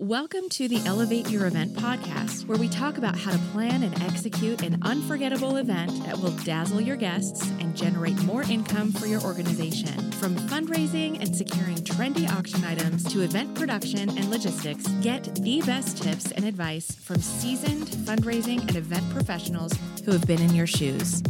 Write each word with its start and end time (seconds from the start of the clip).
Welcome 0.00 0.48
to 0.50 0.68
the 0.68 0.80
Elevate 0.86 1.28
Your 1.28 1.48
Event 1.48 1.74
podcast, 1.74 2.46
where 2.46 2.56
we 2.56 2.68
talk 2.68 2.98
about 2.98 3.18
how 3.18 3.32
to 3.32 3.38
plan 3.50 3.82
and 3.82 4.00
execute 4.00 4.62
an 4.62 4.78
unforgettable 4.82 5.56
event 5.56 6.04
that 6.04 6.16
will 6.16 6.30
dazzle 6.44 6.80
your 6.80 6.94
guests 6.94 7.50
and 7.58 7.76
generate 7.76 8.16
more 8.22 8.44
income 8.44 8.92
for 8.92 9.06
your 9.06 9.20
organization. 9.22 10.12
From 10.12 10.36
fundraising 10.36 11.20
and 11.20 11.34
securing 11.34 11.78
trendy 11.78 12.30
auction 12.30 12.62
items 12.62 13.12
to 13.12 13.22
event 13.22 13.56
production 13.56 14.08
and 14.10 14.30
logistics, 14.30 14.86
get 15.02 15.34
the 15.42 15.62
best 15.62 16.00
tips 16.00 16.30
and 16.30 16.44
advice 16.44 16.94
from 16.94 17.20
seasoned 17.20 17.88
fundraising 17.88 18.60
and 18.60 18.76
event 18.76 19.10
professionals 19.10 19.72
who 20.04 20.12
have 20.12 20.24
been 20.28 20.40
in 20.40 20.54
your 20.54 20.68
shoes. 20.68 21.24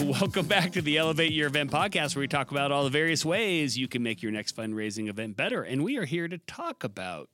Welcome 0.00 0.46
back 0.46 0.72
to 0.72 0.82
the 0.82 0.96
Elevate 0.96 1.32
Your 1.32 1.48
Event 1.48 1.72
podcast, 1.72 2.14
where 2.14 2.20
we 2.20 2.28
talk 2.28 2.52
about 2.52 2.70
all 2.70 2.84
the 2.84 2.90
various 2.90 3.24
ways 3.24 3.76
you 3.76 3.88
can 3.88 4.00
make 4.02 4.22
your 4.22 4.30
next 4.30 4.54
fundraising 4.56 5.08
event 5.08 5.36
better. 5.36 5.62
And 5.64 5.82
we 5.82 5.96
are 5.96 6.04
here 6.04 6.28
to 6.28 6.38
talk 6.38 6.84
about 6.84 7.28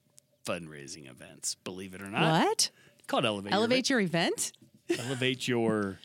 fundraising 0.47 1.09
events, 1.11 1.57
believe 1.57 1.95
it 1.95 2.01
or 2.01 2.09
not. 2.09 2.43
What? 2.47 2.71
Called 3.07 3.27
Elevate, 3.27 3.53
Elevate 3.53 3.91
your 3.91 4.01
event? 4.01 4.53
your 4.89 4.99
Elevate 5.01 5.47
your 5.47 5.99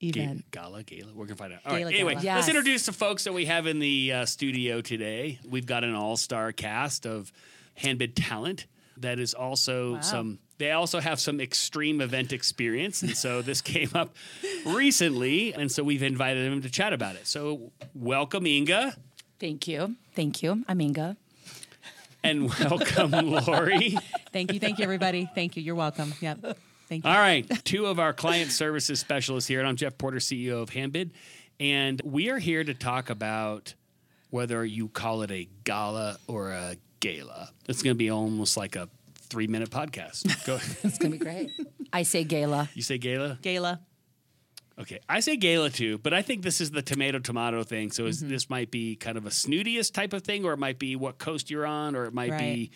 ga- 0.00 0.08
Event. 0.08 0.50
gala, 0.50 0.82
gala. 0.82 1.12
We're 1.14 1.26
gonna 1.26 1.36
find 1.36 1.52
out. 1.52 1.60
All 1.66 1.72
right. 1.72 1.80
Gala, 1.80 1.92
Anyway, 1.92 2.14
gala. 2.22 2.36
let's 2.36 2.48
introduce 2.48 2.86
the 2.86 2.92
folks 2.92 3.24
that 3.24 3.34
we 3.34 3.44
have 3.44 3.66
in 3.66 3.78
the 3.78 4.12
uh, 4.12 4.24
studio 4.26 4.80
today. 4.80 5.38
We've 5.46 5.66
got 5.66 5.84
an 5.84 5.94
all-star 5.94 6.52
cast 6.52 7.06
of 7.06 7.30
handbid 7.74 8.16
talent 8.16 8.66
that 8.96 9.18
is 9.18 9.34
also 9.34 10.00
some. 10.00 10.38
They 10.58 10.72
also 10.72 11.00
have 11.00 11.20
some 11.20 11.40
extreme 11.40 12.00
event 12.00 12.32
experience, 12.32 13.02
and 13.02 13.16
so 13.16 13.42
this 13.42 13.60
came 13.62 13.90
up 13.94 14.14
recently, 14.64 15.52
and 15.52 15.70
so 15.70 15.82
we've 15.82 16.02
invited 16.02 16.50
them 16.50 16.62
to 16.62 16.70
chat 16.70 16.92
about 16.92 17.16
it. 17.16 17.26
So, 17.26 17.72
welcome, 17.94 18.46
Inga, 18.46 18.96
Thank 19.38 19.68
you. 19.68 19.96
Thank 20.14 20.42
you. 20.42 20.64
I'm 20.66 20.80
Inga. 20.80 21.16
and 22.24 22.48
welcome, 22.60 23.10
Lori. 23.10 23.98
Thank 24.32 24.52
you. 24.54 24.58
Thank 24.60 24.78
you, 24.78 24.84
everybody. 24.84 25.28
Thank 25.34 25.56
you. 25.56 25.62
You're 25.62 25.74
welcome. 25.74 26.14
Yep. 26.20 26.56
Thank 26.88 27.04
you. 27.04 27.10
All 27.10 27.18
right, 27.18 27.46
two 27.64 27.86
of 27.86 27.98
our 27.98 28.12
client 28.12 28.50
services 28.50 29.00
specialists 29.00 29.48
here, 29.48 29.58
and 29.58 29.68
I'm 29.68 29.76
Jeff 29.76 29.98
Porter, 29.98 30.18
CEO 30.18 30.62
of 30.62 30.70
Handbid, 30.70 31.10
and 31.60 32.00
we 32.04 32.30
are 32.30 32.38
here 32.38 32.64
to 32.64 32.74
talk 32.74 33.10
about 33.10 33.74
whether 34.30 34.64
you 34.64 34.88
call 34.88 35.22
it 35.22 35.30
a 35.30 35.48
gala 35.64 36.16
or 36.28 36.52
a 36.52 36.76
gala. 37.00 37.50
It's 37.68 37.82
going 37.82 37.94
to 37.94 37.98
be 37.98 38.10
almost 38.10 38.56
like 38.56 38.76
a 38.76 38.88
three 39.26 39.46
minute 39.46 39.70
podcast. 39.70 40.24
Go. 40.46 40.58
It's 40.82 40.98
going 40.98 41.12
to 41.12 41.18
be 41.18 41.20
great. 41.24 41.50
I 41.92 42.02
say 42.02 42.24
gala. 42.24 42.68
you 42.74 42.82
say 42.82 42.98
gala? 42.98 43.38
Gala. 43.42 43.80
Okay, 44.78 45.00
I 45.08 45.20
say 45.20 45.36
gala 45.36 45.70
too, 45.70 45.96
but 45.98 46.12
I 46.12 46.20
think 46.20 46.42
this 46.42 46.60
is 46.60 46.70
the 46.70 46.82
tomato 46.82 47.18
tomato 47.18 47.62
thing. 47.62 47.90
So 47.90 48.04
is, 48.04 48.20
mm-hmm. 48.20 48.28
this 48.28 48.50
might 48.50 48.70
be 48.70 48.94
kind 48.96 49.16
of 49.16 49.24
a 49.24 49.30
snootiest 49.30 49.94
type 49.94 50.12
of 50.12 50.22
thing, 50.22 50.44
or 50.44 50.52
it 50.52 50.58
might 50.58 50.78
be 50.78 50.96
what 50.96 51.16
coast 51.18 51.50
you're 51.50 51.64
on, 51.66 51.96
or 51.96 52.04
it 52.04 52.12
might 52.12 52.36
be 52.38 52.46
Right. 52.46 52.70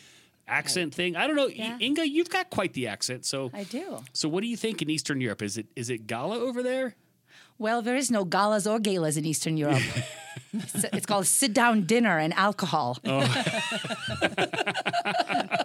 accent 0.48 0.95
thing. 0.95 1.15
I 1.15 1.27
don't 1.27 1.37
know. 1.37 1.48
Yeah. 1.48 1.77
Inga, 1.79 2.09
you've 2.09 2.31
got 2.31 2.48
quite 2.48 2.73
the 2.73 2.87
accent. 2.87 3.27
So 3.27 3.51
I 3.53 3.64
do. 3.64 4.03
So 4.14 4.31
what 4.31 4.41
do 4.41 4.47
you 4.47 4.57
think 4.57 4.81
in 4.81 4.89
Eastern 4.89 5.20
Europe? 5.20 5.42
Is 5.42 5.59
it 5.59 5.67
is 5.77 5.91
it 5.91 6.07
gala 6.07 6.39
over 6.39 6.62
there? 6.62 6.97
Well, 7.59 7.83
there 7.83 7.97
is 7.97 8.11
no 8.11 8.25
galas 8.25 8.67
or 8.67 8.79
galas 8.79 9.19
in 9.19 9.27
Eastern 9.27 9.59
Europe. 9.59 9.83
it's, 10.55 10.85
it's 10.85 11.07
called 11.07 11.27
sit 11.27 11.53
down 11.53 11.85
dinner 11.85 12.19
and 12.19 12.33
alcohol. 12.33 12.97
Oh. 13.05 13.20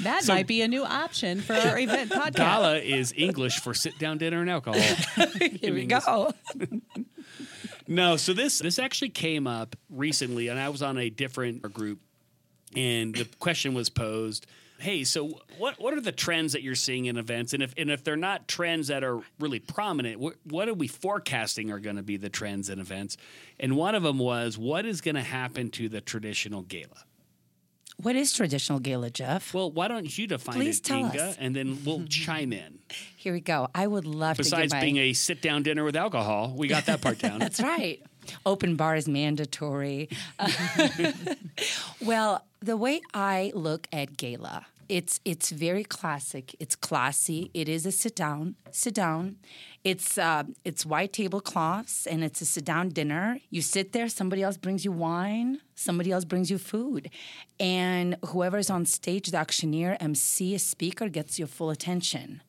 That 0.00 0.26
might 0.28 0.46
be 0.46 0.62
a 0.62 0.68
new 0.68 0.84
option 0.84 1.40
for 1.40 1.54
our 1.54 1.78
event 1.78 2.10
podcast. 2.10 2.36
Gala 2.36 2.78
is 2.78 3.12
English 3.16 3.60
for 3.60 3.74
sit 3.74 3.98
down 3.98 4.18
dinner 4.18 4.40
and 4.40 4.50
alcohol. 4.50 4.80
Here 5.60 5.74
we 5.74 5.86
go. 5.86 6.32
no, 7.86 8.16
so 8.16 8.32
this 8.32 8.58
this 8.58 8.78
actually 8.78 9.10
came 9.10 9.46
up 9.46 9.76
recently, 9.90 10.48
and 10.48 10.58
I 10.58 10.68
was 10.68 10.82
on 10.82 10.98
a 10.98 11.10
different 11.10 11.62
group, 11.72 12.00
and 12.76 13.14
the 13.14 13.26
question 13.38 13.74
was 13.74 13.90
posed. 13.90 14.46
Hey, 14.80 15.02
so 15.02 15.40
what 15.58 15.80
what 15.80 15.92
are 15.94 16.00
the 16.00 16.12
trends 16.12 16.52
that 16.52 16.62
you're 16.62 16.76
seeing 16.76 17.06
in 17.06 17.16
events, 17.16 17.52
and 17.52 17.62
if 17.64 17.74
and 17.76 17.90
if 17.90 18.04
they're 18.04 18.14
not 18.14 18.46
trends 18.46 18.86
that 18.88 19.02
are 19.02 19.20
really 19.40 19.58
prominent, 19.58 20.20
what, 20.20 20.36
what 20.44 20.68
are 20.68 20.74
we 20.74 20.86
forecasting 20.86 21.72
are 21.72 21.80
going 21.80 21.96
to 21.96 22.02
be 22.04 22.16
the 22.16 22.28
trends 22.28 22.68
in 22.68 22.78
events? 22.78 23.16
And 23.58 23.76
one 23.76 23.96
of 23.96 24.04
them 24.04 24.18
was 24.18 24.56
what 24.56 24.86
is 24.86 25.00
going 25.00 25.16
to 25.16 25.22
happen 25.22 25.70
to 25.72 25.88
the 25.88 26.00
traditional 26.00 26.62
gala. 26.62 27.04
What 28.00 28.14
is 28.14 28.32
traditional 28.32 28.78
gala, 28.78 29.10
Jeff? 29.10 29.52
Well, 29.52 29.72
why 29.72 29.88
don't 29.88 30.16
you 30.16 30.28
define 30.28 30.54
Please 30.54 30.78
it, 30.78 30.84
tell 30.84 30.98
Inga, 30.98 31.20
us. 31.30 31.36
and 31.38 31.54
then 31.54 31.78
we'll 31.84 32.04
chime 32.08 32.52
in. 32.52 32.78
Here 33.16 33.32
we 33.32 33.40
go. 33.40 33.68
I 33.74 33.88
would 33.88 34.06
love 34.06 34.36
Besides 34.36 34.70
to 34.70 34.76
my. 34.76 34.80
being 34.80 34.98
a 34.98 35.12
sit 35.14 35.42
down 35.42 35.64
dinner 35.64 35.82
with 35.82 35.96
alcohol, 35.96 36.54
we 36.56 36.68
got 36.68 36.86
that 36.86 37.00
part 37.00 37.18
down. 37.18 37.38
That's 37.40 37.60
right. 37.60 38.00
Open 38.46 38.76
bar 38.76 38.94
is 38.94 39.08
mandatory. 39.08 40.08
well, 42.04 42.44
the 42.60 42.76
way 42.76 43.00
I 43.14 43.50
look 43.54 43.88
at 43.92 44.16
gala, 44.16 44.66
it's 44.88 45.20
it's 45.24 45.50
very 45.50 45.84
classic. 45.84 46.54
It's 46.60 46.74
classy. 46.76 47.50
It 47.54 47.68
is 47.68 47.84
a 47.86 47.92
sit 47.92 48.14
down, 48.16 48.56
sit 48.70 48.94
down. 48.94 49.36
It's 49.84 50.18
uh, 50.18 50.44
it's 50.64 50.84
white 50.86 51.12
tablecloths 51.12 52.06
and 52.06 52.24
it's 52.24 52.40
a 52.40 52.44
sit 52.44 52.64
down 52.64 52.88
dinner. 52.90 53.38
You 53.50 53.62
sit 53.62 53.92
there. 53.92 54.08
Somebody 54.08 54.42
else 54.42 54.56
brings 54.56 54.84
you 54.84 54.92
wine. 54.92 55.60
Somebody 55.74 56.10
else 56.12 56.24
brings 56.24 56.50
you 56.50 56.58
food, 56.58 57.10
and 57.60 58.16
whoever's 58.26 58.68
on 58.70 58.84
stage, 58.86 59.30
the 59.30 59.38
auctioneer, 59.38 59.96
MC, 60.00 60.54
a 60.54 60.58
speaker, 60.58 61.08
gets 61.08 61.38
your 61.38 61.48
full 61.48 61.70
attention. 61.70 62.42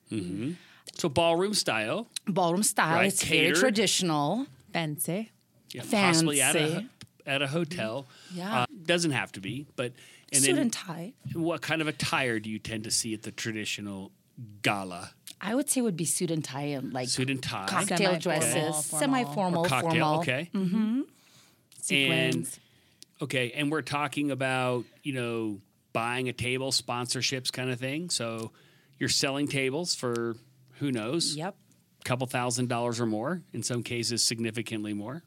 So 0.97 1.07
ballroom 1.09 1.53
style, 1.53 2.07
Ballroom 2.25 2.63
style. 2.63 2.95
Right, 2.95 3.07
It's 3.13 3.23
very 3.23 3.51
traditional. 3.53 4.47
Fancy. 4.73 5.31
yeah, 5.71 5.83
possibly 5.89 6.41
at 6.41 6.55
a 6.55 6.59
Fancy. 6.59 6.87
at 7.25 7.41
a 7.41 7.47
hotel. 7.47 8.07
Yeah. 8.33 8.61
Uh, 8.61 8.65
doesn't 8.85 9.11
have 9.11 9.31
to 9.33 9.39
be, 9.39 9.65
but 9.75 9.93
and 10.31 10.41
Suit 10.43 10.53
then 10.53 10.61
and 10.63 10.73
tie. 10.73 11.13
what 11.33 11.61
kind 11.61 11.81
of 11.81 11.87
attire 11.87 12.39
do 12.39 12.49
you 12.49 12.59
tend 12.59 12.83
to 12.85 12.91
see 12.91 13.13
at 13.13 13.23
the 13.23 13.31
traditional 13.31 14.11
gala? 14.61 15.11
I 15.41 15.55
would 15.55 15.69
say 15.69 15.79
it 15.79 15.83
would 15.83 15.95
be 15.97 16.05
suit 16.05 16.31
and 16.31 16.43
tie 16.43 16.63
and 16.75 16.93
like 16.93 17.07
Suit 17.07 17.29
and 17.29 17.41
tie, 17.41 17.65
cocktail 17.67 17.97
Semi-formal, 17.97 18.19
dresses, 18.19 18.85
formal. 18.89 18.99
semi-formal, 18.99 19.65
or 19.65 19.67
cocktail. 19.67 19.91
formal. 19.91 20.19
Okay, 20.19 20.49
mm-hmm. 20.53 21.01
Sequins. 21.81 22.59
okay, 23.21 23.51
and 23.51 23.71
we're 23.71 23.81
talking 23.81 24.31
about 24.31 24.85
you 25.03 25.13
know 25.13 25.59
buying 25.93 26.29
a 26.29 26.33
table, 26.33 26.71
sponsorships, 26.71 27.51
kind 27.51 27.69
of 27.71 27.79
thing. 27.79 28.09
So 28.09 28.51
you're 28.97 29.09
selling 29.09 29.47
tables 29.47 29.95
for 29.95 30.35
who 30.79 30.91
knows, 30.91 31.35
Yep. 31.35 31.55
A 32.01 32.03
couple 32.03 32.27
thousand 32.27 32.69
dollars 32.69 32.99
or 32.99 33.05
more, 33.05 33.41
in 33.53 33.63
some 33.63 33.83
cases 33.83 34.23
significantly 34.23 34.93
more. 34.93 35.23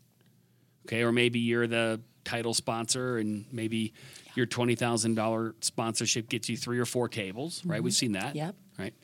Okay, 0.86 1.02
or 1.02 1.12
maybe 1.12 1.38
you're 1.40 1.66
the 1.66 2.00
title 2.24 2.54
sponsor 2.54 3.18
and 3.18 3.44
maybe 3.52 3.92
your 4.34 4.46
twenty 4.46 4.74
thousand 4.74 5.14
dollar 5.14 5.54
sponsorship 5.60 6.28
gets 6.28 6.48
you 6.48 6.56
three 6.56 6.78
or 6.78 6.84
four 6.86 7.08
tables, 7.08 7.62
right? 7.64 7.82
We've 7.82 7.92
seen 7.92 8.12
that. 8.12 8.28
Mm-hmm. 8.28 8.36
Yep. 8.38 8.54
Right. 8.78 8.94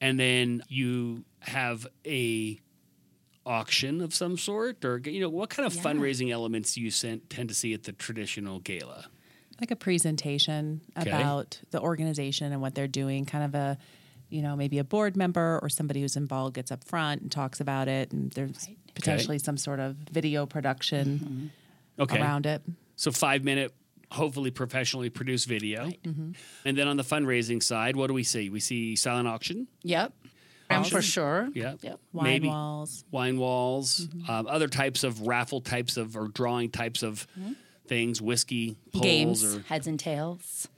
And 0.00 0.18
then 0.20 0.62
you 0.68 1.24
have 1.40 1.86
a 2.06 2.60
auction 3.46 4.00
of 4.02 4.14
some 4.14 4.36
sort, 4.36 4.84
or 4.84 4.98
you 5.04 5.20
know, 5.20 5.28
what 5.30 5.50
kind 5.50 5.66
of 5.66 5.74
Yeah. 5.74 5.82
fundraising 5.82 6.30
elements 6.30 6.74
do 6.74 6.82
you 6.82 6.90
sent, 6.90 7.30
tend 7.30 7.48
to 7.48 7.54
see 7.54 7.72
at 7.72 7.84
the 7.84 7.92
traditional 7.92 8.60
gala? 8.60 9.06
Like 9.60 9.70
a 9.70 9.76
presentation 9.76 10.82
Okay. 10.96 11.08
about 11.10 11.60
the 11.70 11.80
organization 11.80 12.52
and 12.52 12.60
what 12.60 12.74
they're 12.74 12.86
doing. 12.86 13.24
Kind 13.24 13.44
of 13.44 13.54
a, 13.54 13.78
you 14.28 14.42
know, 14.42 14.54
maybe 14.54 14.78
a 14.78 14.84
board 14.84 15.16
member 15.16 15.58
or 15.62 15.68
somebody 15.68 16.02
who's 16.02 16.14
involved 16.16 16.54
gets 16.54 16.70
up 16.70 16.84
front 16.84 17.22
and 17.22 17.32
talks 17.32 17.58
about 17.60 17.88
it. 17.88 18.12
And 18.12 18.30
there's 18.32 18.68
potentially 18.94 19.38
some 19.38 19.56
sort 19.56 19.80
of 19.80 19.96
video 19.96 20.44
production 20.46 21.50
Okay. 21.98 22.20
around 22.20 22.46
it. 22.46 22.62
So 22.96 23.10
five 23.10 23.42
minute, 23.44 23.74
hopefully 24.10 24.50
professionally 24.50 25.10
produced 25.10 25.46
video. 25.46 25.86
Mm-hmm. 25.86 26.32
And 26.64 26.78
then 26.78 26.88
on 26.88 26.96
the 26.96 27.02
fundraising 27.02 27.62
side, 27.62 27.96
what 27.96 28.06
do 28.08 28.14
we 28.14 28.22
see? 28.24 28.48
We 28.50 28.60
see 28.60 28.96
silent 28.96 29.28
auction. 29.28 29.66
Yep. 29.82 30.12
And 30.70 30.86
for 30.86 31.00
sure. 31.00 31.48
Yeah. 31.54 31.74
Yep. 31.80 31.98
Wine 32.12 32.24
Maybe 32.24 32.48
walls. 32.48 33.04
wine 33.10 33.38
walls, 33.38 34.06
um, 34.28 34.46
other 34.46 34.68
types 34.68 35.02
of 35.02 35.22
raffle 35.26 35.60
types 35.62 35.96
of 35.96 36.14
or 36.16 36.28
drawing 36.28 36.70
types 36.70 37.02
of 37.02 37.26
things, 37.86 38.20
whiskey 38.20 38.76
polls 38.92 39.02
Games, 39.02 39.44
or 39.56 39.60
heads 39.60 39.86
and 39.86 39.98
tails. 39.98 40.68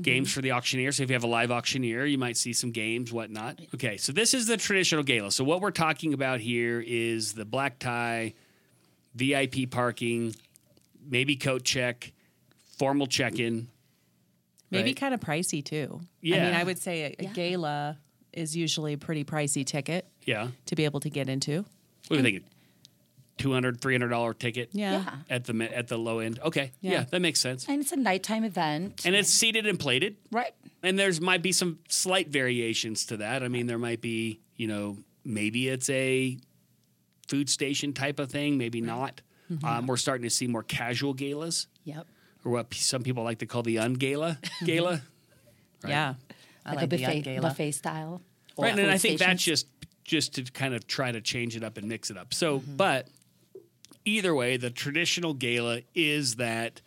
games 0.00 0.32
for 0.32 0.40
the 0.40 0.52
auctioneer. 0.52 0.92
So 0.92 1.02
if 1.02 1.10
you 1.10 1.14
have 1.14 1.24
a 1.24 1.28
live 1.28 1.50
auctioneer, 1.50 2.06
you 2.06 2.16
might 2.16 2.36
see 2.36 2.52
some 2.52 2.70
games, 2.70 3.12
whatnot. 3.12 3.60
Okay, 3.74 3.96
so 3.96 4.12
this 4.12 4.34
is 4.34 4.46
the 4.46 4.56
traditional 4.56 5.02
gala. 5.02 5.32
So 5.32 5.42
what 5.42 5.60
we're 5.60 5.72
talking 5.72 6.14
about 6.14 6.38
here 6.40 6.80
is 6.86 7.32
the 7.32 7.44
black 7.44 7.80
tie, 7.80 8.34
VIP 9.16 9.68
parking, 9.68 10.36
maybe 11.04 11.34
coat 11.34 11.64
check, 11.64 12.12
formal 12.80 13.06
check-in. 13.06 13.68
Maybe 14.70 14.88
Right. 14.90 14.96
kind 14.96 15.12
of 15.12 15.20
pricey 15.20 15.62
too. 15.62 16.00
Yeah. 16.22 16.36
I 16.36 16.40
mean, 16.46 16.54
I 16.54 16.64
would 16.64 16.78
say 16.78 17.02
a, 17.02 17.16
a 17.18 17.24
Yeah. 17.24 17.32
gala 17.34 17.98
is 18.32 18.56
usually 18.56 18.94
a 18.94 18.98
pretty 18.98 19.22
pricey 19.22 19.66
ticket 19.66 20.06
Yeah. 20.24 20.48
to 20.64 20.74
be 20.76 20.86
able 20.86 21.00
to 21.00 21.10
get 21.10 21.28
into. 21.28 21.66
What 22.08 22.16
do 22.16 22.16
you 22.16 22.22
think? 22.22 22.44
200 23.36 23.80
$300 23.82 24.32
ticket 24.38 24.70
Yeah. 24.72 24.92
Yeah. 25.04 25.16
at 25.28 25.44
the 25.44 25.76
at 25.76 25.88
the 25.88 25.98
low 25.98 26.20
end. 26.20 26.38
Okay. 26.38 26.72
Yeah, 26.80 26.92
Yeah. 26.92 27.04
that 27.10 27.20
makes 27.20 27.38
sense. 27.40 27.68
And 27.68 27.82
it's 27.82 27.92
a 27.92 27.96
nighttime 27.96 28.44
event. 28.44 29.04
And 29.04 29.14
it's 29.14 29.28
seated 29.30 29.66
and 29.66 29.78
plated. 29.78 30.16
right. 30.30 30.54
And 30.82 30.98
there's 30.98 31.20
might 31.20 31.42
be 31.42 31.52
some 31.52 31.80
slight 31.88 32.28
variations 32.28 33.04
to 33.06 33.18
that. 33.18 33.42
I 33.42 33.48
mean, 33.48 33.66
there 33.66 33.78
might 33.78 34.00
be, 34.00 34.40
you 34.56 34.66
know, 34.66 34.96
maybe 35.24 35.68
it's 35.68 35.90
a 35.90 36.38
food 37.28 37.50
station 37.50 37.92
type 37.92 38.18
of 38.18 38.30
thing, 38.30 38.56
maybe 38.56 38.80
not. 38.80 39.20
Um, 39.64 39.86
we're 39.88 39.96
starting 39.98 40.22
to 40.22 40.30
see 40.30 40.46
more 40.46 40.62
casual 40.62 41.12
galas. 41.12 41.66
Yep. 41.84 42.06
Or 42.44 42.52
what 42.52 42.72
some 42.74 43.02
people 43.02 43.22
like 43.24 43.38
to 43.38 43.46
call 43.46 43.62
the 43.62 43.76
ungala 43.76 44.38
gala. 44.64 45.02
Right. 45.82 45.90
Yeah. 45.90 46.14
I 46.64 46.70
like, 46.70 46.76
like 46.76 46.84
a 46.84 46.86
the 46.88 46.96
buffet, 46.98 47.20
gala. 47.22 47.40
buffet 47.42 47.70
style. 47.72 48.20
or 48.56 48.64
Right, 48.64 48.78
and 48.78 48.90
I 48.90 48.94
food 48.94 49.00
think 49.02 49.18
that's 49.20 49.42
just 49.42 49.66
just 50.04 50.34
to 50.34 50.42
kind 50.44 50.74
of 50.74 50.86
try 50.86 51.12
to 51.12 51.20
change 51.20 51.56
it 51.56 51.62
up 51.64 51.76
and 51.78 51.88
mix 51.88 52.10
it 52.10 52.16
up. 52.16 52.34
So, 52.34 52.58
Mm-hmm. 52.60 52.76
but 52.76 53.08
either 54.04 54.34
way, 54.34 54.56
the 54.56 54.70
traditional 54.70 55.34
gala 55.34 55.82
is 55.94 56.36
that 56.36 56.80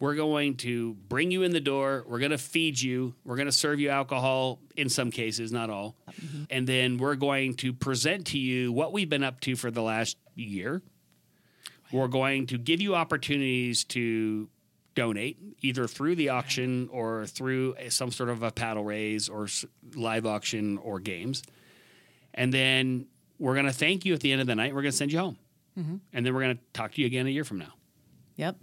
we're 0.00 0.16
going 0.16 0.56
to 0.56 0.94
bring 0.94 1.30
you 1.30 1.42
in 1.44 1.52
the 1.52 1.60
door, 1.60 2.04
we're 2.08 2.18
going 2.18 2.32
to 2.32 2.38
feed 2.38 2.80
you, 2.80 3.14
we're 3.24 3.36
going 3.36 3.46
to 3.46 3.52
serve 3.52 3.78
you 3.80 3.90
alcohol 3.90 4.58
in 4.76 4.88
some 4.88 5.10
cases, 5.10 5.52
not 5.52 5.70
all, 5.70 5.94
Mm-hmm. 6.20 6.44
and 6.50 6.66
then 6.66 6.98
we're 6.98 7.14
going 7.14 7.54
to 7.54 7.72
present 7.72 8.26
to 8.28 8.38
you 8.38 8.72
what 8.72 8.92
we've 8.92 9.08
been 9.08 9.22
up 9.24 9.40
to 9.40 9.54
for 9.56 9.70
the 9.70 9.82
last 9.82 10.16
year. 10.34 10.82
We're 11.92 12.08
going 12.08 12.46
to 12.48 12.58
give 12.58 12.80
you 12.80 12.94
opportunities 12.96 13.84
to 13.84 14.48
donate 14.94 15.38
either 15.60 15.86
through 15.86 16.14
the 16.16 16.28
auction 16.28 16.88
or 16.92 17.26
through 17.26 17.74
some 17.88 18.10
sort 18.10 18.28
of 18.28 18.42
a 18.42 18.50
paddle 18.50 18.84
raise 18.84 19.28
or 19.28 19.48
live 19.94 20.26
auction 20.26 20.78
or 20.78 21.00
games. 21.00 21.42
And 22.32 22.52
then 22.52 23.06
we're 23.38 23.54
going 23.54 23.66
to 23.66 23.72
thank 23.72 24.04
you 24.04 24.14
at 24.14 24.20
the 24.20 24.32
end 24.32 24.40
of 24.40 24.46
the 24.46 24.54
night. 24.54 24.74
We're 24.74 24.82
going 24.82 24.92
to 24.92 24.96
send 24.96 25.12
you 25.12 25.18
home. 25.18 25.36
Mm-hmm. 25.78 25.96
And 26.12 26.26
then 26.26 26.34
we're 26.34 26.42
going 26.42 26.56
to 26.56 26.62
talk 26.72 26.92
to 26.92 27.00
you 27.00 27.06
again 27.06 27.26
a 27.26 27.30
year 27.30 27.44
from 27.44 27.58
now. 27.58 27.72
Yep. 28.36 28.56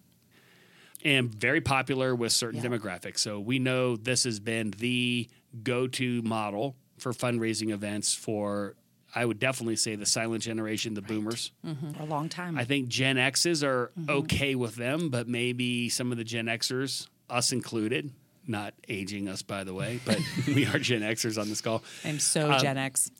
And 1.03 1.33
very 1.33 1.61
popular 1.61 2.13
with 2.15 2.31
certain 2.31 2.61
Yeah. 2.61 2.69
demographics. 2.69 3.19
So 3.19 3.39
we 3.39 3.59
know 3.59 3.95
this 3.95 4.23
has 4.23 4.39
been 4.39 4.71
the 4.71 5.27
go 5.63 5.87
to 5.87 6.21
model 6.21 6.75
for 6.97 7.11
fundraising 7.11 7.71
events 7.71 8.13
for, 8.13 8.75
I 9.13 9.25
would 9.25 9.39
definitely 9.39 9.75
say, 9.75 9.95
the 9.95 10.05
silent 10.05 10.43
generation, 10.43 10.93
the 10.93 11.01
boomers. 11.01 11.51
for 11.63 12.01
a 12.03 12.05
long 12.05 12.29
time. 12.29 12.57
I 12.57 12.63
think 12.63 12.87
Gen 12.87 13.17
X's 13.17 13.63
are 13.63 13.91
okay 14.07 14.55
with 14.55 14.75
them, 14.75 15.09
but 15.09 15.27
maybe 15.27 15.89
some 15.89 16.11
of 16.11 16.17
the 16.17 16.23
Gen 16.23 16.45
Xers, 16.45 17.07
us 17.29 17.51
included, 17.51 18.11
not 18.47 18.73
aging 18.89 19.27
us 19.27 19.41
by 19.41 19.63
the 19.63 19.73
way, 19.73 19.99
but 20.05 20.19
we 20.47 20.65
are 20.65 20.79
Gen 20.79 21.01
Xers 21.01 21.39
on 21.39 21.49
this 21.49 21.61
call. 21.61 21.83
I'm 22.05 22.19
so 22.19 22.51
Um, 22.51 22.59
Gen 22.59 22.77
X. 22.77 23.11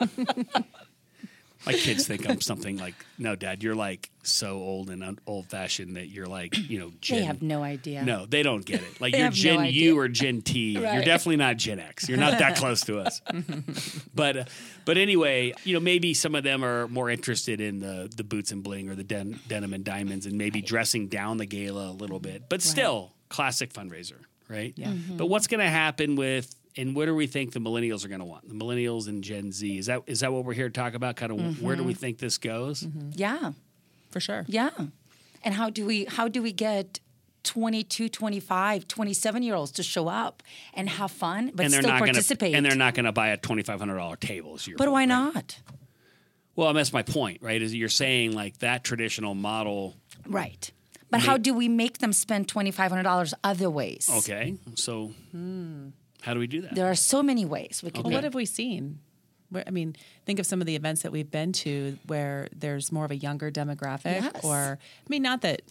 My 1.66 1.72
kids 1.72 2.06
think 2.06 2.28
I'm 2.28 2.40
something 2.40 2.76
like, 2.76 2.94
no, 3.18 3.36
Dad, 3.36 3.62
you're 3.62 3.74
like 3.74 4.10
so 4.22 4.58
old 4.58 4.90
and 4.90 5.18
old 5.26 5.46
fashioned 5.46 5.96
that 5.96 6.08
you're 6.08 6.26
like, 6.26 6.56
you 6.56 6.78
know, 6.78 6.92
Gen. 7.00 7.18
they 7.18 7.24
have 7.24 7.42
no 7.42 7.62
idea. 7.62 8.04
no, 8.04 8.26
they 8.26 8.42
don't 8.42 8.64
get 8.64 8.80
it. 8.82 9.00
Like 9.00 9.14
you're 9.14 9.26
no 9.26 9.30
Gen 9.30 9.58
idea. 9.60 9.90
U 9.92 9.98
or 9.98 10.08
Gen 10.08 10.42
T. 10.42 10.72
You're 10.72 11.04
definitely 11.04 11.36
not 11.36 11.56
Gen 11.56 11.78
X. 11.78 12.08
You're 12.08 12.18
not 12.18 12.38
that 12.38 12.56
close 12.56 12.82
to 12.82 12.98
us. 12.98 13.20
but 14.14 14.36
uh, 14.36 14.44
but 14.84 14.98
anyway, 14.98 15.54
you 15.64 15.74
know, 15.74 15.80
maybe 15.80 16.14
some 16.14 16.34
of 16.34 16.44
them 16.44 16.64
are 16.64 16.88
more 16.88 17.10
interested 17.10 17.60
in 17.60 17.80
the 17.80 18.10
the 18.14 18.24
boots 18.24 18.52
and 18.52 18.62
bling 18.62 18.88
or 18.88 18.94
the 18.94 19.04
den, 19.04 19.38
denim 19.48 19.72
and 19.72 19.84
diamonds, 19.84 20.26
and 20.26 20.36
maybe 20.36 20.62
dressing 20.62 21.08
down 21.08 21.36
the 21.36 21.46
gala 21.46 21.90
a 21.90 21.92
little 21.92 22.20
bit. 22.20 22.48
But 22.48 22.62
still, 22.62 23.12
classic 23.28 23.72
fundraiser, 23.72 24.18
right? 24.48 24.72
Yeah. 24.76 24.88
Mm-hmm. 24.88 25.16
But 25.16 25.26
what's 25.26 25.46
going 25.46 25.60
to 25.60 25.70
happen 25.70 26.16
with 26.16 26.54
and 26.76 26.96
what 26.96 27.06
do 27.06 27.14
we 27.14 27.26
think 27.26 27.52
the 27.52 27.60
millennials 27.60 28.04
are 28.04 28.08
going 28.08 28.20
to 28.20 28.26
want? 28.26 28.48
The 28.48 28.54
millennials 28.54 29.08
and 29.08 29.22
Gen 29.22 29.52
Z 29.52 29.78
is 29.78 29.86
that 29.86 30.02
is 30.06 30.20
that 30.20 30.32
what 30.32 30.44
we're 30.44 30.54
here 30.54 30.68
to 30.68 30.72
talk 30.72 30.94
about? 30.94 31.16
Kind 31.16 31.32
of 31.32 31.62
where 31.62 31.76
do 31.76 31.84
we 31.84 31.92
mm-hmm. 31.92 32.00
think 32.00 32.18
this 32.18 32.38
goes? 32.38 32.82
Mm-hmm. 32.82 33.10
Yeah. 33.14 33.52
For 34.10 34.20
sure. 34.20 34.44
Yeah. 34.46 34.70
And 35.44 35.54
how 35.54 35.70
do 35.70 35.84
we 35.84 36.04
how 36.04 36.28
do 36.28 36.42
we 36.42 36.52
get 36.52 37.00
22, 37.44 38.08
25, 38.08 38.86
27 38.86 39.42
year 39.42 39.54
olds 39.54 39.72
to 39.72 39.82
show 39.82 40.08
up 40.08 40.42
and 40.74 40.88
have 40.88 41.10
fun 41.10 41.50
but 41.54 41.64
and 41.64 41.74
still 41.74 41.90
not 41.90 41.98
going 41.98 42.12
participate? 42.12 42.52
to 42.52 42.56
and 42.56 42.64
they're 42.64 42.76
not 42.76 42.94
going 42.94 43.06
to 43.06 43.12
buy 43.12 43.28
a 43.28 43.36
twenty 43.36 43.62
five 43.62 43.78
hundred 43.78 43.96
dollar 43.96 44.16
table. 44.16 44.54
is 44.54 44.66
your 44.66 44.76
but 44.76 44.84
point, 44.84 44.92
why 44.92 45.00
right? 45.00 45.08
not? 45.08 45.58
Well, 46.54 46.72
that's 46.74 46.92
my 46.92 47.02
point, 47.02 47.42
right? 47.42 47.60
Is 47.60 47.74
you're 47.74 47.88
saying 47.88 48.32
like 48.32 48.58
that 48.58 48.84
traditional 48.84 49.34
model. 49.34 49.96
Right. 50.26 50.70
But 51.10 51.20
how 51.20 51.36
do 51.36 51.52
we 51.52 51.68
make 51.68 51.98
them 51.98 52.14
spend 52.14 52.48
$2,500 52.48 53.34
other 53.44 53.68
ways? 53.68 54.08
Okay, 54.10 54.56
so 54.76 55.12
hmm. 55.30 55.88
How 56.22 56.34
do 56.34 56.40
we 56.40 56.46
do 56.46 56.62
that? 56.62 56.74
There 56.74 56.90
are 56.90 56.94
so 56.94 57.22
many 57.22 57.44
ways 57.44 57.82
we 57.82 57.90
could 57.90 57.98
Well, 57.98 58.06
Okay. 58.06 58.14
what 58.16 58.24
have 58.24 58.34
we 58.34 58.46
seen? 58.46 59.00
Where, 59.50 59.64
I 59.66 59.70
mean, 59.70 59.96
think 60.24 60.38
of 60.38 60.46
some 60.46 60.60
of 60.60 60.66
the 60.66 60.76
events 60.76 61.02
that 61.02 61.12
we've 61.12 61.30
been 61.30 61.52
to 61.52 61.98
where 62.06 62.48
there's 62.56 62.90
more 62.90 63.04
of 63.04 63.10
a 63.10 63.16
younger 63.16 63.50
demographic, 63.50 64.22
Yes. 64.22 64.44
or 64.44 64.78
I 64.80 65.08
mean, 65.08 65.22
not 65.22 65.42
that 65.42 65.62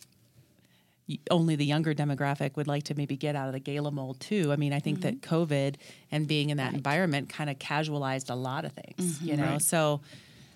only 1.30 1.56
the 1.56 1.66
younger 1.66 1.94
demographic 1.94 2.56
would 2.56 2.68
like 2.68 2.84
to 2.84 2.96
maybe 2.96 3.16
get 3.18 3.36
out 3.36 3.48
of 3.48 3.54
the 3.54 3.60
gala 3.60 3.92
mold 3.92 4.20
too. 4.20 4.52
I 4.52 4.56
mean, 4.56 4.74
I 4.74 4.80
think 4.80 5.02
that 5.02 5.22
mm-hmm. 5.22 5.36
COVID 5.36 5.76
and 6.12 6.28
being 6.28 6.50
in 6.52 6.58
that 6.58 6.74
environment 6.74 7.30
kind 7.30 7.50
of 7.50 7.60
casualized 7.60 8.30
a 8.30 8.36
lot 8.36 8.66
of 8.66 8.74
things, 8.74 9.22
you 9.22 9.34
mm-hmm. 9.34 9.42
know. 9.42 9.52
Right. 9.54 9.62
So 9.62 10.02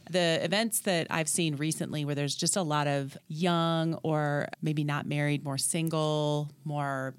the 0.10 0.44
events 0.44 0.82
that 0.82 1.08
I've 1.10 1.28
seen 1.30 1.56
recently 1.56 2.06
where 2.06 2.16
there's 2.16 2.36
just 2.36 2.56
a 2.56 2.62
lot 2.62 2.88
of 2.88 3.18
young 3.28 3.96
or 4.04 4.48
maybe 4.62 4.84
not 4.84 5.08
married, 5.08 5.44
more 5.44 5.58
single, 5.58 6.52
more 6.64 7.16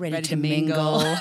Ready 0.00 0.22
to 0.22 0.36
mingle. 0.36 1.00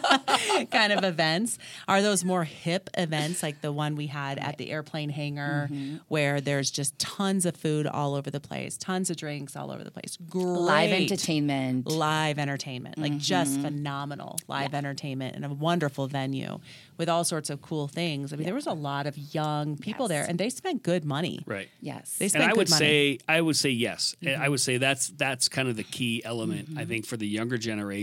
kind 0.70 0.92
of 0.92 1.04
events 1.04 1.58
are 1.88 2.02
those 2.02 2.24
more 2.24 2.44
hip 2.44 2.90
events 2.96 3.42
like 3.42 3.60
the 3.60 3.72
one 3.72 3.96
we 3.96 4.06
had 4.06 4.38
at 4.38 4.58
the 4.58 4.70
airplane 4.70 5.10
hangar 5.10 5.68
Mm-hmm. 5.70 5.96
where 6.08 6.40
there's 6.40 6.70
just 6.70 6.98
tons 6.98 7.44
of 7.46 7.56
food 7.56 7.86
all 7.86 8.14
over 8.14 8.30
the 8.30 8.40
place 8.40 8.76
tons 8.76 9.10
of 9.10 9.16
drinks 9.16 9.56
all 9.56 9.70
over 9.70 9.82
the 9.84 9.90
place 9.90 10.16
Great 10.28 10.44
live 10.44 10.90
entertainment? 10.90 11.86
live 11.86 12.38
entertainment 12.38 12.98
like 12.98 13.16
just 13.18 13.52
Mm-hmm. 13.52 13.62
phenomenal 13.62 14.38
live 14.48 14.74
entertainment 14.74 15.34
and 15.36 15.44
a 15.44 15.48
wonderful 15.48 16.06
venue 16.06 16.58
with 16.98 17.08
all 17.08 17.24
sorts 17.24 17.48
of 17.50 17.62
cool 17.62 17.88
things 17.88 18.32
i 18.32 18.36
mean 18.36 18.44
there 18.44 18.54
was 18.54 18.66
a 18.66 18.72
lot 18.72 19.06
of 19.06 19.16
young 19.34 19.76
people 19.76 20.08
there 20.08 20.24
and 20.28 20.38
they 20.38 20.50
spent 20.50 20.82
good 20.82 21.04
money 21.04 21.40
right. 21.46 21.68
Yes. 21.80 22.16
They 22.18 22.26
And 22.26 22.42
I 22.42 22.48
good 22.48 22.56
would 22.58 22.70
money. 22.70 22.78
say 22.78 23.18
I 23.28 23.40
would 23.40 23.56
say 23.56 23.70
yes. 23.70 24.14
And 24.24 24.40
I 24.42 24.48
would 24.48 24.60
say 24.60 24.76
that's 24.78 25.08
that's 25.08 25.48
kind 25.48 25.68
of 25.68 25.76
the 25.76 25.82
key 25.84 26.22
element 26.24 26.68
Mm-hmm. 26.70 26.78
I 26.78 26.84
think 26.84 27.06
for 27.06 27.16
the 27.16 27.26
younger 27.26 27.56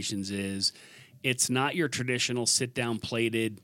generations 0.08 0.32
is 0.32 0.74
it's 1.24 1.50
not 1.50 1.76
your 1.76 1.88
traditional 1.88 2.46
sit 2.46 2.74
down 2.74 3.00
plated 3.00 3.62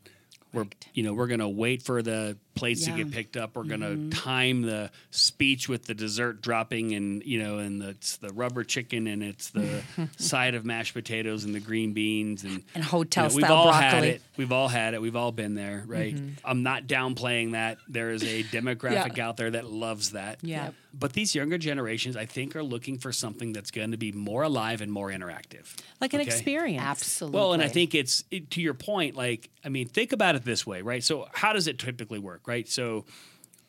we're 0.54 0.66
you 0.94 1.04
know 1.04 1.14
we're 1.14 1.28
going 1.28 1.40
to 1.40 1.50
wait 1.50 1.82
for 1.82 2.02
the 2.02 2.38
plates 2.56 2.82
to 2.86 2.92
Yeah. 2.92 2.98
Mm-hmm. 2.98 3.10
get 3.10 3.16
picked 3.16 3.38
up 3.38 3.56
we're 3.56 3.64
going 3.64 3.82
to 4.12 4.16
time 4.16 4.62
the 4.62 4.92
speech 5.12 5.68
with 5.70 5.86
the 5.86 5.94
dessert 5.94 6.42
dropping 6.42 6.94
and 6.94 7.24
you 7.24 7.42
know 7.42 7.58
and 7.60 7.82
the, 7.82 7.90
it's 7.90 8.18
the 8.18 8.30
rubber 8.34 8.64
chicken 8.64 9.08
and 9.08 9.24
it's 9.24 9.50
the 9.50 9.82
side 10.18 10.56
of 10.56 10.66
mashed 10.66 10.94
potatoes 10.94 11.44
and 11.44 11.54
the 11.56 11.60
green 11.60 11.94
beans 11.94 12.44
and 12.44 12.64
And 12.76 12.84
hotel 12.84 13.26
you 13.26 13.30
know, 13.30 13.36
we've 13.36 13.46
style 13.46 13.56
all 13.58 13.72
had 13.72 14.04
it 14.04 14.22
we've 14.38 14.52
all 14.52 14.68
had 14.68 14.94
it 14.94 15.02
we've 15.02 15.16
all 15.16 15.32
been 15.32 15.56
there 15.56 15.84
right 15.88 16.14
Mm-hmm. 16.16 16.30
i'm 16.46 16.64
not 16.64 16.86
downplaying 16.88 17.52
that 17.54 17.78
there 17.88 18.10
is 18.12 18.24
a 18.24 18.44
demographic 18.44 19.18
out 19.20 19.38
there 19.38 19.52
that 19.52 19.66
loves 19.66 20.12
that 20.12 20.40
Yeah. 20.42 20.66
Yep. 20.66 20.74
but 20.94 21.14
these 21.14 21.34
younger 21.36 21.58
generations 21.58 22.16
i 22.18 22.26
think 22.26 22.56
are 22.56 22.64
looking 22.64 22.98
for 23.00 23.12
something 23.12 23.54
that's 23.54 23.72
going 23.72 23.92
to 23.92 23.98
be 23.98 24.12
more 24.12 24.44
alive 24.44 24.82
and 24.82 24.92
more 24.92 25.10
interactive 25.10 25.74
like 26.02 26.14
an 26.14 26.22
Okay? 26.22 26.30
experience 26.30 26.84
Absolutely. 26.84 27.38
well, 27.40 27.54
and 27.54 27.64
I 27.64 27.68
think 27.68 27.96
it's 27.96 28.24
it- 28.30 28.52
to 28.52 28.62
your 28.62 28.74
point. 28.74 29.16
Like, 29.16 29.50
I 29.64 29.70
mean, 29.70 29.88
think 29.88 30.12
about 30.12 30.36
it 30.36 30.44
this 30.44 30.68
way, 30.68 30.82
right? 30.82 31.04
So, 31.04 31.28
how 31.34 31.54
does 31.54 31.68
it 31.68 31.80
typically 31.80 32.20
work, 32.20 32.43
right? 32.46 32.68
So, 32.68 33.06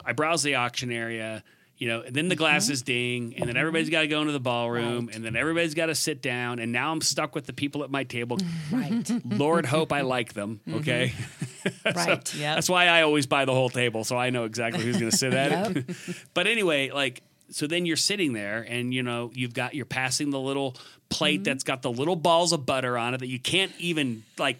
I 0.04 0.12
browse 0.12 0.43
the 0.43 0.57
auction 0.57 0.93
area, 0.93 1.43
you 1.78 1.88
know, 1.88 2.02
and 2.02 2.14
then 2.14 2.28
the 2.28 2.37
glasses 2.37 2.83
mm-hmm. 2.83 2.87
ding, 2.87 3.35
and 3.35 3.40
then 3.40 3.49
mm-hmm. 3.49 3.57
everybody's 3.59 3.90
got 3.90 4.02
to 4.02 4.09
go 4.09 4.21
into 4.21 4.33
the 4.33 4.40
ballroom, 4.40 5.11
and 5.12 5.25
then 5.25 5.35
everybody's 5.35 5.75
got 5.75 5.87
to 5.87 5.95
sit 5.95 6.23
down, 6.23 6.59
and 6.59 6.73
now 6.73 6.93
I'm 6.93 7.00
stuck 7.00 7.35
with 7.35 7.47
the 7.47 7.52
people 7.52 7.83
at 7.85 7.90
my 7.90 8.04
table. 8.04 8.38
right. 8.73 9.11
Lord, 9.25 9.66
hope 9.66 9.93
I 9.93 10.02
like 10.02 10.35
them. 10.35 10.61
Mm-hmm. 10.69 10.78
Okay, 10.81 11.12
right. 11.85 12.35
Yep. 12.35 12.54
that's 12.54 12.69
why 12.69 12.87
I 12.87 13.02
always 13.02 13.26
buy 13.26 13.45
the 13.45 13.52
whole 13.52 13.71
table, 13.71 14.04
so 14.04 14.16
I 14.16 14.31
know 14.31 14.45
exactly 14.45 14.85
who's 14.85 14.99
going 14.99 15.11
to 15.11 15.16
sit 15.16 15.33
at 15.33 15.76
it. 15.76 15.97
but 16.35 16.47
anyway, 16.47 16.90
like, 16.90 17.23
so 17.50 17.66
then 17.66 17.87
you're 17.87 17.97
sitting 17.97 18.35
there, 18.35 18.64
and 18.69 18.95
you 18.95 19.02
know, 19.02 19.31
you've 19.35 19.54
got 19.54 19.75
you're 19.75 19.85
passing 19.85 20.31
the 20.31 20.40
little 20.40 20.76
plate 21.09 21.45
that's 21.45 21.64
got 21.64 21.83
the 21.83 21.90
little 21.90 22.16
balls 22.16 22.52
of 22.52 22.66
butter 22.66 22.97
on 22.99 23.14
it 23.14 23.19
that 23.19 23.28
you 23.28 23.38
can't 23.38 23.73
even 23.78 24.23
like 24.38 24.59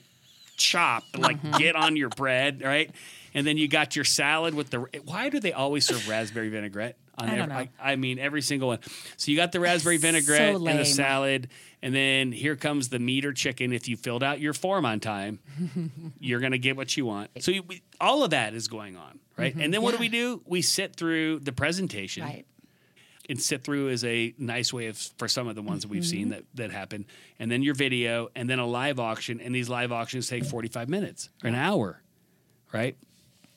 chop, 0.57 1.05
and, 1.13 1.23
like 1.23 1.37
uh-huh. 1.37 1.59
get 1.59 1.77
on 1.77 1.97
your 1.97 2.09
bread, 2.09 2.63
right? 2.63 2.91
And 3.35 3.47
then 3.47 3.57
you 3.59 3.67
got 3.67 3.97
your 3.97 4.05
salad 4.05 4.55
with 4.55 4.71
the. 4.71 4.87
Why 5.05 5.29
do 5.29 5.41
they 5.41 5.53
always 5.53 5.85
serve 5.85 6.09
raspberry 6.09 6.49
vinaigrette? 6.49 6.97
On 7.19 7.29
I 7.29 7.37
don't 7.37 7.49
know. 7.49 7.55
I, 7.55 7.71
I 7.81 7.97
mean, 7.97 8.19
every 8.19 8.43
single 8.43 8.69
one. 8.69 8.81
So 9.17 9.31
you 9.31 9.37
got 9.37 9.53
the 9.53 9.61
raspberry 9.61 9.99
vinaigrette 9.99 10.57
and 10.57 10.79
the 10.79 10.85
salad, 10.85 11.49
and 11.81 11.95
then 11.95 12.33
here 12.33 12.57
comes 12.57 12.89
the 12.89 12.99
meat 12.99 13.25
or 13.25 13.33
chicken. 13.33 13.73
If 13.73 13.89
you 13.89 13.97
filled 13.97 14.25
out 14.25 14.41
your 14.41 14.53
form 14.53 14.85
on 14.85 14.99
time, 14.99 15.39
you're 16.19 16.41
going 16.41 16.53
to 16.53 16.59
get 16.59 16.77
what 16.77 16.97
you 16.97 17.07
want. 17.07 17.31
So 17.41 17.53
you, 17.53 17.63
we, 17.63 17.83
all 18.01 18.25
of 18.25 18.31
that 18.31 18.55
is 18.55 18.67
going 18.67 18.97
on, 18.97 19.21
right? 19.37 19.53
Mm-hmm. 19.53 19.61
And 19.61 19.75
then 19.75 19.83
what 19.83 19.93
do 19.93 19.99
we 19.99 20.09
do? 20.09 20.43
We 20.45 20.61
sit 20.61 20.97
through 20.97 21.41
the 21.41 21.53
presentation, 21.53 22.25
Right. 22.25 22.47
and 23.29 23.41
sit 23.41 23.63
through 23.63 23.91
is 23.91 24.05
a 24.05 24.35
nice 24.37 24.73
way 24.73 24.89
of 24.89 24.97
for 24.97 25.29
some 25.29 25.47
of 25.47 25.55
the 25.55 25.63
ones 25.63 25.83
that 25.83 25.89
we've 25.89 26.05
seen 26.05 26.23
mm-hmm. 26.23 26.31
that 26.31 26.45
that 26.55 26.71
happen, 26.73 27.07
and 27.39 27.49
then 27.49 27.63
your 27.63 27.75
video, 27.75 28.29
and 28.35 28.51
then 28.51 28.59
a 28.59 28.67
live 28.67 28.99
auction, 28.99 29.41
and 29.41 29.55
these 29.55 29.69
live 29.69 29.93
auctions 29.93 30.27
take 30.27 30.45
45 30.45 30.89
minutes 30.89 31.29
or 31.45 31.49
an 31.49 31.55
hour, 31.55 32.03
right? 32.73 32.97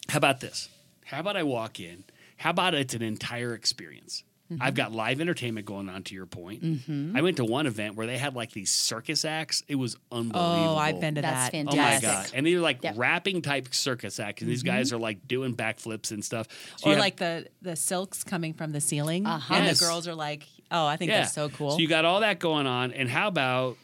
How 0.10 0.18
about 0.18 0.40
this? 0.40 0.70
How 1.06 1.20
about 1.20 1.38
I 1.38 1.44
walk 1.44 1.80
in? 1.80 2.04
How 2.38 2.52
about 2.52 2.74
it's 2.74 2.94
an 2.94 3.02
entire 3.02 3.54
experience? 3.54 4.24
Mm-hmm. 4.52 4.62
I've 4.64 4.76
got 4.76 4.94
live 4.94 5.20
entertainment 5.20 5.66
going 5.66 5.90
on. 5.90 6.04
To 6.04 6.16
your 6.16 6.26
point, 6.26 6.64
mm-hmm. 6.64 7.18
I 7.18 7.22
went 7.22 7.36
to 7.38 7.44
one 7.44 7.68
event 7.68 7.96
where 7.96 8.08
they 8.08 8.18
had 8.18 8.34
like 8.34 8.52
these 8.54 8.70
circus 8.72 9.26
acts. 9.26 9.62
It 9.68 9.76
was 9.76 9.98
unbelievable. 10.10 10.76
oh 10.76 10.78
i've 10.78 11.02
been 11.02 11.16
to 11.16 11.22
That's 11.22 11.52
that 11.52 11.58
Oh 11.58 11.64
my 11.66 11.72
fantastic. 11.72 12.10
god! 12.10 12.32
And 12.34 12.48
they're 12.48 12.62
like 12.62 12.82
Yeah. 12.82 12.94
rapping 12.96 13.42
type 13.42 13.74
circus 13.74 14.22
acts, 14.22 14.42
and 14.42 14.50
these 14.50 14.64
mm-hmm. 14.64 14.78
guys 14.78 14.94
are 14.94 14.98
like 14.98 15.28
doing 15.28 15.54
backflips 15.54 16.12
and 16.12 16.24
stuff. 16.24 16.48
So 16.78 16.88
or 16.88 16.94
have- 16.94 17.00
like 17.02 17.18
the 17.18 17.48
the 17.62 17.76
silks 17.76 18.24
coming 18.24 18.54
from 18.54 18.72
the 18.72 18.80
ceiling 18.80 19.26
Uh-huh. 19.26 19.54
and 19.54 19.66
Yes. 19.66 19.80
the 19.80 19.86
girls 19.86 20.08
are 20.08 20.16
like 20.16 20.48
Oh, 20.72 20.86
I 20.86 20.96
think 20.96 21.12
that's 21.12 21.34
so 21.34 21.50
cool. 21.50 21.72
So 21.72 21.80
you 21.80 21.88
got 21.90 22.06
all 22.06 22.22
that 22.22 22.40
going 22.40 22.68
on, 22.68 22.94
and 22.94 23.10
how 23.10 23.28
about 23.28 23.78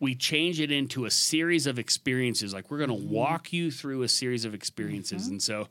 we 0.00 0.14
change 0.16 0.58
it 0.60 0.72
into 0.72 1.04
a 1.04 1.10
series 1.10 1.66
of 1.68 1.78
experiences? 1.78 2.52
Like 2.52 2.70
we're 2.70 2.78
going 2.78 2.90
to 2.90 2.96
Mm-hmm. 2.96 3.14
walk 3.14 3.52
you 3.52 3.70
through 3.70 4.02
a 4.02 4.08
series 4.08 4.44
of 4.44 4.54
experiences, 4.54 5.28
and 5.28 5.40
so 5.42 5.68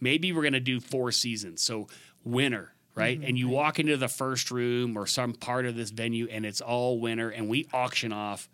maybe 0.00 0.32
we're 0.32 0.42
going 0.42 0.52
to 0.52 0.60
do 0.60 0.78
four 0.80 1.10
seasons. 1.10 1.60
So 1.62 1.88
winter. 2.24 2.72
Right. 2.94 3.18
Mm-hmm. 3.18 3.28
And 3.28 3.38
you 3.38 3.48
walk 3.48 3.78
into 3.78 3.96
the 3.96 4.08
first 4.08 4.50
room 4.50 4.96
or 4.98 5.06
some 5.06 5.32
part 5.32 5.64
of 5.64 5.76
this 5.76 5.90
venue 5.90 6.26
and 6.28 6.44
it's 6.44 6.60
all 6.60 6.98
winter 6.98 7.30
and 7.30 7.48
we 7.48 7.68
auction 7.72 8.12
off 8.12 8.48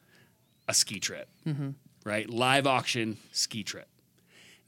a 0.69 0.75
ski 0.75 1.01
trip. 1.01 1.29
Mm-hmm. 1.47 1.71
Right. 2.05 2.29
Live 2.29 2.67
auction 2.67 3.17
ski 3.33 3.65
trip. 3.65 3.89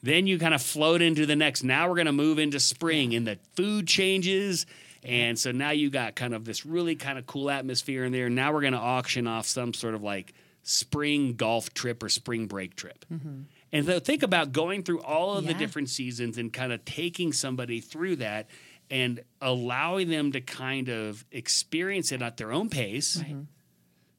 Then 0.03 0.27
you 0.27 0.39
kind 0.39 0.55
of 0.55 0.63
float 0.63 1.03
into 1.03 1.27
the 1.27 1.37
next. 1.37 1.65
Now 1.65 1.87
we're 1.89 1.97
going 1.97 2.07
to 2.07 2.13
move 2.13 2.39
into 2.39 2.59
spring 2.59 3.15
and 3.15 3.27
the 3.27 3.39
food 3.57 3.87
changes. 3.87 4.65
And 5.05 5.39
so 5.39 5.53
now 5.53 5.71
you 5.71 5.91
got 5.91 6.15
kind 6.17 6.35
of 6.35 6.47
this 6.47 6.65
really 6.65 6.97
kind 6.97 7.19
of 7.19 7.27
cool 7.27 7.51
atmosphere 7.51 8.05
in 8.05 8.11
there. 8.13 8.31
Now 8.31 8.55
we're 8.55 8.63
going 8.63 8.73
to 8.73 8.79
auction 8.81 9.27
off 9.27 9.47
some 9.47 9.75
sort 9.75 9.95
of 9.95 10.03
like 10.03 10.33
spring 10.69 11.33
golf 11.33 11.73
trip 11.73 12.03
or 12.03 12.11
spring 12.11 12.47
break 12.47 12.77
trip. 12.77 13.07
Mm-hmm. 13.11 13.41
And 13.73 13.87
so 13.87 13.99
think 14.01 14.23
about 14.23 14.53
going 14.53 14.83
through 14.83 15.01
all 15.01 15.35
of 15.39 15.47
the 15.47 15.55
different 15.55 15.89
seasons 15.89 16.37
and 16.37 16.53
kind 16.53 16.75
of 16.75 16.85
taking 16.85 17.33
somebody 17.33 17.81
through 17.81 18.17
that 18.17 18.51
and 18.91 19.23
allowing 19.41 20.11
them 20.11 20.33
to 20.33 20.43
kind 20.43 20.91
of 20.91 21.25
experience 21.33 22.13
it 22.13 22.21
at 22.21 22.37
their 22.37 22.53
own 22.53 22.69
pace. 22.69 23.23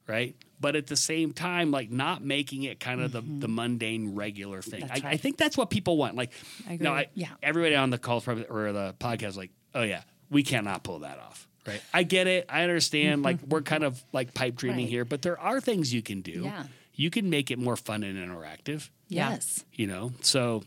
Right. 0.08 0.36
But 0.60 0.76
at 0.76 0.88
the 0.88 0.96
same 0.96 1.34
time, 1.34 1.70
like 1.70 1.92
not 1.92 2.24
making 2.24 2.64
it 2.64 2.80
kind 2.80 3.00
of 3.00 3.12
the, 3.12 3.22
mm-hmm. 3.22 3.42
the 3.42 3.48
mundane 3.48 4.16
regular 4.16 4.64
thing. 4.64 4.86
I, 4.86 4.88
That's 4.88 5.04
I 5.04 5.18
think 5.18 5.38
that's 5.38 5.56
what 5.56 5.70
people 5.70 5.98
want. 5.98 6.16
Like, 6.16 6.32
I 6.68 6.78
no. 6.80 6.94
I, 6.94 7.10
Yeah. 7.14 7.30
everybody 7.44 7.76
on 7.76 7.92
the 7.92 8.00
call 8.00 8.22
probably 8.22 8.46
or 8.46 8.72
the 8.72 8.96
podcast, 9.00 9.38
like, 9.38 9.52
oh 9.76 9.84
yeah, 9.84 10.02
we 10.30 10.44
cannot 10.44 10.84
pull 10.84 11.00
that 11.00 11.20
off. 11.20 11.48
Right. 11.68 11.82
I 11.94 12.04
get 12.04 12.28
it. 12.28 12.46
I 12.50 12.64
understand. 12.64 13.22
like 13.24 13.38
we're 13.48 13.62
kind 13.62 13.84
of 13.84 14.02
like 14.14 14.34
pipe 14.34 14.56
dreaming 14.56 14.86
Right. 14.86 14.90
here, 14.90 15.06
but 15.06 15.22
there 15.22 15.40
are 15.40 15.60
things 15.62 15.94
you 15.94 16.02
can 16.02 16.22
do. 16.22 16.42
Yeah. 16.46 16.64
You 16.96 17.10
can 17.10 17.30
make 17.30 17.52
it 17.52 17.60
more 17.60 17.76
fun 17.76 18.04
and 18.04 18.18
interactive. 18.18 18.90
Yes. 19.08 19.64
You 19.74 19.88
know, 19.88 20.12
so 20.22 20.64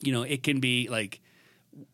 you 0.00 0.12
know 0.12 0.22
it 0.22 0.42
can 0.42 0.60
be 0.60 0.88
like 0.88 1.20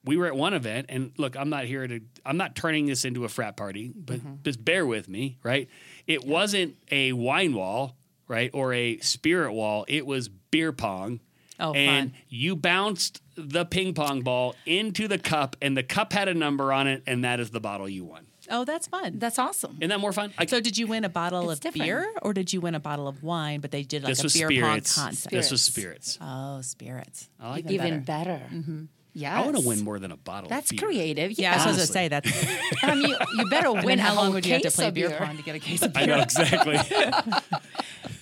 we 0.05 0.17
were 0.17 0.27
at 0.27 0.35
one 0.35 0.55
event, 0.55 0.87
and 0.89 1.13
look, 1.19 1.37
I'm 1.37 1.51
not 1.51 1.65
here 1.65 1.87
to. 1.87 2.01
I'm 2.27 2.37
not 2.37 2.57
turning 2.57 2.87
this 2.87 3.05
into 3.05 3.25
a 3.25 3.29
frat 3.29 3.57
party, 3.57 3.93
but 3.95 4.19
Mm-hmm. 4.19 4.35
just 4.45 4.65
bear 4.65 4.85
with 4.85 5.09
me, 5.09 5.39
right? 5.45 5.69
It 6.07 6.25
wasn't 6.27 6.77
a 6.91 7.13
wine 7.13 7.55
wall, 7.55 7.97
right, 8.27 8.51
or 8.53 8.73
a 8.75 8.99
spirit 8.99 9.53
wall. 9.53 9.85
It 9.89 10.05
was 10.05 10.29
beer 10.29 10.73
pong. 10.73 11.21
Oh, 11.61 11.73
and 11.73 12.13
fun. 12.13 12.21
you 12.29 12.55
bounced 12.57 13.21
the 13.37 13.65
ping 13.65 13.95
pong 13.95 14.23
ball 14.23 14.55
into 14.67 15.09
the 15.09 15.19
cup, 15.19 15.57
and 15.61 15.77
the 15.77 15.83
cup 15.83 16.13
had 16.13 16.29
a 16.29 16.35
number 16.35 16.73
on 16.73 16.87
it, 16.87 17.03
and 17.07 17.25
that 17.25 17.41
is 17.41 17.51
the 17.51 17.61
bottle 17.61 17.89
you 17.89 18.05
won. 18.05 18.27
Oh, 18.51 18.65
that's 18.65 18.87
fun. 18.87 19.19
That's 19.19 19.39
awesome. 19.39 19.77
Isn't 19.81 19.91
that 19.91 20.01
more 20.01 20.13
fun? 20.13 20.33
I, 20.39 20.47
so, 20.47 20.61
did 20.61 20.79
you 20.79 20.87
win 20.87 21.05
a 21.05 21.09
bottle 21.11 21.51
of 21.51 21.61
different. 21.61 21.85
beer, 21.85 22.11
or 22.23 22.33
did 22.33 22.53
you 22.53 22.61
win 22.63 22.75
a 22.75 22.81
bottle 22.81 23.07
of 23.07 23.23
wine? 23.23 23.61
But 23.61 23.73
they 23.73 23.83
did 23.83 24.03
like 24.05 24.11
this 24.11 24.21
a 24.21 24.23
was 24.25 24.35
beer 24.35 24.49
spirits. 24.49 24.95
pong 24.97 25.05
concept. 25.07 25.35
This 25.35 25.51
was 25.51 25.61
Spirits. 25.63 26.13
spirits. 26.13 26.19
Oh, 26.33 26.61
spirits. 26.63 27.29
I 27.39 27.51
like 27.51 27.65
Even 27.67 27.77
that. 27.79 27.87
Even 27.89 28.01
better. 28.05 28.43
Mm-hmm. 28.51 28.85
Yeah. 29.15 29.37
I 29.39 29.45
want 29.45 29.57
to 29.57 29.67
win 29.67 29.83
more 29.83 29.99
than 29.99 30.13
a 30.13 30.17
bottle. 30.17 30.49
That's 30.49 30.71
of 30.71 30.77
beer. 30.79 30.87
creative. 30.87 31.33
Yeah, 31.33 31.51
I 31.53 31.55
was 31.57 31.63
supposed 31.65 31.81
to 31.81 31.87
say 31.93 32.09
that. 32.09 32.25
I 32.83 32.95
mean, 32.95 33.09
you, 33.11 33.17
you 33.37 33.51
better 33.51 33.67
I 33.69 33.73
win 33.73 33.85
mean, 33.87 33.99
how 33.99 34.15
long 34.15 34.33
would 34.33 34.47
you 34.47 34.53
have 34.53 34.63
to 34.63 34.71
play 34.71 34.91
beer 34.93 35.09
beer. 35.09 35.19
pong 35.19 35.37
to 35.37 35.43
get 35.43 35.57
a 35.57 35.59
case 35.59 35.83
of 35.83 35.93
beer? 35.93 36.03
I 36.05 36.07
beer? 36.07 36.17
know 36.17 36.23
exactly. 36.23 36.79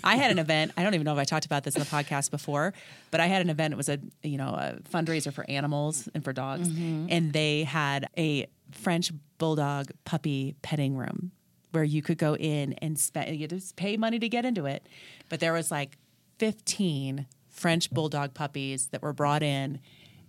I 0.07 0.17
had 0.17 0.31
an 0.31 0.39
event. 0.39 0.73
I 0.77 0.83
don't 0.83 0.95
even 0.95 1.05
know 1.05 1.13
if 1.13 1.19
I 1.19 1.25
talked 1.25 1.47
about 1.47 1.65
this 1.65 1.75
in 1.75 1.81
the 1.81 1.87
podcast 1.87 2.31
before, 2.31 2.73
but 3.11 3.21
I 3.21 3.27
had 3.27 3.43
an 3.43 3.51
event. 3.51 3.75
It 3.75 3.77
was 3.77 3.89
a 3.89 3.99
you 4.23 4.39
know 4.39 4.49
a 4.49 4.79
fundraiser 4.91 5.33
for 5.33 5.49
animals 5.51 6.09
and 6.15 6.25
for 6.25 6.33
dogs, 6.33 6.69
mm-hmm. 6.69 7.07
and 7.11 7.33
they 7.33 7.65
had 7.65 8.09
a 8.17 8.47
French 8.71 9.13
bulldog 9.39 9.91
puppy 10.05 10.55
petting 10.63 10.97
room 10.97 11.33
where 11.73 11.85
you 11.85 12.03
could 12.03 12.19
go 12.19 12.37
in 12.37 12.73
and 12.75 12.99
spend. 12.99 13.35
You 13.35 13.43
had 13.43 13.51
to 13.51 13.75
pay 13.75 13.97
money 13.97 14.19
to 14.19 14.29
get 14.29 14.45
into 14.45 14.67
it, 14.67 14.87
but 15.29 15.41
there 15.41 15.53
was 15.53 15.71
like 15.71 15.99
fifteen 16.39 17.27
French 17.49 17.91
bulldog 17.91 18.35
puppies 18.35 18.89
that 18.89 19.03
were 19.03 19.13
brought 19.13 19.43
in. 19.43 19.81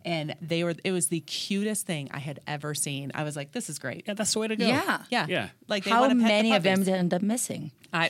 And 0.05 0.36
they 0.41 0.63
were, 0.63 0.74
it 0.86 0.93
was 0.93 1.07
the 1.07 1.19
cutest 1.19 1.86
thing 1.86 2.07
I 2.13 2.19
had 2.19 2.39
ever 2.48 2.74
seen. 2.74 3.12
I 3.13 3.24
was 3.24 3.36
like, 3.36 3.51
this 3.51 3.69
is 3.69 3.77
great. 3.77 4.05
yeah, 4.07 4.13
that's 4.13 4.31
the 4.31 4.39
way 4.39 4.48
to 4.48 4.55
go. 4.55 4.65
Yeah. 4.65 5.03
Yeah. 5.10 5.25
Yeah. 5.27 5.50
Like 5.67 5.84
they 5.84 5.91
How 5.91 6.00
wanna 6.00 6.15
pet 6.15 6.22
the 6.22 6.27
many 6.27 6.53
of 6.53 6.63
them 6.63 6.79
puppies. 6.79 6.93
end 6.93 7.13
up 7.13 7.22
missing? 7.22 7.72
I, 7.94 8.10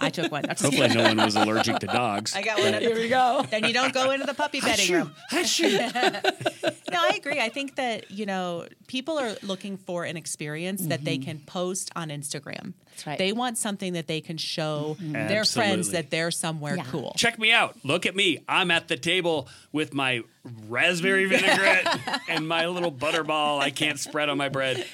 I 0.00 0.10
took 0.10 0.32
one. 0.32 0.44
I'm 0.44 0.56
Hopefully, 0.56 0.88
no 0.88 1.02
one 1.02 1.16
was 1.16 1.36
allergic 1.36 1.78
to 1.78 1.86
dogs. 1.86 2.34
I 2.34 2.42
got 2.42 2.58
one. 2.58 2.74
Here 2.74 2.94
we 2.94 3.08
go. 3.08 3.44
Then 3.50 3.64
you 3.64 3.72
don't 3.72 3.94
go 3.94 4.10
into 4.10 4.26
the 4.26 4.34
puppy 4.34 4.60
petting 4.60 4.92
room. 4.92 5.14
no, 5.32 6.98
I 7.00 7.12
agree. 7.16 7.40
I 7.40 7.48
think 7.48 7.76
that 7.76 8.10
you 8.10 8.26
know 8.26 8.66
people 8.86 9.18
are 9.18 9.36
looking 9.42 9.76
for 9.76 10.04
an 10.04 10.16
experience 10.16 10.86
that 10.86 11.04
they 11.04 11.16
mm-hmm. 11.16 11.24
can 11.24 11.38
post 11.40 11.90
on 11.94 12.08
Instagram. 12.08 12.74
That's 12.92 13.06
right. 13.06 13.18
They 13.18 13.32
want 13.32 13.58
something 13.58 13.94
that 13.94 14.06
they 14.06 14.20
can 14.20 14.36
show 14.36 14.96
mm-hmm. 15.00 15.12
their 15.12 15.40
Absolutely. 15.40 15.70
friends 15.70 15.90
that 15.92 16.10
they're 16.10 16.30
somewhere 16.30 16.76
Yeah. 16.76 16.84
cool. 16.84 17.14
Check 17.16 17.38
me 17.38 17.52
out. 17.52 17.76
Look 17.84 18.04
at 18.06 18.14
me. 18.14 18.44
I'm 18.48 18.70
at 18.70 18.88
the 18.88 18.96
table 18.96 19.48
with 19.72 19.94
my 19.94 20.22
raspberry 20.68 21.26
vinaigrette 21.26 22.20
and 22.28 22.48
my 22.48 22.66
little 22.66 22.90
butterball 22.90 23.60
I 23.60 23.70
can't 23.70 23.98
spread 23.98 24.28
on 24.28 24.36
my 24.36 24.48
bread. 24.48 24.84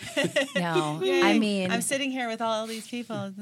No. 0.54 1.00
I 1.02 1.38
mean, 1.38 1.70
I'm 1.70 1.80
sitting 1.80 2.11
here 2.11 2.28
with 2.28 2.42
all 2.42 2.66
these 2.66 2.87
people. 2.87 3.32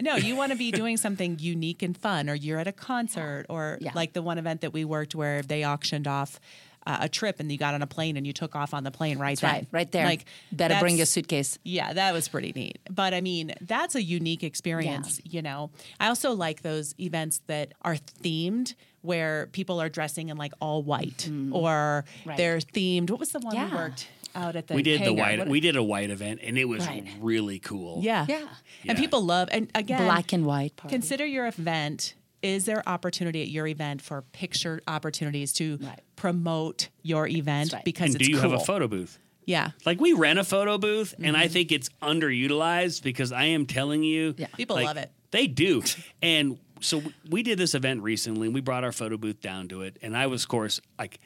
No, 0.00 0.16
you 0.16 0.33
want 0.34 0.52
to 0.52 0.58
be 0.58 0.70
doing 0.72 0.96
something 0.96 1.38
unique 1.40 1.82
and 1.82 1.96
fun, 1.96 2.28
or 2.28 2.34
you're 2.34 2.58
at 2.58 2.66
a 2.66 2.72
concert, 2.72 3.46
or 3.48 3.78
Yeah. 3.80 3.92
like 3.94 4.12
the 4.12 4.22
one 4.22 4.38
event 4.38 4.60
that 4.62 4.72
we 4.72 4.84
worked 4.84 5.14
where 5.14 5.42
they 5.42 5.64
auctioned 5.64 6.06
off 6.06 6.40
uh, 6.86 6.98
a 7.00 7.08
trip 7.08 7.40
and 7.40 7.50
you 7.50 7.56
got 7.56 7.72
on 7.72 7.80
a 7.80 7.86
plane 7.86 8.14
and 8.18 8.26
you 8.26 8.32
took 8.34 8.54
off 8.54 8.74
on 8.74 8.84
the 8.84 8.90
plane 8.90 9.18
right 9.18 9.38
that's 9.40 9.52
right, 9.60 9.66
right 9.72 9.90
there. 9.90 10.04
Like 10.04 10.26
better 10.52 10.78
bring 10.80 10.96
your 10.98 11.06
suitcase. 11.06 11.58
Yeah, 11.64 11.94
that 11.94 12.12
was 12.12 12.28
pretty 12.28 12.52
neat. 12.54 12.78
But 12.90 13.14
I 13.14 13.22
mean, 13.22 13.54
that's 13.62 13.94
a 13.94 14.02
unique 14.02 14.42
experience, 14.44 15.18
you 15.24 15.40
know. 15.40 15.70
I 15.98 16.08
also 16.08 16.32
like 16.32 16.60
those 16.60 16.94
events 17.00 17.40
that 17.46 17.72
are 17.80 17.94
themed 17.96 18.74
where 19.04 19.48
people 19.52 19.80
are 19.80 19.88
dressing 19.88 20.30
in 20.30 20.36
like 20.36 20.52
all 20.60 20.82
white 20.82 21.30
or 21.52 22.04
Right. 22.24 22.36
they're 22.36 22.58
themed. 22.58 23.10
What 23.10 23.20
was 23.20 23.30
the 23.32 23.38
one 23.40 23.54
we 23.56 23.74
worked 23.76 24.08
out 24.34 24.56
at 24.56 24.66
the 24.66 24.74
We 24.74 24.82
did 24.82 25.04
the 25.04 25.12
white. 25.12 25.38
What- 25.38 25.48
We 25.48 25.60
did 25.60 25.76
a 25.76 25.82
white 25.82 26.10
event, 26.10 26.40
and 26.42 26.56
it 26.58 26.64
was 26.64 26.86
Right. 26.86 27.06
really 27.20 27.58
cool. 27.58 28.00
yeah. 28.02 28.24
Yeah. 28.28 28.46
And 28.88 28.96
people 28.98 29.22
love 29.24 29.48
and 29.52 29.70
again 29.74 30.02
Black 30.04 30.32
and 30.32 30.44
white 30.46 30.74
party. 30.76 30.94
consider 30.94 31.24
your 31.26 31.46
event 31.46 32.14
is 32.42 32.64
there 32.66 32.82
opportunity 32.86 33.40
at 33.42 33.48
your 33.48 33.66
event 33.66 34.02
for 34.02 34.20
picture 34.32 34.80
opportunities 34.86 35.52
to 35.54 35.78
Right. 35.80 36.00
promote 36.16 36.88
your 37.02 37.26
event 37.28 37.72
right. 37.72 37.84
because 37.84 38.08
And 38.14 38.16
it's 38.16 38.26
do 38.26 38.30
you 38.32 38.38
have 38.40 38.52
a 38.52 38.58
photo 38.60 38.86
booth? 38.88 39.18
yeah 39.46 39.70
Like 39.86 40.00
we 40.00 40.12
rent 40.14 40.38
a 40.38 40.44
photo 40.44 40.78
booth, 40.78 41.14
and 41.18 41.26
Mm-hmm. 41.36 41.36
I 41.36 41.48
think 41.48 41.70
it's 41.72 41.88
underutilized 42.02 43.02
because 43.02 43.32
I 43.32 43.44
am 43.46 43.66
telling 43.66 44.02
you, 44.02 44.34
Yeah. 44.38 44.46
People 44.56 44.76
like, 44.76 44.86
love 44.86 44.96
it. 44.96 45.10
They 45.30 45.46
do, 45.46 45.82
and 46.22 46.58
so 46.84 47.02
we 47.30 47.42
did 47.42 47.58
this 47.58 47.74
event 47.74 48.02
recently. 48.02 48.46
and 48.48 48.54
We 48.54 48.60
brought 48.60 48.84
our 48.84 48.92
photo 48.92 49.16
booth 49.16 49.40
down 49.40 49.68
to 49.68 49.82
it, 49.82 49.98
and 50.02 50.16
I 50.16 50.26
was, 50.26 50.42
of 50.44 50.48
course, 50.48 50.80
like 50.98 51.18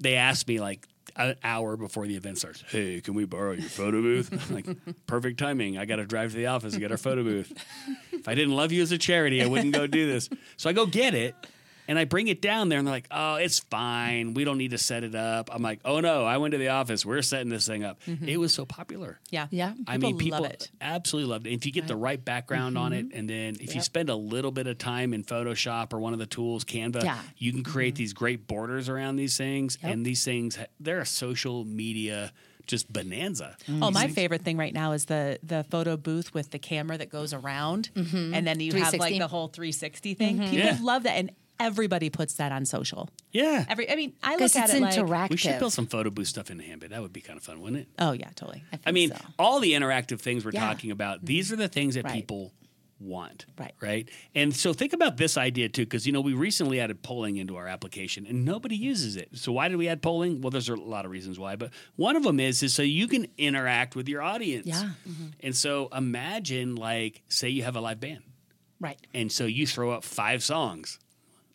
they 0.00 0.14
asked 0.16 0.46
me 0.48 0.60
like 0.60 0.86
an 1.16 1.36
hour 1.42 1.76
before 1.76 2.06
the 2.06 2.16
event 2.16 2.38
starts. 2.38 2.62
Hey, 2.68 3.00
can 3.00 3.14
we 3.14 3.24
borrow 3.24 3.52
your 3.52 3.68
photo 3.70 4.02
booth? 4.02 4.50
Like, 4.50 4.66
perfect 5.06 5.38
timing. 5.38 5.78
I 5.78 5.84
got 5.86 5.96
to 5.96 6.04
drive 6.04 6.32
to 6.32 6.36
the 6.36 6.46
office 6.46 6.74
and 6.74 6.80
get 6.82 6.90
our 6.90 6.98
photo 6.98 7.22
booth. 7.22 7.52
If 8.12 8.28
I 8.28 8.34
didn't 8.34 8.54
love 8.54 8.72
you 8.72 8.82
as 8.82 8.92
a 8.92 8.98
charity, 8.98 9.42
I 9.42 9.46
wouldn't 9.46 9.72
go 9.72 9.86
do 9.86 10.06
this. 10.06 10.28
So 10.56 10.68
I 10.68 10.72
go 10.72 10.84
get 10.84 11.14
it. 11.14 11.34
And 11.88 11.98
I 11.98 12.04
bring 12.04 12.28
it 12.28 12.42
down 12.42 12.68
there, 12.68 12.78
and 12.78 12.86
they're 12.86 12.94
like, 12.94 13.08
"Oh, 13.10 13.36
it's 13.36 13.60
fine. 13.60 14.34
We 14.34 14.44
don't 14.44 14.58
need 14.58 14.70
to 14.72 14.78
set 14.78 15.04
it 15.04 15.14
up." 15.14 15.50
I'm 15.52 15.62
like, 15.62 15.80
"Oh 15.84 16.00
no, 16.00 16.24
I 16.24 16.38
went 16.38 16.52
to 16.52 16.58
the 16.58 16.68
office. 16.68 17.04
We're 17.06 17.22
setting 17.22 17.48
this 17.48 17.66
thing 17.66 17.84
up." 17.84 18.00
Mm-hmm. 18.06 18.28
It 18.28 18.38
was 18.38 18.52
so 18.54 18.64
popular. 18.64 19.18
yeah 19.30 19.46
Yeah. 19.50 19.74
I 19.86 19.98
mean, 19.98 20.18
people 20.18 20.42
love 20.42 20.50
it 20.52 20.70
absolutely 20.80 21.30
loved 21.30 21.46
it. 21.46 21.52
If 21.52 21.66
you 21.66 21.72
get 21.72 21.86
the 21.86 21.96
right 21.96 22.22
background 22.22 22.78
on 22.78 22.92
it, 22.92 23.08
mm-hmm. 23.08 23.18
and 23.18 23.30
then 23.30 23.56
if 23.60 23.74
you 23.74 23.80
spend 23.80 24.08
a 24.10 24.14
little 24.14 24.50
bit 24.50 24.66
of 24.66 24.78
time 24.78 25.12
in 25.14 25.24
Photoshop 25.24 25.92
or 25.92 25.98
one 25.98 26.12
of 26.12 26.18
the 26.18 26.26
tools, 26.26 26.64
Canva, 26.64 27.04
Yeah. 27.04 27.18
you 27.36 27.52
can 27.52 27.62
create 27.62 27.94
mm-hmm. 27.94 27.98
these 27.98 28.12
great 28.12 28.46
borders 28.46 28.88
around 28.88 29.16
these 29.16 29.36
things. 29.36 29.78
Yep. 29.82 29.92
And 29.92 30.06
these 30.06 30.24
things, 30.24 30.58
they're 30.80 31.00
a 31.00 31.06
social 31.06 31.64
media 31.64 32.32
just 32.66 32.92
bonanza. 32.92 33.56
Oh, 33.80 33.90
my 33.92 34.08
favorite 34.08 34.42
thing 34.42 34.56
right 34.56 34.74
now 34.74 34.92
is 34.92 35.04
the 35.04 35.38
the 35.42 35.64
photo 35.70 35.96
booth 35.96 36.34
with 36.34 36.50
the 36.50 36.58
camera 36.58 36.98
that 36.98 37.10
goes 37.10 37.32
around, 37.32 37.90
and 37.94 38.46
then 38.46 38.58
you 38.60 38.72
have 38.74 38.94
like 38.94 39.18
the 39.18 39.28
whole 39.28 39.48
360 39.48 40.14
thing. 40.14 40.38
People 40.40 40.58
Yeah. 40.58 40.78
love 40.82 41.04
that, 41.04 41.12
and 41.16 41.30
everybody 41.58 42.10
puts 42.10 42.34
that 42.34 42.52
on 42.52 42.64
social. 42.64 43.08
Yeah. 43.32 43.64
Every, 43.68 43.90
I 43.90 43.96
mean, 43.96 44.14
I 44.22 44.32
look 44.32 44.42
at 44.56 44.70
it's 44.70 44.74
it 44.74 45.06
like, 45.06 45.30
we 45.30 45.36
should 45.36 45.58
build 45.58 45.72
some 45.72 45.86
photo 45.86 46.10
booth 46.10 46.28
stuff 46.28 46.50
in 46.50 46.58
Handbid. 46.58 46.90
That 46.90 47.02
would 47.02 47.12
be 47.12 47.20
kind 47.20 47.36
of 47.36 47.42
fun, 47.44 47.60
wouldn't 47.60 47.82
it? 47.82 47.88
oh 47.98 48.12
yeah, 48.12 48.30
totally. 48.34 48.62
think 48.70 48.82
I 48.86 48.92
mean, 48.92 49.10
so. 49.10 49.16
all 49.38 49.60
the 49.60 49.72
interactive 49.72 50.20
things 50.20 50.44
we're 50.44 50.52
Yeah. 50.52 50.66
talking 50.66 50.90
about, 50.90 51.18
mm-hmm. 51.18 51.26
these 51.26 51.52
are 51.52 51.56
the 51.56 51.68
things 51.68 51.94
that 51.94 52.04
Right. 52.04 52.14
people 52.14 52.52
want. 52.98 53.44
Right. 53.58 53.74
Right. 53.80 54.08
And 54.34 54.54
so 54.56 54.72
think 54.72 54.94
about 54.94 55.18
this 55.18 55.36
idea 55.36 55.68
too, 55.68 55.84
because, 55.84 56.06
you 56.06 56.12
know, 56.12 56.22
we 56.22 56.32
recently 56.32 56.80
added 56.80 57.02
polling 57.02 57.36
into 57.36 57.56
our 57.56 57.66
application 57.68 58.26
and 58.26 58.44
nobody 58.44 58.74
uses 58.76 59.16
it. 59.16 59.28
So 59.34 59.52
why 59.52 59.68
did 59.68 59.76
we 59.76 59.88
add 59.88 60.00
polling? 60.00 60.40
Well, 60.40 60.50
there's 60.50 60.70
a 60.70 60.76
lot 60.76 61.04
of 61.04 61.10
reasons 61.10 61.38
why, 61.38 61.56
but 61.56 61.72
one 61.96 62.16
of 62.16 62.22
them 62.22 62.40
is, 62.40 62.62
is 62.62 62.72
so 62.72 62.82
you 62.82 63.06
can 63.06 63.26
interact 63.36 63.96
with 63.96 64.08
your 64.08 64.22
audience. 64.22 64.66
Yeah. 64.66 64.90
Mm-hmm. 65.06 65.26
And 65.40 65.54
so 65.54 65.88
imagine, 65.94 66.74
like, 66.76 67.22
say 67.28 67.50
you 67.50 67.64
have 67.64 67.76
a 67.76 67.80
live 67.80 68.00
band. 68.00 68.22
Right. 68.80 68.98
And 69.14 69.30
so 69.30 69.44
you 69.44 69.66
throw 69.66 69.90
up 69.90 70.02
five 70.04 70.42
songs. 70.42 70.98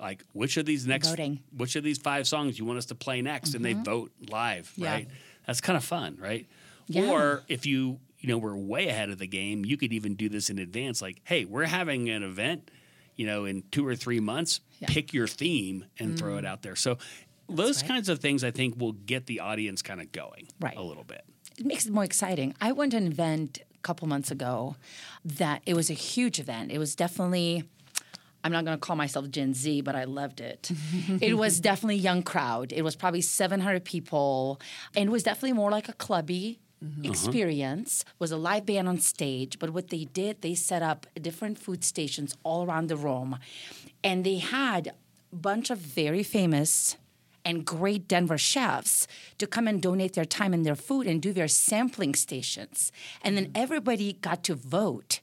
Like 0.01 0.23
which 0.33 0.57
of 0.57 0.65
these 0.65 0.85
next 0.87 1.09
Voting. 1.09 1.33
Mm-hmm. 1.35 1.57
which 1.57 1.75
of 1.75 1.83
these 1.83 1.99
five 1.99 2.27
songs 2.27 2.57
you 2.59 2.65
want 2.65 2.79
us 2.79 2.87
to 2.87 2.95
play 2.95 3.21
next 3.21 3.53
and 3.53 3.63
they 3.63 3.73
vote 3.73 4.11
live, 4.29 4.71
Yeah. 4.75 4.91
right? 4.91 5.07
That's 5.45 5.61
kind 5.61 5.77
of 5.77 5.83
fun, 5.83 6.17
right? 6.19 6.47
Yeah. 6.87 7.09
Or 7.11 7.43
if 7.47 7.65
you 7.65 7.99
you 8.19 8.29
know, 8.29 8.37
we're 8.37 8.55
way 8.55 8.87
ahead 8.87 9.09
of 9.09 9.17
the 9.17 9.25
game. 9.25 9.65
You 9.65 9.77
could 9.77 9.91
even 9.93 10.13
do 10.13 10.29
this 10.29 10.51
in 10.51 10.59
advance. 10.59 11.01
Like, 11.01 11.21
hey, 11.23 11.43
we're 11.45 11.65
having 11.65 12.07
an 12.11 12.21
event, 12.21 12.69
you 13.15 13.25
know, 13.25 13.45
in 13.45 13.63
two 13.71 13.85
or 13.87 13.95
three 13.95 14.19
months. 14.19 14.59
Yeah. 14.79 14.89
Pick 14.91 15.11
your 15.11 15.25
theme 15.25 15.85
and 15.97 16.19
throw 16.19 16.37
it 16.37 16.45
out 16.45 16.61
there. 16.61 16.75
So 16.75 16.99
those 17.49 17.81
right. 17.81 17.87
kinds 17.89 18.09
of 18.09 18.19
things, 18.19 18.43
I 18.43 18.51
think, 18.51 18.79
will 18.79 18.91
get 18.91 19.25
the 19.25 19.39
audience 19.39 19.81
kind 19.81 19.99
of 20.01 20.11
going 20.11 20.47
Right. 20.59 20.77
a 20.77 20.83
little 20.83 21.03
bit. 21.03 21.23
it 21.57 21.65
makes 21.65 21.87
it 21.87 21.93
more 21.93 22.03
exciting. 22.03 22.53
I 22.61 22.71
went 22.73 22.91
to 22.91 22.97
an 22.97 23.07
event 23.07 23.57
a 23.73 23.77
couple 23.79 24.07
months 24.07 24.29
ago 24.29 24.75
that 25.25 25.63
it 25.65 25.73
was 25.73 25.89
a 25.89 25.93
huge 25.95 26.39
event. 26.39 26.71
It 26.71 26.77
was 26.77 26.95
definitely 26.95 27.63
I'm 28.43 28.51
not 28.51 28.65
going 28.65 28.77
to 28.77 28.79
call 28.79 28.95
myself 28.95 29.29
Gen 29.29 29.53
Z, 29.53 29.81
but 29.81 29.95
I 29.95 30.05
loved 30.05 30.41
it. 30.41 30.71
it 31.21 31.37
was 31.37 31.59
definitely 31.59 31.95
a 31.95 31.99
young 31.99 32.23
crowd. 32.23 32.71
It 32.73 32.81
was 32.81 32.95
probably 32.95 33.21
700 33.21 33.85
people, 33.85 34.59
and 34.95 35.09
it 35.09 35.11
was 35.11 35.23
definitely 35.23 35.53
more 35.53 35.71
like 35.71 35.89
a 35.89 35.93
clubby 35.93 36.59
mm-hmm. 36.83 37.05
experience. 37.05 38.03
Was 38.19 38.31
a 38.31 38.37
live 38.37 38.65
band 38.65 38.87
on 38.87 38.99
stage, 38.99 39.59
but 39.59 39.71
what 39.71 39.89
they 39.89 40.05
did, 40.05 40.41
they 40.41 40.55
set 40.55 40.81
up 40.81 41.05
different 41.19 41.59
food 41.59 41.83
stations 41.83 42.35
all 42.43 42.65
around 42.65 42.87
the 42.87 42.97
room, 42.97 43.37
and 44.03 44.23
they 44.23 44.37
had 44.37 44.87
a 44.87 45.35
bunch 45.35 45.69
of 45.69 45.77
very 45.77 46.23
famous 46.23 46.97
and 47.43 47.65
great 47.65 48.07
Denver 48.07 48.37
chefs 48.37 49.07
to 49.37 49.47
come 49.47 49.67
and 49.67 49.81
donate 49.81 50.13
their 50.13 50.25
time 50.25 50.53
and 50.53 50.65
their 50.65 50.75
food 50.75 51.07
and 51.07 51.21
do 51.21 51.33
their 51.33 51.47
sampling 51.47 52.13
stations. 52.13 52.91
And 53.23 53.35
then 53.35 53.47
mm. 53.47 53.51
everybody 53.55 54.13
got 54.13 54.43
to 54.45 54.55
vote 54.55 55.21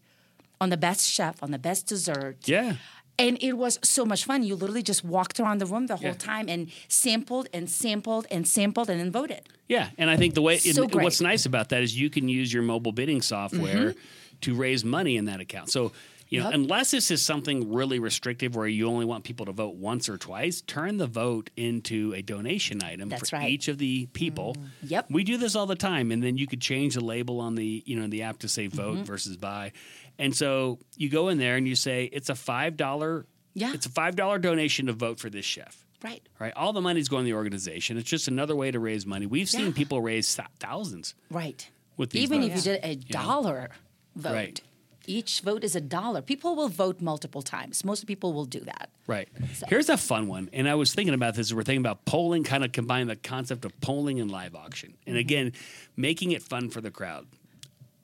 on 0.61 0.71
the 0.71 0.77
best 0.77 1.07
chef, 1.07 1.43
on 1.43 1.51
the 1.51 1.59
best 1.59 1.87
dessert. 1.87 2.37
Yeah. 2.45 2.77
And 3.19 3.37
it 3.43 3.55
was 3.55 3.79
so 3.83 4.05
much 4.05 4.25
fun. 4.25 4.45
You 4.45 4.55
literally 4.55 4.83
just 4.83 5.03
walked 5.05 5.41
around 5.41 5.59
the 5.59 5.67
room 5.67 5.87
the 5.89 5.97
whole 5.97 6.11
Yeah. 6.11 6.15
time 6.15 6.49
and 6.49 6.69
sampled 6.87 7.49
and 7.53 7.69
sampled 7.69 8.27
and 8.31 8.47
sampled 8.47 8.89
and 8.91 9.01
then 9.01 9.11
voted. 9.11 9.43
Yeah, 9.69 9.91
and 9.99 10.09
I 10.09 10.17
think 10.17 10.35
the 10.35 10.43
way 10.43 10.59
So 10.59 10.87
great. 10.87 11.03
what's 11.05 11.21
nice 11.21 11.45
about 11.45 11.69
that 11.71 11.83
is 11.83 11.99
you 11.99 12.11
can 12.11 12.29
use 12.29 12.53
your 12.53 12.63
mobile 12.63 12.93
bidding 12.93 13.21
software 13.21 13.95
to 14.43 14.55
raise 14.55 14.85
money 14.85 15.17
in 15.17 15.25
that 15.25 15.41
account. 15.41 15.71
So 15.71 15.93
you 16.31 16.41
know, 16.41 16.45
Mm-hmm. 16.45 16.53
Yep. 16.53 16.55
unless 16.61 16.91
this 16.91 17.11
is 17.11 17.23
something 17.23 17.73
really 17.73 17.99
restrictive 17.99 18.55
where 18.55 18.67
you 18.69 18.87
only 18.87 19.07
want 19.07 19.25
people 19.25 19.47
to 19.47 19.53
vote 19.53 19.77
once 19.77 20.11
or 20.11 20.19
twice, 20.19 20.61
turn 20.61 20.99
the 20.99 21.07
vote 21.07 21.49
into 21.57 22.13
a 22.15 22.21
donation 22.21 22.83
item 22.83 23.09
That's 23.09 23.31
for 23.31 23.37
right. 23.37 23.45
Mm-hmm. 23.47 23.53
each 23.55 23.69
of 23.69 23.79
the 23.79 24.07
people. 24.13 24.55
Yep. 24.83 25.07
We 25.11 25.25
do 25.25 25.39
this 25.39 25.57
all 25.57 25.65
the 25.65 25.75
time, 25.75 26.13
and 26.13 26.23
then 26.23 26.37
you 26.37 26.47
could 26.47 26.61
change 26.61 26.95
the 26.97 27.01
label 27.03 27.41
on 27.41 27.55
the 27.55 27.83
you 27.87 27.99
know 27.99 28.07
the 28.09 28.23
app 28.23 28.39
to 28.41 28.49
say 28.49 28.67
vote 28.67 28.97
Mm-hmm. 28.97 29.05
versus 29.05 29.37
buy, 29.39 29.73
and 30.19 30.35
so 30.37 30.79
you 30.97 31.09
go 31.09 31.29
in 31.29 31.39
there 31.39 31.57
and 31.57 31.67
you 31.69 31.75
say 31.75 32.05
it's 32.13 32.29
a 32.29 32.35
five 32.35 32.77
dollar. 32.77 33.27
Yeah. 33.55 33.73
It's 33.75 33.87
a 33.87 33.91
five 33.91 34.17
dollar 34.17 34.39
donation 34.39 34.87
to 34.87 34.93
vote 34.93 35.19
for 35.19 35.31
this 35.31 35.45
chef 35.45 35.85
Right. 36.03 36.23
right? 36.39 36.53
All 36.55 36.73
the 36.73 36.81
money's 36.81 37.09
going 37.09 37.25
to 37.25 37.31
the 37.31 37.37
organization. 37.37 37.97
It's 37.99 38.09
just 38.09 38.29
another 38.29 38.55
way 38.55 38.71
to 38.71 38.79
raise 38.79 39.05
money. 39.05 39.27
We've 39.27 39.49
seen 39.49 39.67
Yeah. 39.67 39.73
people 39.73 40.01
raise 40.01 40.33
thou- 40.37 40.47
thousands 40.61 41.15
Right. 41.31 41.69
with 41.97 42.11
these 42.11 42.23
Even 42.25 42.43
votes. 42.43 42.67
if 42.67 42.67
you 42.67 42.73
did 42.73 42.85
a 42.85 42.95
dollar 43.13 43.71
vote, 44.15 44.33
Right. 44.33 44.61
each 45.09 45.41
vote 45.41 45.65
is 45.65 45.75
a 45.75 45.81
dollar. 45.81 46.23
People 46.23 46.55
will 46.55 46.69
vote 46.69 47.01
multiple 47.01 47.43
times. 47.43 47.85
Most 47.85 48.07
people 48.07 48.33
will 48.33 48.45
do 48.45 48.61
that. 48.61 48.91
Right. 49.09 49.29
Here's 49.69 49.89
a 49.89 49.97
fun 49.97 50.29
one. 50.29 50.51
And 50.53 50.69
I 50.69 50.75
was 50.77 50.95
thinking 50.95 51.15
about 51.15 51.35
this. 51.35 51.53
We're 51.53 51.63
thinking 51.65 51.81
about 51.85 52.05
polling, 52.05 52.45
kind 52.45 52.63
of 52.65 52.71
combine 52.73 53.07
the 53.09 53.17
concept 53.17 53.65
of 53.65 53.81
polling 53.81 54.21
and 54.21 54.31
live 54.31 54.55
auction. 54.55 54.95
And 55.07 55.15
Mm-hmm. 55.15 55.21
again, 55.21 55.53
making 55.97 56.31
it 56.33 56.43
fun 56.45 56.69
for 56.71 56.81
the 56.81 56.91
crowd. 56.93 57.27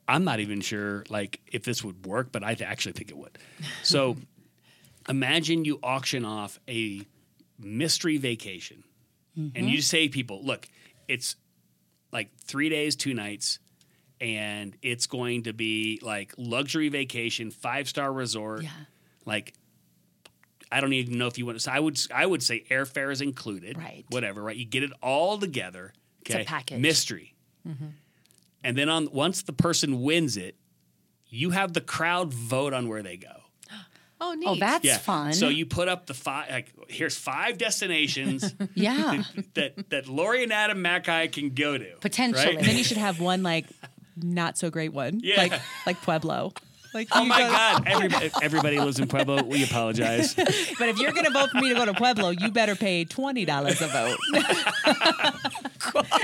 I'm 0.09 0.25
not 0.25 0.41
even 0.41 0.61
sure 0.61 1.05
like 1.09 1.41
if 1.51 1.65
this 1.65 1.83
would 1.83 2.07
work, 2.07 2.31
but 2.33 2.43
I 2.45 2.57
actually 2.65 2.93
think 2.93 3.11
it 3.11 3.17
would. 3.17 3.39
So 3.83 4.17
imagine 5.09 5.65
you 5.65 5.79
auction 5.83 6.25
off 6.25 6.59
a 6.69 7.03
mystery 7.59 8.17
vacation. 8.19 8.85
Mm-hmm. 9.39 9.57
And 9.57 9.69
you 9.71 9.81
say 9.83 10.07
to 10.07 10.13
people, 10.13 10.41
look, 10.45 10.69
it's 11.09 11.37
like 12.13 12.31
three 12.39 12.69
days, 12.69 12.95
two 12.97 13.15
nights, 13.15 13.59
and 14.21 14.77
it's 14.83 15.07
going 15.07 15.45
to 15.45 15.53
be 15.53 15.99
like 16.03 16.33
luxury 16.39 16.89
vacation, 16.89 17.51
five 17.51 17.89
star 17.89 18.13
resort. 18.13 18.63
Yeah. 18.63 18.71
Like 19.25 19.55
I 20.71 20.81
don't 20.81 20.93
even 20.93 21.19
know 21.19 21.27
if 21.27 21.39
you 21.39 21.47
want 21.47 21.57
to. 21.57 21.63
So 21.63 21.73
I 21.73 21.81
would 21.81 21.99
I 22.15 22.27
would 22.27 22.43
say 22.43 22.65
airfare 22.71 23.11
is 23.11 23.21
included. 23.21 23.77
Right. 23.79 24.05
Whatever. 24.11 24.43
Right. 24.43 24.57
You 24.57 24.65
get 24.65 24.83
it 24.83 24.93
all 25.03 25.39
together. 25.39 25.93
it's 26.23 26.35
a 26.35 26.39
Okay. 26.39 26.45
package. 26.45 26.81
Mystery. 26.81 27.35
And 28.65 28.77
then 28.77 28.89
on 28.89 29.09
once 29.13 29.43
the 29.43 29.53
person 29.53 30.03
wins 30.03 30.37
it, 30.37 30.57
you 31.29 31.51
have 31.51 31.73
the 31.75 31.81
crowd 31.81 32.33
vote 32.35 32.73
on 32.73 32.89
where 32.89 33.03
they 33.03 33.17
go. 33.17 33.29
Oh, 34.21 34.33
neat. 34.33 34.47
Oh, 34.49 34.55
that's 34.55 34.85
Yeah. 34.85 34.97
fun. 34.99 35.33
So 35.35 35.49
you 35.49 35.67
put 35.67 35.87
up 35.89 36.07
the 36.07 36.15
five. 36.15 36.49
Like 36.51 36.73
here's 36.89 37.15
five 37.17 37.59
destinations 37.59 38.55
yeah. 38.75 39.25
that 39.55 39.91
that 39.91 40.09
Lori 40.09 40.45
and 40.45 40.53
Adam 40.53 40.81
Mackay 40.81 41.29
can 41.29 41.51
go 41.51 41.77
to. 41.77 41.97
Potentially. 42.01 42.57
right? 42.57 42.65
then 42.65 42.77
you 42.79 42.85
should 42.85 42.97
have 42.97 43.21
one 43.21 43.43
like 43.43 43.67
not 44.17 44.57
so 44.57 44.71
great 44.71 44.93
one. 44.95 45.21
Yeah. 45.23 45.37
Like 45.37 45.61
like 45.85 46.01
Pueblo. 46.03 46.53
Like 46.95 47.09
Oh 47.13 47.25
my 47.25 47.39
go- 47.41 47.49
God! 47.51 47.83
Everybody, 47.87 48.31
everybody 48.41 48.79
lives 48.79 49.01
in 49.01 49.09
Pueblo. 49.09 49.43
We 49.43 49.65
apologize. 49.65 50.35
But 50.79 50.89
if 50.89 50.99
you're 50.99 51.13
gonna 51.13 51.31
vote 51.31 51.51
for 51.51 51.59
me 51.61 51.69
to 51.71 51.75
go 51.75 51.85
to 51.85 51.93
Pueblo, 51.95 52.31
you 52.31 52.51
better 52.51 52.75
pay 52.77 53.05
twenty 53.05 53.45
dollars 53.45 53.81
a 53.83 53.87
vote. 53.89 54.19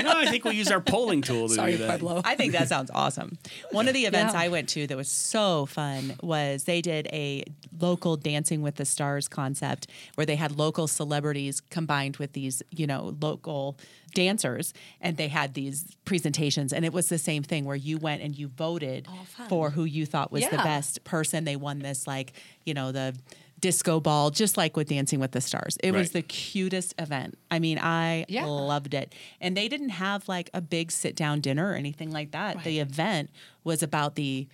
no, 0.01 0.11
I 0.17 0.27
think 0.29 0.43
we 0.45 0.55
use 0.55 0.71
our 0.71 0.81
polling 0.81 1.21
tool 1.21 1.47
to 1.47 1.53
Sorry, 1.55 1.73
do 1.73 1.77
that. 1.79 1.99
Pueblo. 1.99 2.21
I 2.23 2.35
think 2.35 2.53
that 2.53 2.67
sounds 2.67 2.89
awesome. 2.93 3.37
One 3.71 3.87
of 3.87 3.93
the 3.93 4.05
events 4.05 4.33
Yeah. 4.33 4.41
I 4.41 4.47
went 4.49 4.69
to 4.69 4.87
that 4.87 4.97
was 4.97 5.09
so 5.09 5.65
fun 5.65 6.15
was 6.21 6.63
they 6.65 6.81
did 6.81 7.07
a 7.13 7.43
local 7.79 8.15
Dancing 8.17 8.61
with 8.61 8.75
the 8.75 8.85
Stars 8.85 9.27
concept 9.27 9.87
where 10.15 10.25
they 10.25 10.35
had 10.35 10.57
local 10.57 10.87
celebrities 10.87 11.61
combined 11.69 12.17
with 12.17 12.33
these, 12.33 12.61
you 12.71 12.87
know, 12.87 13.15
local 13.21 13.77
dancers 14.13 14.73
and 14.99 15.17
they 15.17 15.27
had 15.27 15.53
these 15.53 15.95
presentations 16.05 16.73
and 16.73 16.85
it 16.85 16.93
was 16.93 17.09
the 17.09 17.17
same 17.17 17.43
thing 17.43 17.65
where 17.65 17.75
you 17.75 17.97
went 17.97 18.21
and 18.21 18.37
you 18.37 18.47
voted 18.47 19.07
oh, 19.09 19.23
fun. 19.25 19.47
for 19.47 19.69
who 19.71 19.83
you 19.83 20.05
thought 20.05 20.31
was 20.31 20.43
the 20.49 20.57
best 20.57 21.03
person. 21.03 21.43
They 21.43 21.55
won 21.55 21.79
this 21.79 22.07
like, 22.07 22.33
you 22.65 22.73
know, 22.73 22.91
the 22.91 23.15
disco 23.59 23.99
ball 23.99 24.31
just 24.31 24.57
like 24.57 24.75
with 24.75 24.89
Dancing 24.89 25.19
with 25.19 25.31
the 25.31 25.41
Stars. 25.41 25.77
It 25.83 25.91
was 25.93 26.11
the 26.11 26.23
cutest 26.23 26.95
event. 26.99 27.37
I 27.51 27.59
mean, 27.59 27.77
I 27.79 28.25
Yeah. 28.27 28.45
loved 28.45 28.93
it. 28.93 29.13
And 29.39 29.55
they 29.55 29.67
didn't 29.67 29.89
have 29.89 30.27
like 30.27 30.49
a 30.53 30.61
big 30.61 30.91
sit 30.91 31.15
down 31.15 31.41
dinner 31.41 31.71
or 31.71 31.75
anything 31.75 32.11
like 32.11 32.31
that. 32.31 32.63
The 32.63 32.79
event 32.79 33.29
was 33.63 33.83
about 33.83 34.15
the 34.15 34.47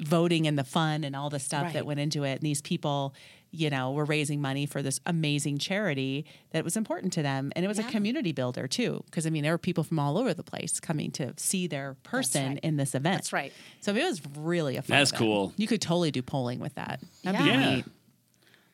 voting 0.00 0.46
and 0.46 0.58
the 0.58 0.64
fun 0.64 1.04
and 1.04 1.14
all 1.14 1.28
the 1.28 1.40
stuff 1.40 1.64
Right. 1.64 1.72
that 1.74 1.86
went 1.86 2.00
into 2.00 2.24
it. 2.24 2.34
And 2.34 2.42
these 2.42 2.62
people, 2.62 3.14
you 3.54 3.68
know, 3.68 3.92
were 3.92 4.04
raising 4.06 4.40
money 4.40 4.64
for 4.64 4.80
this 4.82 4.98
amazing 5.06 5.58
charity 5.58 6.24
that 6.52 6.64
was 6.64 6.76
important 6.76 7.12
to 7.12 7.22
them. 7.22 7.52
And 7.54 7.64
it 7.64 7.68
was 7.68 7.78
a 7.78 7.82
community 7.84 8.32
builder 8.32 8.66
too. 8.66 9.02
Because 9.04 9.26
I 9.26 9.30
mean, 9.30 9.42
there 9.42 9.52
were 9.52 9.58
people 9.58 9.84
from 9.84 9.98
all 9.98 10.16
over 10.16 10.32
the 10.32 10.42
place 10.42 10.80
coming 10.80 11.10
to 11.12 11.34
see 11.36 11.66
their 11.66 11.94
person 12.02 12.48
right. 12.52 12.60
in 12.62 12.76
this 12.78 12.94
event. 12.94 13.16
That's 13.16 13.32
right. 13.32 13.52
So 13.82 13.94
it 13.94 14.02
was 14.02 14.22
really 14.38 14.76
a 14.76 14.82
fun 14.82 14.96
That's 14.96 15.10
event. 15.10 15.18
cool. 15.18 15.52
You 15.58 15.66
could 15.66 15.82
totally 15.82 16.10
do 16.10 16.22
polling 16.22 16.60
with 16.60 16.74
that. 16.76 17.00
That'd 17.22 17.40
Yeah. 17.40 17.46
be 17.46 17.50
Yeah. 17.52 17.74
neat. 17.76 17.84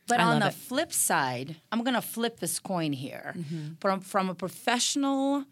But 0.06 0.20
I 0.20 0.24
on 0.24 0.40
the 0.40 0.46
it. 0.46 0.54
flip 0.54 0.92
side, 0.92 1.56
I'm 1.70 1.82
going 1.82 1.94
to 1.94 2.00
flip 2.00 2.40
this 2.40 2.58
coin 2.60 2.92
here. 2.94 3.34
Mm-hmm. 3.36 3.74
From 3.80 4.00
from 4.00 4.30
a 4.30 4.34
professional 4.34 5.44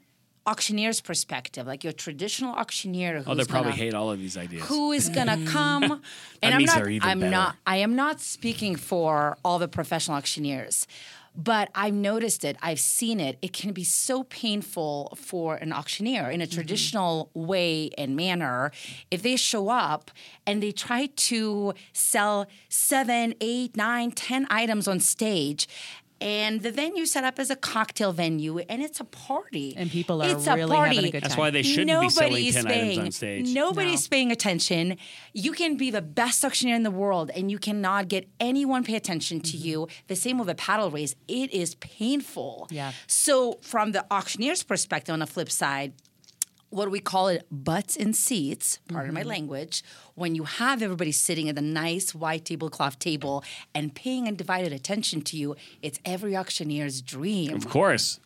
auctioneer's 0.47 1.01
perspective, 1.01 1.67
like 1.67 1.83
your 1.85 1.93
traditional 1.93 2.55
auctioneer 2.55 3.17
oh, 3.17 3.19
who's 3.19 3.29
Oh, 3.29 3.35
they 3.35 3.45
probably 3.45 3.73
gonna, 3.73 3.83
hate 3.83 3.95
all 3.95 4.11
of 4.11 4.19
these 4.19 4.37
ideas. 4.37 4.65
who 4.67 4.93
is 4.93 5.09
going 5.09 5.27
to 5.45 5.51
come 5.51 6.01
and 6.43 6.55
I'm 6.55 6.65
not 6.65 6.77
they're 6.77 6.89
even 6.89 7.09
I'm 7.09 7.21
better. 7.21 7.31
not 7.31 7.57
I 7.67 7.77
am 7.79 7.97
not 7.97 8.21
speaking 8.21 8.77
for 8.77 9.37
all 9.45 9.59
the 9.59 9.69
professional 9.69 10.17
auctioneers. 10.17 10.87
But 11.39 11.69
I've 11.75 11.93
noticed 11.93 12.47
it. 12.47 12.57
I've 12.63 12.81
seen 12.81 13.21
it. 13.21 13.37
It 13.43 13.53
can 13.53 13.73
be 13.73 13.85
so 13.85 14.25
painful 14.25 15.19
for 15.21 15.57
an 15.57 15.71
auctioneer 15.71 16.31
in 16.31 16.41
a 16.41 16.45
mm-hmm. 16.45 16.55
traditional 16.55 17.31
way 17.35 17.91
and 17.99 18.17
manner 18.17 18.73
if 19.11 19.23
they 19.23 19.37
show 19.37 19.69
up 19.69 20.11
and 20.47 20.63
they 20.63 20.73
try 20.73 21.11
to 21.15 21.75
sell 21.93 22.47
seven, 22.71 23.35
eight, 23.43 23.77
nine, 23.77 24.13
ten 24.13 24.47
items 24.49 24.89
on 24.89 24.99
stage. 24.99 25.69
And 26.21 26.63
the 26.63 26.73
venue 26.73 27.05
set 27.05 27.25
up 27.25 27.39
as 27.39 27.51
a 27.51 27.57
cocktail 27.57 28.11
venue, 28.13 28.59
and 28.59 28.81
it's 28.83 29.01
a 29.01 29.05
party. 29.05 29.75
And 29.77 29.91
people 29.91 30.23
are 30.23 30.31
it's 30.31 30.47
a 30.47 30.55
really 30.55 30.75
party. 30.75 30.97
having 30.97 31.09
a 31.09 31.13
good 31.13 31.21
time. 31.21 31.29
That's 31.29 31.37
why 31.37 31.51
they 31.51 31.63
shouldn't 31.63 32.01
be 32.01 32.09
selling 32.09 32.31
Nobody's 32.33 32.55
10 32.55 32.67
items 32.67 32.73
paying, 32.75 33.01
on 33.01 33.11
stage. 33.13 33.49
Nobody's 33.55 34.09
paying 34.09 34.33
attention. 34.33 34.97
You 35.35 35.53
can 35.53 35.77
be 35.77 35.91
the 35.91 36.01
best 36.03 36.43
auctioneer 36.45 36.75
in 36.75 36.85
the 36.85 36.91
world 36.91 37.31
and 37.35 37.51
you 37.51 37.59
cannot 37.59 38.09
get 38.09 38.29
anyone 38.41 38.83
pay 38.85 38.97
attention 38.97 39.41
to 39.41 39.57
Mm-hmm. 39.57 39.67
you. 39.67 39.89
The 40.09 40.17
same 40.17 40.39
with 40.39 40.49
a 40.49 40.55
paddle 40.55 40.91
race. 40.91 41.15
It 41.29 41.53
is 41.53 41.75
painful. 41.77 42.69
Yeah. 42.71 42.93
So 43.07 43.59
from 43.63 43.93
the 43.93 44.05
auctioneer's 44.11 44.63
perspective 44.63 45.13
on 45.13 45.19
the 45.19 45.27
flip 45.27 45.51
side, 45.51 45.93
what 46.71 46.85
do 46.85 46.91
we 46.91 47.01
call 47.01 47.29
it? 47.29 47.47
Butts 47.51 47.97
and 47.97 48.15
seats, 48.15 48.79
pardon 48.89 49.07
Mm-hmm. 49.07 49.15
my 49.15 49.23
language, 49.23 49.83
when 50.15 50.35
you 50.35 50.45
have 50.45 50.83
everybody 50.83 51.13
sitting 51.13 51.49
at 51.49 51.55
the 51.55 51.63
nice 51.63 52.15
white 52.15 52.45
tablecloth 52.47 52.99
table 52.99 53.45
and 53.75 53.95
paying 53.95 54.27
undivided 54.27 54.73
attention 54.73 55.21
to 55.23 55.37
you, 55.37 55.55
it's 55.83 56.01
every 56.05 56.35
auctioneer's 56.37 57.03
dream. 57.03 57.55
Of 57.55 57.69
course. 57.69 58.19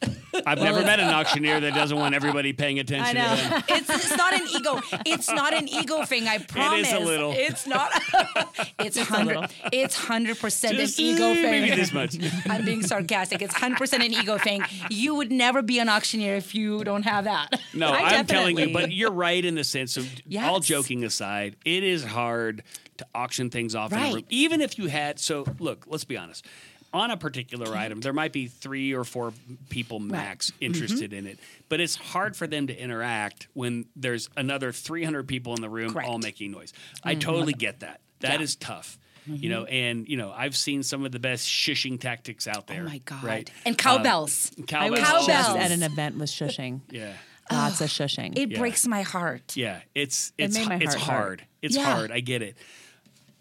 I've 0.47 0.59
never 0.59 0.81
met 0.83 1.01
an 1.01 1.09
auctioneer 1.13 1.59
that 1.61 1.75
doesn't 1.75 1.99
want 1.99 2.15
everybody 2.15 2.53
paying 2.53 2.79
attention 2.79 3.17
I 3.17 3.21
know. 3.35 3.37
to 3.43 3.49
them. 3.51 3.63
it's, 3.69 3.91
it's 3.91 4.17
not 4.17 4.33
an 4.35 4.47
ego. 4.57 4.81
It's 5.05 5.31
not 5.31 5.53
an 5.53 5.69
ego 5.69 6.05
thing. 6.05 6.29
I 6.29 6.39
promise. 6.39 6.71
It 6.81 6.87
is 6.87 6.93
a 6.93 7.05
little. 7.05 7.33
It's 7.37 7.67
not. 7.67 7.91
it's 8.79 8.97
hundred. 8.97 9.51
It's 9.73 9.97
hundred 9.97 10.39
percent 10.39 10.79
an 10.79 10.89
ego 10.97 11.35
thing. 11.35 11.43
Maybe 11.51 11.75
this 11.75 11.93
much. 11.93 12.17
I'm 12.49 12.65
being 12.65 12.83
sarcastic. 12.83 13.43
It's 13.43 13.55
hundred 13.55 13.79
percent 13.79 14.03
an 14.05 14.13
ego 14.13 14.39
thing. 14.39 14.63
You 14.89 15.17
would 15.17 15.31
never 15.33 15.61
be 15.63 15.79
an 15.81 15.89
auctioneer 15.89 16.37
if 16.37 16.55
you 16.55 16.85
don't 16.85 17.03
have 17.03 17.25
that. 17.25 17.61
No, 17.75 17.89
I 17.91 18.03
I'm 18.17 18.27
telling 18.27 18.40
telling 18.41 18.59
you, 18.59 18.73
but 18.73 18.93
you're 18.93 19.11
right 19.13 19.45
in 19.45 19.55
the 19.55 19.65
sense 19.65 19.97
of 19.97 20.09
all 20.41 20.61
joking 20.61 21.05
aside, 21.05 21.57
it 21.65 21.83
is 21.85 22.05
hard 22.05 22.63
to 22.99 23.07
auction 23.15 23.51
things 23.51 23.75
off 23.75 23.93
in 23.93 23.99
a 23.99 24.15
room. 24.15 24.25
Even 24.29 24.61
if 24.61 24.79
you 24.79 24.87
had, 24.89 25.19
so 25.19 25.45
look, 25.59 25.85
let's 25.89 26.05
be 26.05 26.17
honest. 26.17 26.45
On 26.93 27.13
a 27.13 27.17
particular 27.17 27.77
item, 27.77 28.01
there 28.01 28.13
might 28.13 28.33
be 28.33 28.49
three 28.49 28.93
or 28.95 29.05
four 29.05 29.33
people 29.69 30.01
max 30.01 30.51
Mm-hmm. 30.51 30.65
interested 30.65 31.13
in 31.13 31.25
it, 31.27 31.39
but 31.69 31.81
it's 31.81 31.95
hard 31.95 32.35
for 32.37 32.49
them 32.49 32.67
to 32.67 32.77
interact 32.77 33.47
when 33.55 33.85
there's 33.95 34.29
another 34.37 34.73
300 34.73 35.29
people 35.29 35.55
in 35.55 35.63
the 35.63 35.69
room 35.71 35.89
all 35.91 35.93
Correct. 35.95 36.09
Mm-hmm. 36.11 36.21
making 36.23 36.51
noise. 36.51 36.73
I 37.05 37.15
totally 37.15 37.53
get 37.53 37.81
that. 37.81 38.01
That 38.21 38.41
is 38.41 38.57
tough. 38.57 38.99
You 39.27 39.51
know, 39.51 39.65
and 39.67 40.09
you 40.09 40.17
know, 40.17 40.33
I've 40.37 40.57
seen 40.57 40.83
some 40.83 41.05
of 41.05 41.13
the 41.13 41.21
best 41.21 41.47
shushing 41.47 42.01
tactics 42.01 42.49
out 42.49 42.67
there. 42.67 42.81
Oh 42.83 42.89
my 42.89 42.99
god! 42.99 43.23
Right? 43.23 43.53
And 43.65 43.79
cowbells. 43.79 44.51
I 44.59 44.63
Cowbells. 44.63 44.91
was 44.91 45.01
Cowbells. 45.01 45.27
just 45.29 45.57
at 45.59 45.71
an 45.71 45.83
event 45.85 46.19
with 46.19 46.31
shushing. 46.31 46.81
Yeah. 46.91 47.13
Lots 47.51 47.81
of 47.81 47.89
shushing. 47.91 48.37
it 48.39 48.51
Yeah. 48.53 48.59
breaks 48.59 48.87
my 48.87 49.03
heart. 49.03 49.57
Yeah, 49.57 49.81
it's 49.95 50.33
it's 50.39 50.57
made 50.57 50.69
my 50.69 50.77
it's 50.77 50.95
heart 50.95 51.03
hard. 51.07 51.41
hurt. 51.41 51.49
It's 51.63 51.77
Yeah. 51.77 51.85
hard. 51.95 52.11
I 52.13 52.21
get 52.21 52.43
it. 52.43 52.57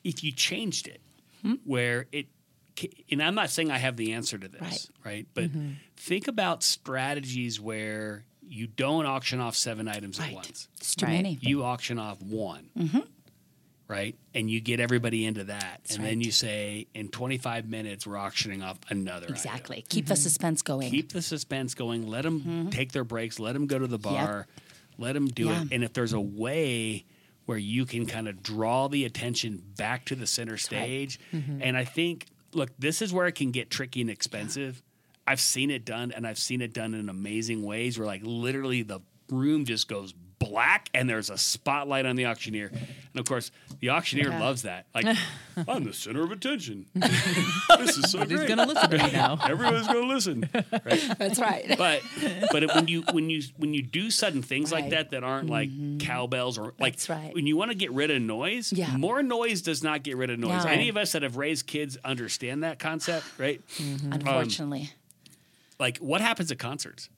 If 0.04 0.24
you 0.24 0.32
changed 0.32 0.88
it, 0.88 1.02
hmm? 1.41 1.56
where 1.65 2.08
it, 2.12 2.28
ca- 2.80 2.91
and 3.12 3.22
I'm 3.22 3.36
not 3.36 3.50
saying 3.50 3.69
I 3.72 3.78
have 3.78 3.98
the 3.98 4.13
answer 4.13 4.38
to 4.38 4.48
this, 4.48 4.62
Right. 4.62 4.88
right? 5.04 5.28
But 5.34 5.43
mm-hmm. 5.45 5.72
think 5.98 6.28
about 6.28 6.63
strategies 6.63 7.60
where 7.60 8.24
you 8.41 8.65
don't 8.67 9.06
auction 9.06 9.39
off 9.39 9.56
seven 9.56 9.88
items 9.88 10.19
at 10.19 10.26
Right. 10.28 10.36
once. 10.36 10.67
It's 10.78 10.95
too 10.95 11.06
Right. 11.06 11.13
many. 11.13 11.38
You 11.41 11.63
auction 11.63 12.00
off 12.00 12.19
one. 12.22 12.69
Mm-hmm. 12.78 13.00
Right, 13.89 14.15
and 14.36 14.52
you 14.52 14.62
get 14.62 14.80
everybody 14.80 15.25
into 15.25 15.45
that, 15.45 15.82
and 15.89 16.06
then 16.06 16.21
you 16.21 16.32
say, 16.32 16.86
in 16.93 17.08
25 17.08 17.67
minutes, 17.67 18.06
we're 18.06 18.17
auctioning 18.17 18.62
off 18.62 18.78
another. 18.89 19.25
item. 19.25 19.34
Exactly. 19.34 19.84
Keep 19.89 20.06
the 20.06 20.13
mm-hmm. 20.13 20.21
suspense 20.21 20.62
going. 20.62 20.91
Keep 20.91 21.12
the 21.12 21.23
suspense 21.23 21.73
going. 21.73 22.08
Let 22.08 22.21
them 22.21 22.39
mm-hmm. 22.39 22.69
take 22.69 22.91
their 22.91 23.04
breaks. 23.04 23.39
Let 23.39 23.54
them 23.54 23.65
go 23.65 23.80
to 23.80 23.88
the 23.88 23.97
bar. 23.97 24.45
Let 24.99 25.13
them 25.13 25.25
do 25.25 25.45
Yeah. 25.45 25.63
it. 25.63 25.69
And 25.71 25.84
if 25.84 25.93
there's 25.93 26.13
a 26.13 26.19
way 26.19 27.06
where 27.47 27.58
you 27.58 27.88
can 27.88 28.06
kind 28.06 28.28
of 28.28 28.43
draw 28.43 28.88
the 28.89 29.06
attention 29.06 29.63
back 29.75 30.06
to 30.06 30.15
the 30.15 30.28
center 30.28 30.58
stage, 30.58 31.19
mm-hmm. 31.34 31.63
and 31.63 31.75
I 31.75 31.84
think, 31.84 32.28
look, 32.54 32.69
this 32.78 33.02
is 33.02 33.12
where 33.12 33.25
it 33.25 33.34
can 33.34 33.49
get 33.49 33.71
tricky 33.71 34.02
and 34.02 34.10
expensive. 34.12 34.84
I've 35.25 35.39
seen 35.39 35.71
it 35.71 35.84
done, 35.84 36.12
and 36.12 36.28
I've 36.28 36.38
seen 36.38 36.62
it 36.62 36.73
done 36.73 36.93
in 36.93 37.10
amazing 37.10 37.63
ways 37.63 37.97
where, 37.97 38.06
like, 38.06 38.21
literally 38.23 38.84
the 38.84 38.99
room 39.32 39.65
just 39.65 39.88
goes 39.88 40.13
black 40.49 40.89
and 40.93 41.09
there's 41.09 41.29
a 41.29 41.38
spotlight 41.38 42.05
on 42.05 42.15
the 42.15 42.25
auctioneer. 42.25 42.67
And 42.67 43.19
of 43.19 43.25
course, 43.25 43.51
the 43.79 43.91
auctioneer 43.91 44.29
loves 44.29 44.63
that. 44.63 44.88
Like, 44.95 45.05
I'm 45.67 45.83
the 45.83 45.93
center 45.93 46.23
of 46.23 46.31
attention. 46.31 46.85
this 46.95 47.97
is 47.97 48.12
so 48.12 48.19
Who's 48.19 48.27
great. 48.39 48.47
gonna 48.47 48.65
listen 48.65 48.89
to 48.89 48.97
me 48.97 49.12
now? 49.12 49.38
Everyone's 49.47 49.88
going 49.88 50.07
to 50.07 50.13
listen. 50.13 50.49
Right? 50.53 51.13
That's 51.17 51.39
right. 51.39 51.75
but 51.77 52.01
but 52.51 52.63
it- 52.63 52.75
when 52.75 52.88
you 52.88 53.03
when 53.12 53.29
you 53.29 53.43
when 53.57 53.73
you 53.73 53.81
do 53.81 54.09
sudden 54.09 54.41
things 54.41 54.71
like 54.71 54.89
that 54.89 55.12
that 55.12 55.23
aren't 55.23 55.49
like 55.49 55.69
mm-hmm. 55.69 55.97
cowbells 55.99 56.57
or 56.57 56.73
like 56.79 56.93
That's 56.93 57.09
right. 57.09 57.33
when 57.33 57.45
you 57.47 57.55
want 57.57 57.71
to 57.71 57.75
get 57.75 57.91
rid 57.91 58.09
of 58.12 58.21
noise 58.21 58.73
Yeah. 58.73 58.95
more 58.97 59.21
noise 59.21 59.62
does 59.62 59.83
not 59.83 60.03
get 60.03 60.17
rid 60.17 60.29
of 60.29 60.39
noise 60.39 60.65
No. 60.65 60.71
any 60.71 60.89
of 60.89 60.97
us 60.97 61.12
that 61.12 61.23
have 61.23 61.38
raised 61.38 61.67
kids 61.67 61.97
understand 62.03 62.63
that 62.63 62.79
concept 62.79 63.25
right 63.38 63.62
Unfortunately. 64.12 64.81
Um, 64.81 64.88
like 65.79 65.97
what 65.97 66.21
happens 66.21 66.51
at 66.51 66.59
concerts 66.59 67.09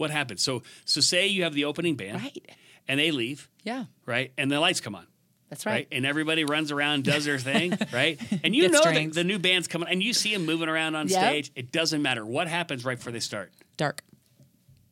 what 0.00 0.10
happens 0.10 0.42
so 0.42 0.62
so 0.84 1.00
say 1.00 1.26
you 1.26 1.44
have 1.44 1.54
the 1.54 1.64
opening 1.64 1.94
band 1.94 2.20
Right. 2.22 2.50
and 2.88 2.98
they 2.98 3.10
leave 3.10 3.48
yeah. 3.62 3.84
right 4.06 4.32
and 4.38 4.50
the 4.50 4.58
lights 4.58 4.80
come 4.80 4.94
on 4.94 5.06
That's 5.50 5.66
right? 5.66 5.72
right. 5.72 5.88
And 5.92 6.06
everybody 6.06 6.44
runs 6.44 6.70
around, 6.72 7.04
does 7.04 7.24
their 7.24 7.38
thing, 7.38 7.76
right? 7.92 8.18
And 8.44 8.54
you 8.54 8.68
know 8.68 8.82
that 8.82 9.12
the 9.14 9.24
new 9.24 9.38
band's 9.38 9.66
coming, 9.68 9.88
and 9.88 10.00
you 10.02 10.12
see 10.14 10.32
them 10.32 10.46
moving 10.46 10.68
around 10.68 10.94
on 10.94 11.08
Yep. 11.08 11.20
stage. 11.20 11.50
It 11.56 11.72
doesn't 11.72 12.02
matter 12.02 12.24
what 12.24 12.46
happens 12.46 12.84
right 12.84 12.96
before 12.96 13.12
they 13.12 13.18
start. 13.20 13.52
Dark. 13.76 14.02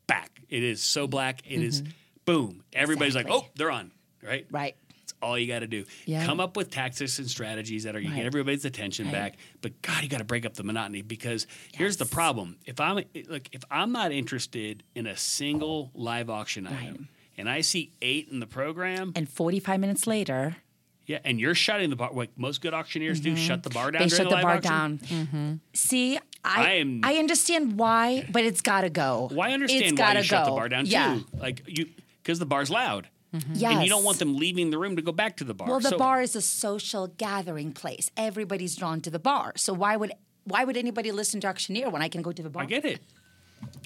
back. 0.07 0.41
It 0.49 0.63
is 0.63 0.81
so 0.83 1.07
black. 1.07 1.41
It 1.47 1.61
is 1.61 1.81
mm-hmm. 1.81 1.91
boom. 2.25 2.63
Everybody's 2.73 3.15
like, 3.15 3.27
oh, 3.29 3.45
they're 3.55 3.71
on. 3.71 3.91
Right? 4.21 4.45
Right. 4.51 4.75
All 5.21 5.37
you 5.37 5.47
got 5.47 5.59
to 5.59 5.67
do. 5.67 5.85
Yeah. 6.05 6.25
Come 6.25 6.39
up 6.39 6.55
with 6.55 6.71
tactics 6.71 7.19
and 7.19 7.29
strategies 7.29 7.83
that 7.83 7.95
are 7.95 7.99
you 7.99 8.09
Right. 8.09 8.17
get 8.17 8.25
everybody's 8.25 8.65
attention 8.65 9.05
Right. 9.07 9.13
back. 9.13 9.35
But 9.61 9.81
God, 9.81 10.03
you 10.03 10.09
got 10.09 10.19
to 10.19 10.23
break 10.23 10.45
up 10.45 10.53
the 10.55 10.63
monotony 10.63 11.01
because 11.01 11.45
here's 11.73 11.97
the 11.97 12.05
problem. 12.05 12.57
If 12.65 12.79
I'm 12.79 12.95
look, 13.27 13.43
if 13.51 13.63
I'm 13.69 13.91
not 13.91 14.11
interested 14.11 14.83
in 14.95 15.07
a 15.07 15.17
single 15.17 15.91
live 15.93 16.29
auction 16.29 16.67
item, 16.67 17.09
and 17.37 17.49
I 17.49 17.61
see 17.61 17.91
eight 18.01 18.29
in 18.31 18.39
the 18.39 18.47
program, 18.47 19.11
And 19.15 19.27
45 19.29 19.79
minutes 19.79 20.07
later, 20.07 20.57
yeah, 21.05 21.19
and 21.25 21.39
you're 21.39 21.55
shutting 21.55 21.89
the 21.89 21.95
bar, 21.95 22.11
like 22.13 22.29
most 22.37 22.61
good 22.61 22.73
auctioneers 22.73 23.19
do, 23.19 23.35
shut 23.35 23.63
the 23.63 23.69
mm-hmm. 23.69 23.79
bar 23.79 23.91
down. 23.91 24.01
they 24.03 24.09
shut 24.09 24.29
the 24.29 24.35
live 24.35 24.43
bar 24.43 24.55
auction. 24.57 24.71
down. 24.71 24.97
Mm-hmm. 24.99 25.53
See, 25.73 26.17
I 26.17 26.21
I 26.67 26.71
am- 26.75 27.01
I 27.03 27.15
understand 27.15 27.77
why, 27.77 28.25
but 28.31 28.43
it's 28.45 28.61
got 28.61 28.81
to 28.81 28.89
go. 28.89 29.29
Well, 29.33 29.51
understand 29.51 29.83
It's 29.83 29.99
why 29.99 30.13
you 30.13 30.23
shut 30.23 30.45
the 30.45 30.51
bar 30.51 30.69
down 30.69 30.85
yeah. 30.85 31.15
too. 31.15 31.25
Like 31.37 31.63
you, 31.67 31.89
because 32.21 32.39
the 32.39 32.45
bar's 32.45 32.69
loud, 32.69 33.07
Yes. 33.53 33.73
and 33.73 33.83
you 33.83 33.89
don't 33.89 34.03
want 34.03 34.17
them 34.19 34.35
leaving 34.37 34.71
the 34.71 34.77
room 34.79 34.95
to 34.95 35.01
go 35.01 35.11
back 35.11 35.37
to 35.37 35.43
the 35.43 35.53
bar. 35.53 35.67
Well, 35.67 35.79
the 35.79 35.89
So- 35.89 35.97
bar 35.97 36.21
is 36.21 36.35
a 36.35 36.41
social 36.41 37.07
gathering 37.07 37.73
place. 37.73 38.09
Everybody's 38.17 38.75
drawn 38.75 39.01
to 39.01 39.09
the 39.11 39.19
bar. 39.19 39.53
So 39.55 39.73
why 39.73 39.95
would 39.95 40.13
why 40.45 40.63
would 40.63 40.77
anybody 40.77 41.11
listen 41.11 41.39
to 41.41 41.47
auctioneer 41.47 41.89
when 41.89 42.01
I 42.01 42.09
can 42.09 42.21
go 42.23 42.31
to 42.31 42.41
the 42.41 42.49
bar? 42.49 42.63
I 42.63 42.65
get 42.65 42.85
it. 42.85 43.01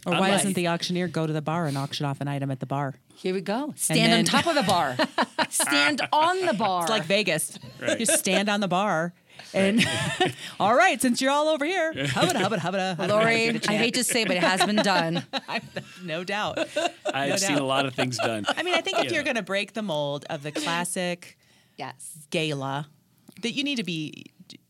Or 0.06 0.14
I'm 0.14 0.20
why 0.22 0.30
like- 0.30 0.38
doesn't 0.38 0.54
the 0.54 0.68
auctioneer 0.70 1.08
go 1.10 1.28
to 1.28 1.34
the 1.34 1.42
bar 1.42 1.66
and 1.66 1.78
auction 1.78 2.06
off 2.06 2.22
an 2.22 2.28
item 2.30 2.52
at 2.52 2.60
the 2.62 2.66
bar? 2.66 2.96
Here 3.16 3.34
we 3.34 3.42
go. 3.42 3.74
Stand 3.76 4.12
then- 4.14 4.20
on 4.20 4.26
top 4.26 4.48
of 4.48 4.56
the 4.56 4.64
bar. 4.64 4.96
Stand 5.50 6.02
on 6.14 6.46
the 6.46 6.54
bar. 6.54 6.84
It's 6.84 6.90
like 6.90 7.04
Vegas. 7.06 7.60
Right. 7.82 8.00
You 8.00 8.06
stand 8.06 8.48
on 8.50 8.60
the 8.62 8.68
bar 8.68 9.14
and 9.54 9.86
all 10.60 10.76
right, 10.76 11.00
since 11.02 11.22
you're 11.22 11.32
all 11.32 11.48
over 11.50 11.66
here, 11.66 11.94
hubba 12.08 12.38
hubba 12.40 12.60
hubba. 12.60 12.96
Lori, 13.08 13.50
I 13.68 13.74
hate 13.76 13.94
to 13.96 14.04
say, 14.04 14.26
but 14.26 14.36
it 14.38 14.44
has 14.44 14.66
been 14.66 14.78
done. 14.78 15.24
no 16.04 16.24
doubt. 16.24 16.60
I've 17.14 17.30
No 17.30 17.36
seen 17.36 17.50
doubt. 17.52 17.62
a 17.62 17.66
lot 17.66 17.86
of 17.86 17.94
things 17.94 18.18
done. 18.18 18.46
I 18.48 18.64
mean, 18.64 18.74
I 18.74 18.82
think 18.82 18.98
if 19.00 19.06
Yeah. 19.06 19.12
you're 19.14 19.24
going 19.24 19.36
to 19.36 19.44
break 19.44 19.74
the 19.74 19.82
mold 19.84 20.26
of 20.30 20.44
the 20.44 20.52
classic 20.64 21.38
Yes. 21.78 22.18
gala, 22.30 22.88
that 23.42 23.52
you 23.52 23.64
need 23.64 23.76
to 23.78 23.84
be, 23.84 24.26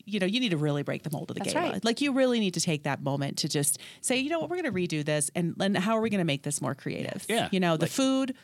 you 0.06 0.20
know, 0.20 0.26
you 0.26 0.40
need 0.40 0.50
to 0.52 0.58
really 0.58 0.84
break 0.84 1.04
the 1.04 1.12
mold 1.12 1.30
of 1.32 1.36
the 1.36 1.42
That's 1.44 1.54
gala. 1.54 1.72
right. 1.74 1.86
Like 1.86 2.02
you 2.02 2.12
really 2.14 2.40
need 2.40 2.56
to 2.56 2.62
take 2.62 2.84
that 2.84 3.02
moment 3.02 3.38
to 3.40 3.48
just 3.50 3.80
say, 4.02 4.18
you 4.18 4.30
know 4.30 4.40
what, 4.40 4.50
we're 4.50 4.62
going 4.62 4.74
to 4.74 4.98
redo 4.98 5.06
this, 5.06 5.30
and, 5.36 5.56
and 5.60 5.78
how 5.78 5.98
are 5.98 6.02
we 6.02 6.10
going 6.10 6.20
to 6.20 6.26
make 6.26 6.44
this 6.44 6.62
more 6.62 6.76
creative? 6.76 7.26
Yeah. 7.30 7.50
You 7.52 7.60
know, 7.60 7.78
the 7.78 7.84
Like- 7.86 7.92
food. 7.92 8.36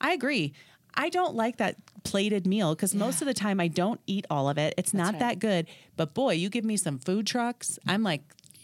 I 0.00 0.12
agree. 0.12 0.52
I 0.94 1.08
don't 1.08 1.34
like 1.34 1.58
that 1.58 1.76
plated 2.04 2.46
meal 2.46 2.74
because 2.74 2.94
most 2.94 3.20
of 3.20 3.26
the 3.26 3.34
time 3.34 3.60
I 3.60 3.68
don't 3.68 4.00
eat 4.06 4.26
all 4.30 4.48
of 4.48 4.58
it. 4.58 4.74
It's 4.76 4.94
not 4.94 5.12
right. 5.12 5.20
that 5.20 5.38
good. 5.38 5.66
But 5.96 6.14
boy, 6.14 6.32
you 6.34 6.48
give 6.48 6.64
me 6.64 6.76
some 6.76 6.98
food 6.98 7.26
trucks, 7.26 7.78
I'm 7.86 8.02
like 8.02 8.22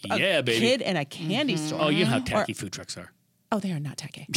a 0.09 0.19
Yeah, 0.19 0.41
baby. 0.41 0.59
kid 0.59 0.81
in 0.81 0.97
a 0.97 1.05
candy 1.05 1.55
mm-hmm. 1.55 1.67
store. 1.67 1.81
Oh, 1.83 1.89
you 1.89 2.05
know 2.05 2.11
how 2.11 2.17
Or- 2.17 2.21
tacky 2.21 2.53
food 2.53 2.73
trucks 2.73 2.97
are. 2.97 3.11
oh, 3.51 3.59
they 3.59 3.71
are 3.71 3.79
not 3.79 3.97
tacky. 3.97 4.27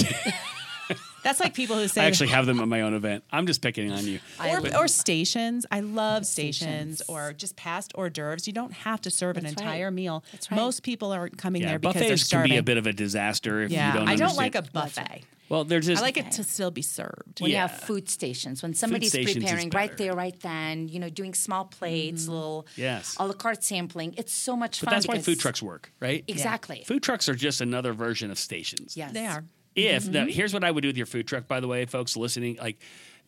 That's 1.28 1.40
like 1.40 1.52
people 1.52 1.76
who 1.76 1.86
say 1.88 2.00
I 2.00 2.06
actually 2.06 2.28
have 2.28 2.46
them 2.46 2.58
at 2.58 2.68
my 2.68 2.80
own 2.80 2.94
event. 2.94 3.22
I'm 3.30 3.46
just 3.46 3.60
picking 3.60 3.92
on 3.92 4.06
you. 4.06 4.18
or, 4.40 4.76
or 4.76 4.88
stations. 4.88 5.66
I 5.70 5.80
love 5.80 6.24
stations, 6.24 7.02
or 7.06 7.34
just 7.34 7.54
past 7.54 7.92
hors 7.94 8.08
d'oeuvres. 8.08 8.46
You 8.46 8.54
don't 8.54 8.72
have 8.72 9.02
to 9.02 9.10
serve 9.10 9.36
an 9.36 9.44
That's 9.44 9.56
right. 9.56 9.62
entire 9.62 9.90
meal. 9.90 10.24
That's 10.32 10.50
right. 10.50 10.56
Most 10.56 10.82
people 10.82 11.12
aren't 11.12 11.36
coming 11.36 11.60
Yeah, 11.60 11.68
there 11.68 11.78
because 11.78 11.94
they're 12.00 12.08
buffets 12.08 12.28
can 12.30 12.44
be 12.44 12.56
a 12.56 12.62
bit 12.62 12.78
of 12.78 12.86
a 12.86 12.94
disaster 12.94 13.60
if 13.60 13.70
yeah, 13.70 13.88
you 13.88 13.98
don't 13.98 14.08
I 14.08 14.16
don't 14.16 14.30
understand. 14.30 14.36
like 14.38 14.54
a 14.54 14.62
buffet. 14.72 15.24
Well, 15.50 15.64
there's 15.64 15.86
just 15.86 16.02
I 16.02 16.04
like 16.06 16.16
it 16.16 16.30
to 16.32 16.44
still 16.44 16.70
be 16.70 16.82
served. 16.82 17.40
When 17.40 17.50
Yeah. 17.50 17.64
you 17.64 17.68
have 17.68 17.80
food 17.80 18.08
stations, 18.08 18.62
when 18.62 18.72
somebody's 18.74 19.10
stations 19.12 19.44
preparing 19.44 19.70
right 19.70 19.96
there, 19.96 20.14
right 20.14 20.38
then, 20.40 20.88
you 20.88 20.98
know, 20.98 21.08
doing 21.08 21.32
small 21.34 21.64
plates, 21.64 22.24
mm-hmm. 22.24 22.32
little 22.32 22.66
Yes. 22.76 23.16
a 23.18 23.26
la 23.26 23.32
carte 23.32 23.64
sampling. 23.64 24.14
It's 24.18 24.32
so 24.32 24.56
much 24.56 24.80
But 24.80 24.86
fun. 24.86 24.94
that's 24.94 25.08
why 25.08 25.18
food 25.18 25.40
trucks 25.40 25.62
work, 25.62 25.92
right? 26.00 26.22
Exactly. 26.28 26.84
Food 26.86 27.02
trucks 27.02 27.28
are 27.28 27.34
just 27.34 27.60
another 27.60 27.92
version 27.94 28.30
of 28.30 28.38
stations. 28.38 28.96
Yes. 28.96 29.12
They 29.12 29.26
are. 29.26 29.44
If 29.86 30.04
Mm-hmm. 30.04 30.12
the, 30.12 30.24
here's 30.32 30.52
what 30.54 30.64
I 30.64 30.70
would 30.70 30.82
do 30.82 30.88
with 30.88 30.96
your 30.96 31.06
food 31.06 31.26
truck, 31.26 31.46
by 31.48 31.60
the 31.60 31.68
way, 31.68 31.84
folks 31.86 32.16
listening, 32.16 32.56
like, 32.56 32.78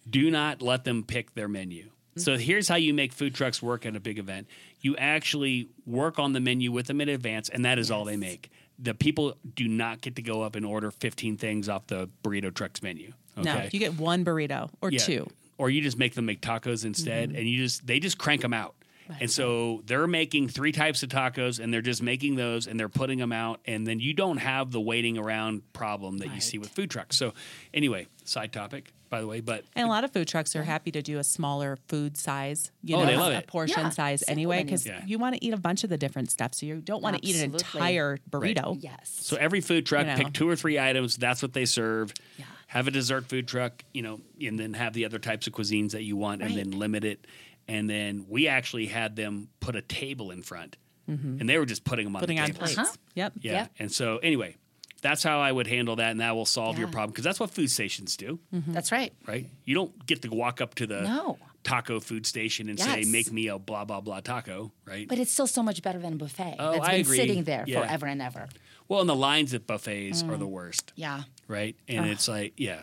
do 0.09 0.31
not 0.31 0.63
let 0.63 0.85
them 0.85 1.03
pick 1.05 1.35
their 1.35 1.49
menu. 1.49 1.85
Mm-hmm. 1.85 2.21
So 2.21 2.37
here's 2.37 2.69
how 2.69 2.77
you 2.77 2.93
make 2.95 3.13
food 3.13 3.35
trucks 3.35 3.63
work 3.63 3.87
at 3.87 3.95
a 3.97 4.01
big 4.01 4.19
event. 4.19 4.47
You 4.81 4.97
actually 4.97 5.69
work 5.87 6.19
on 6.19 6.33
the 6.33 6.41
menu 6.41 6.73
with 6.73 6.87
them 6.87 7.01
in 7.01 7.09
advance, 7.09 7.49
and 7.49 7.65
that 7.65 7.79
is 7.79 7.91
all 7.91 8.05
they 8.05 8.17
make. 8.17 8.51
The 8.79 8.95
people 8.95 9.37
do 9.55 9.69
not 9.69 10.01
get 10.01 10.17
to 10.17 10.23
go 10.23 10.43
up 10.43 10.57
and 10.57 10.65
order 10.65 10.91
15 10.91 11.37
things 11.37 11.69
off 11.69 11.87
the 11.87 12.09
burrito 12.25 12.53
truck's 12.53 12.83
menu. 12.83 13.13
Okay? 13.39 13.45
No, 13.45 13.69
you 13.71 13.79
get 13.79 13.99
one 13.99 14.25
burrito 14.25 14.71
or 14.81 14.91
Yeah. 14.91 14.99
two. 15.01 15.27
Or 15.59 15.69
you 15.69 15.83
just 15.83 15.99
make 15.99 16.15
them 16.15 16.25
make 16.25 16.41
tacos 16.41 16.87
instead, 16.87 17.29
Mm-hmm. 17.29 17.39
and 17.39 17.47
you 17.49 17.59
just 17.59 17.87
they 17.87 18.01
just 18.01 18.17
crank 18.17 18.41
them 18.41 18.55
out. 18.55 18.75
And 19.21 19.31
so 19.31 19.83
they're 19.87 20.07
making 20.07 20.49
three 20.49 20.73
types 20.73 21.03
of 21.03 21.09
tacos, 21.09 21.59
and 21.59 21.73
they're 21.73 21.81
just 21.83 22.03
making 22.03 22.37
those, 22.37 22.67
and 22.67 22.79
they're 22.79 22.89
putting 22.89 23.19
them 23.19 23.33
out, 23.33 23.61
and 23.67 23.87
then 23.87 23.99
you 24.01 24.13
don't 24.15 24.37
have 24.39 24.71
the 24.71 24.81
waiting 24.81 25.19
around 25.19 25.63
problem 25.73 26.19
that 26.19 26.35
you 26.35 26.41
see 26.41 26.59
with 26.59 26.69
food 26.71 26.91
trucks. 26.91 27.17
So, 27.17 27.33
anyway, 27.75 28.07
side 28.25 28.53
topic, 28.53 28.93
by 29.09 29.21
the 29.21 29.27
way, 29.27 29.41
but 29.41 29.65
And 29.75 29.87
a 29.87 29.89
lot 29.89 30.05
of 30.05 30.13
food 30.13 30.29
trucks 30.29 30.55
are 30.55 30.63
happy 30.63 30.93
to 30.93 31.03
do 31.03 31.19
a 31.19 31.25
smaller 31.25 31.77
food 31.89 32.17
size, 32.17 32.71
you 32.85 32.95
Oh, 32.97 33.01
know, 33.01 33.07
they 33.07 33.17
love 33.17 33.33
a 33.33 33.39
it. 33.39 33.47
portion 33.49 33.81
Yeah, 33.81 33.89
size 33.91 34.23
anyway, 34.29 34.63
because 34.63 34.87
Yeah. 34.87 35.03
you 35.05 35.19
want 35.19 35.35
to 35.35 35.45
eat 35.45 35.53
a 35.53 35.57
bunch 35.57 35.83
of 35.83 35.91
the 35.91 35.97
different 35.99 36.31
stuff. 36.31 36.55
So 36.55 36.67
you 36.67 36.77
don't 36.77 37.03
want 37.03 37.17
to 37.21 37.27
eat 37.27 37.37
an 37.37 37.53
entire 37.53 38.19
burrito. 38.31 38.77
Yes. 38.81 39.09
so 39.21 39.37
every 39.37 39.61
food 39.61 39.85
truck 39.87 40.07
You 40.07 40.13
know. 40.13 40.17
pick 40.17 40.33
two 40.33 40.49
or 40.49 40.55
three 40.55 40.79
items. 40.79 41.17
That's 41.17 41.43
what 41.43 41.55
they 41.55 41.65
serve. 41.65 42.15
Yeah. 42.39 42.45
Have 42.69 42.87
a 42.87 42.93
dessert 42.93 43.29
food 43.29 43.49
truck, 43.49 43.83
you 43.93 44.03
know, 44.03 44.21
and 44.41 44.57
then 44.57 44.75
have 44.75 44.93
the 44.93 45.05
other 45.05 45.19
types 45.19 45.49
of 45.49 45.53
cuisines 45.55 45.91
that 45.91 46.05
you 46.05 46.17
want, 46.17 46.41
and 46.41 46.57
then 46.57 46.71
limit 46.71 47.03
it. 47.05 47.27
And 47.71 47.89
then 47.89 48.27
we 48.29 48.49
actually 48.49 48.87
had 48.87 49.17
them 49.17 49.49
put 49.61 49.77
a 49.77 49.83
table 49.83 50.31
in 50.31 50.43
front, 50.43 50.77
and 51.07 51.49
they 51.49 51.59
were 51.59 51.67
just 51.67 51.85
putting 51.85 52.05
them 52.07 52.17
on 52.17 52.21
Putting 52.21 52.37
the 52.37 52.43
on 52.43 52.49
tables. 52.51 52.75
plates. 52.75 52.79
Uh-huh. 52.91 52.97
Yep. 53.15 53.33
Yeah. 53.41 53.53
Yep. 53.53 53.71
And 53.81 53.93
so 53.93 54.19
anyway, 54.19 54.57
that's 55.03 55.23
how 55.23 55.41
I 55.41 55.51
would 55.51 55.67
handle 55.67 55.97
that, 55.97 56.11
and 56.11 56.21
that 56.21 56.35
will 56.37 56.47
solve 56.47 56.79
your 56.79 56.89
problem 56.89 57.11
because 57.11 57.25
that's 57.25 57.41
what 57.41 57.51
food 57.51 57.71
stations 57.71 58.17
do, 58.17 58.39
That's 58.53 58.93
right. 58.93 59.13
right? 59.27 59.47
You 59.65 59.75
don't 59.75 60.07
get 60.07 60.23
to 60.23 60.29
walk 60.31 60.61
up 60.61 60.75
to 60.77 60.87
the 60.87 61.01
No. 61.03 61.39
taco 61.65 62.01
food 62.01 62.27
station 62.27 62.69
and 62.69 62.79
say, 62.79 63.05
"Make 63.05 63.31
me 63.33 63.49
a 63.49 63.59
blah 63.59 63.85
blah 63.85 64.01
blah 64.01 64.21
taco," 64.21 64.73
right? 64.85 65.07
But 65.09 65.19
it's 65.19 65.33
still 65.33 65.47
so 65.47 65.63
much 65.63 65.83
better 65.83 65.99
than 65.99 66.13
a 66.15 66.17
buffet 66.17 66.57
Oh, 66.59 66.73
that's 66.73 66.87
I 66.87 66.93
been 66.93 67.01
agree. 67.03 67.17
sitting 67.17 67.45
there 67.45 67.65
Yeah. 67.67 67.81
forever 67.83 68.07
and 68.07 68.21
ever. 68.23 68.49
well, 68.89 69.01
and 69.01 69.09
the 69.09 69.15
lines 69.17 69.55
at 69.55 69.67
buffets 69.67 70.23
are 70.23 70.37
the 70.37 70.47
Mm. 70.47 70.51
worst, 70.51 70.93
Yeah. 70.97 71.23
right? 71.49 71.77
And 71.89 72.07
it's 72.07 72.27
like, 72.29 72.55
yeah. 72.57 72.83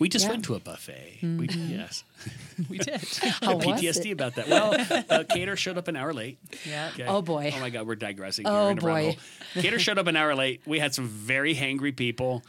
We 0.00 0.08
just 0.08 0.24
Yeah. 0.24 0.30
went 0.32 0.44
to 0.46 0.54
a 0.54 0.60
buffet. 0.60 1.18
We, 1.22 1.46
yes. 1.48 2.02
We 2.68 2.78
did. 2.78 2.94
How 3.42 3.58
PTSD 3.58 4.12
about 4.12 4.34
that. 4.34 4.48
Well, 4.48 4.74
uh, 5.10 5.24
Cater 5.24 5.56
showed 5.56 5.78
up 5.78 5.88
an 5.88 5.96
hour 5.96 6.12
late. 6.12 6.38
yeah. 6.68 6.90
Okay. 6.94 7.06
Oh, 7.06 7.22
boy. 7.22 7.52
Oh 7.54 7.60
my 7.60 7.70
God, 7.70 7.86
we're 7.86 7.94
digressing. 7.94 8.46
Oh, 8.46 8.62
here 8.64 8.70
in 8.72 8.76
boy. 8.78 9.16
Cater 9.54 9.78
showed 9.78 9.98
up 9.98 10.06
an 10.08 10.16
hour 10.16 10.34
late. 10.34 10.60
We 10.66 10.78
had 10.78 10.94
some 10.94 11.06
very 11.06 11.54
hangry 11.54 11.94
people. 11.94 12.42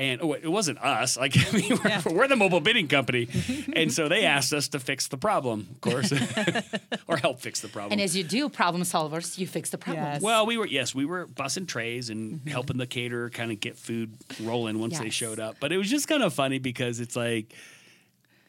And 0.00 0.22
oh, 0.22 0.32
it 0.32 0.48
wasn't 0.48 0.78
us. 0.82 1.18
Like 1.18 1.36
I 1.52 1.56
mean, 1.56 1.78
we're, 1.84 1.90
Yeah. 1.90 2.02
we're 2.06 2.26
the 2.26 2.34
mobile 2.34 2.60
bidding 2.60 2.88
company, 2.88 3.28
and 3.74 3.92
so 3.92 4.08
they 4.08 4.24
asked 4.24 4.54
us 4.54 4.68
to 4.68 4.80
fix 4.80 5.08
the 5.08 5.18
problem, 5.18 5.68
of 5.70 5.80
course, 5.82 6.10
or 7.06 7.18
help 7.18 7.40
fix 7.40 7.60
the 7.60 7.68
problem. 7.68 7.92
And 7.92 8.00
as 8.00 8.16
you 8.16 8.24
do 8.24 8.48
problem 8.48 8.82
solvers, 8.84 9.36
you 9.36 9.46
fix 9.46 9.68
the 9.68 9.76
problem. 9.76 10.02
Yes. 10.02 10.22
well, 10.22 10.46
we 10.46 10.56
were 10.56 10.66
yes, 10.66 10.94
we 10.94 11.04
were 11.04 11.26
bussing 11.26 11.68
trays 11.68 12.08
and 12.08 12.36
mm-hmm. 12.36 12.48
helping 12.48 12.78
the 12.78 12.86
caterer 12.86 13.28
kind 13.28 13.52
of 13.52 13.60
get 13.60 13.76
food 13.76 14.14
rolling 14.42 14.78
once 14.80 14.98
they 14.98 15.10
showed 15.10 15.38
up. 15.38 15.56
But 15.60 15.70
it 15.70 15.76
was 15.76 15.90
just 15.90 16.08
kind 16.08 16.22
of 16.22 16.32
funny 16.32 16.58
because 16.58 16.98
it's 16.98 17.14
like, 17.14 17.52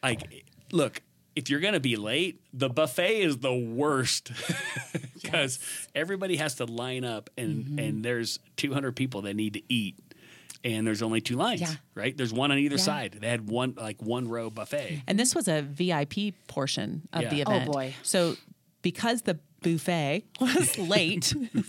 like, 0.02 0.46
look, 0.72 1.02
if 1.36 1.50
you're 1.50 1.60
gonna 1.60 1.82
be 1.82 1.98
late, 1.98 2.40
the 2.54 2.70
buffet 2.70 3.24
is 3.24 3.40
the 3.40 3.54
worst 3.54 4.32
because 5.22 5.60
everybody 5.94 6.38
has 6.38 6.56
to 6.56 6.66
line 6.66 7.04
up 7.04 7.30
and 7.38 7.66
mm-hmm. 7.66 7.80
and 7.80 8.06
there's 8.06 8.40
200 8.56 8.96
people 8.96 9.24
that 9.24 9.34
need 9.34 9.56
to 9.56 9.62
eat. 9.68 9.98
And 10.64 10.86
there's 10.86 11.02
only 11.02 11.22
two 11.22 11.36
lines, 11.38 11.62
Yeah. 11.62 11.74
right? 11.96 12.16
There's 12.16 12.32
one 12.34 12.52
on 12.52 12.58
either 12.60 12.76
Yeah. 12.76 12.82
side. 12.84 13.18
They 13.20 13.28
had 13.28 13.50
one 13.50 13.74
like 13.78 14.02
one 14.02 14.28
row 14.28 14.50
buffet. 14.50 14.88
Mm-hmm. 14.92 15.00
And 15.08 15.20
this 15.20 15.34
was 15.34 15.48
a 15.48 15.62
VIP 15.64 16.34
portion 16.48 17.08
of 17.14 17.24
Yeah. 17.24 17.30
the 17.30 17.44
Oh, 17.48 17.66
boy. 17.72 17.96
So 18.04 18.36
because 18.84 19.24
the 19.24 19.40
buffet 19.64 20.24
was 20.40 20.78
late, 20.78 21.26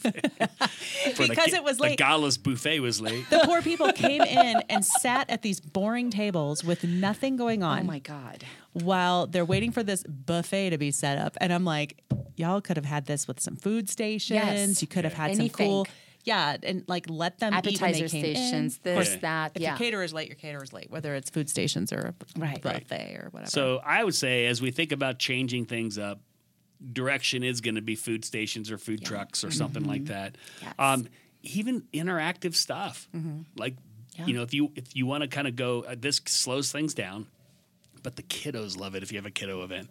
For 1.14 1.22
the 1.22 1.26
because 1.28 1.46
ki- 1.50 1.56
it 1.56 1.64
was 1.64 1.80
like 1.80 1.92
the 1.92 1.96
galas 1.96 2.38
buffet 2.38 2.80
was 2.80 3.00
late. 3.00 3.28
the 3.30 3.40
poor 3.44 3.62
people 3.62 3.92
came 3.92 4.22
in 4.22 4.62
and 4.68 4.84
sat 4.84 5.28
at 5.30 5.42
these 5.42 5.60
boring 5.60 6.10
tables 6.10 6.64
with 6.64 6.84
nothing 6.84 7.36
going 7.36 7.62
on 7.62 7.80
Oh 7.80 7.84
my 7.84 7.98
God. 7.98 8.44
while 8.72 9.26
they're 9.26 9.44
waiting 9.44 9.72
for 9.72 9.82
this 9.82 10.02
buffet 10.04 10.70
to 10.70 10.78
be 10.78 10.90
set 10.90 11.18
up. 11.18 11.36
And 11.40 11.52
I'm 11.52 11.64
like, 11.64 12.00
y'all 12.36 12.60
could 12.60 12.76
have 12.76 12.86
had 12.86 13.06
this 13.06 13.26
with 13.28 13.40
some 13.40 13.56
food 13.56 13.88
stations. 13.90 14.36
Yes. 14.36 14.82
You 14.82 14.88
could 14.88 15.04
have 15.04 15.12
Yeah. 15.14 15.28
had 15.28 15.36
some 15.36 15.48
cool, 15.50 15.80
Anything. 15.80 15.94
Yeah, 16.24 16.56
and 16.62 16.84
like 16.88 17.06
let 17.10 17.38
them 17.38 17.52
eat 17.52 17.64
when 17.64 17.74
Appetizer 17.74 18.04
they 18.04 18.08
came 18.08 18.24
in. 18.24 18.34
stations, 18.36 18.76
Of 18.78 18.82
course, 18.94 19.08
this, 19.10 19.20
that. 19.22 19.52
If 19.54 19.62
Yeah. 19.62 19.70
your 19.70 19.78
caterer's 19.78 20.12
late, 20.12 20.28
your 20.28 20.36
caterer's 20.36 20.72
late, 20.72 20.90
whether 20.90 21.14
it's 21.14 21.30
food 21.30 21.48
stations 21.50 21.92
or 21.92 22.14
a 22.36 22.38
Right. 22.40 22.60
buffet 22.62 22.84
Right. 22.90 23.16
or 23.18 23.28
whatever. 23.30 23.50
So 23.50 23.80
I 23.84 24.04
would 24.04 24.14
say, 24.14 24.46
as 24.46 24.60
we 24.62 24.70
think 24.70 24.92
about 24.92 25.18
changing 25.18 25.66
things 25.66 25.98
up, 25.98 26.20
direction 26.92 27.42
is 27.44 27.60
going 27.60 27.76
to 27.76 27.82
be 27.82 27.94
food 27.94 28.24
stations 28.24 28.70
or 28.70 28.78
food 28.78 29.04
trucks 29.04 29.44
or 29.44 29.50
something 29.50 29.84
like 29.84 30.06
that. 30.06 30.36
Yes. 30.60 30.74
Um, 30.78 31.06
even 31.42 31.82
interactive 31.92 32.54
stuff, 32.54 33.08
like 33.56 33.76
Yeah. 34.18 34.26
you 34.26 34.34
know, 34.34 34.42
if 34.42 34.52
you 34.52 34.72
if 34.76 34.94
you 34.94 35.06
want 35.06 35.22
to 35.22 35.28
kind 35.28 35.46
of 35.48 35.56
go, 35.56 35.82
uh, 35.82 35.94
this 35.98 36.20
slows 36.26 36.70
things 36.72 36.92
down, 36.94 37.26
but 38.02 38.16
the 38.16 38.22
kiddos 38.22 38.76
love 38.76 38.94
it 38.94 39.02
if 39.02 39.10
you 39.12 39.18
have 39.18 39.26
a 39.26 39.30
kiddo 39.30 39.62
event. 39.64 39.88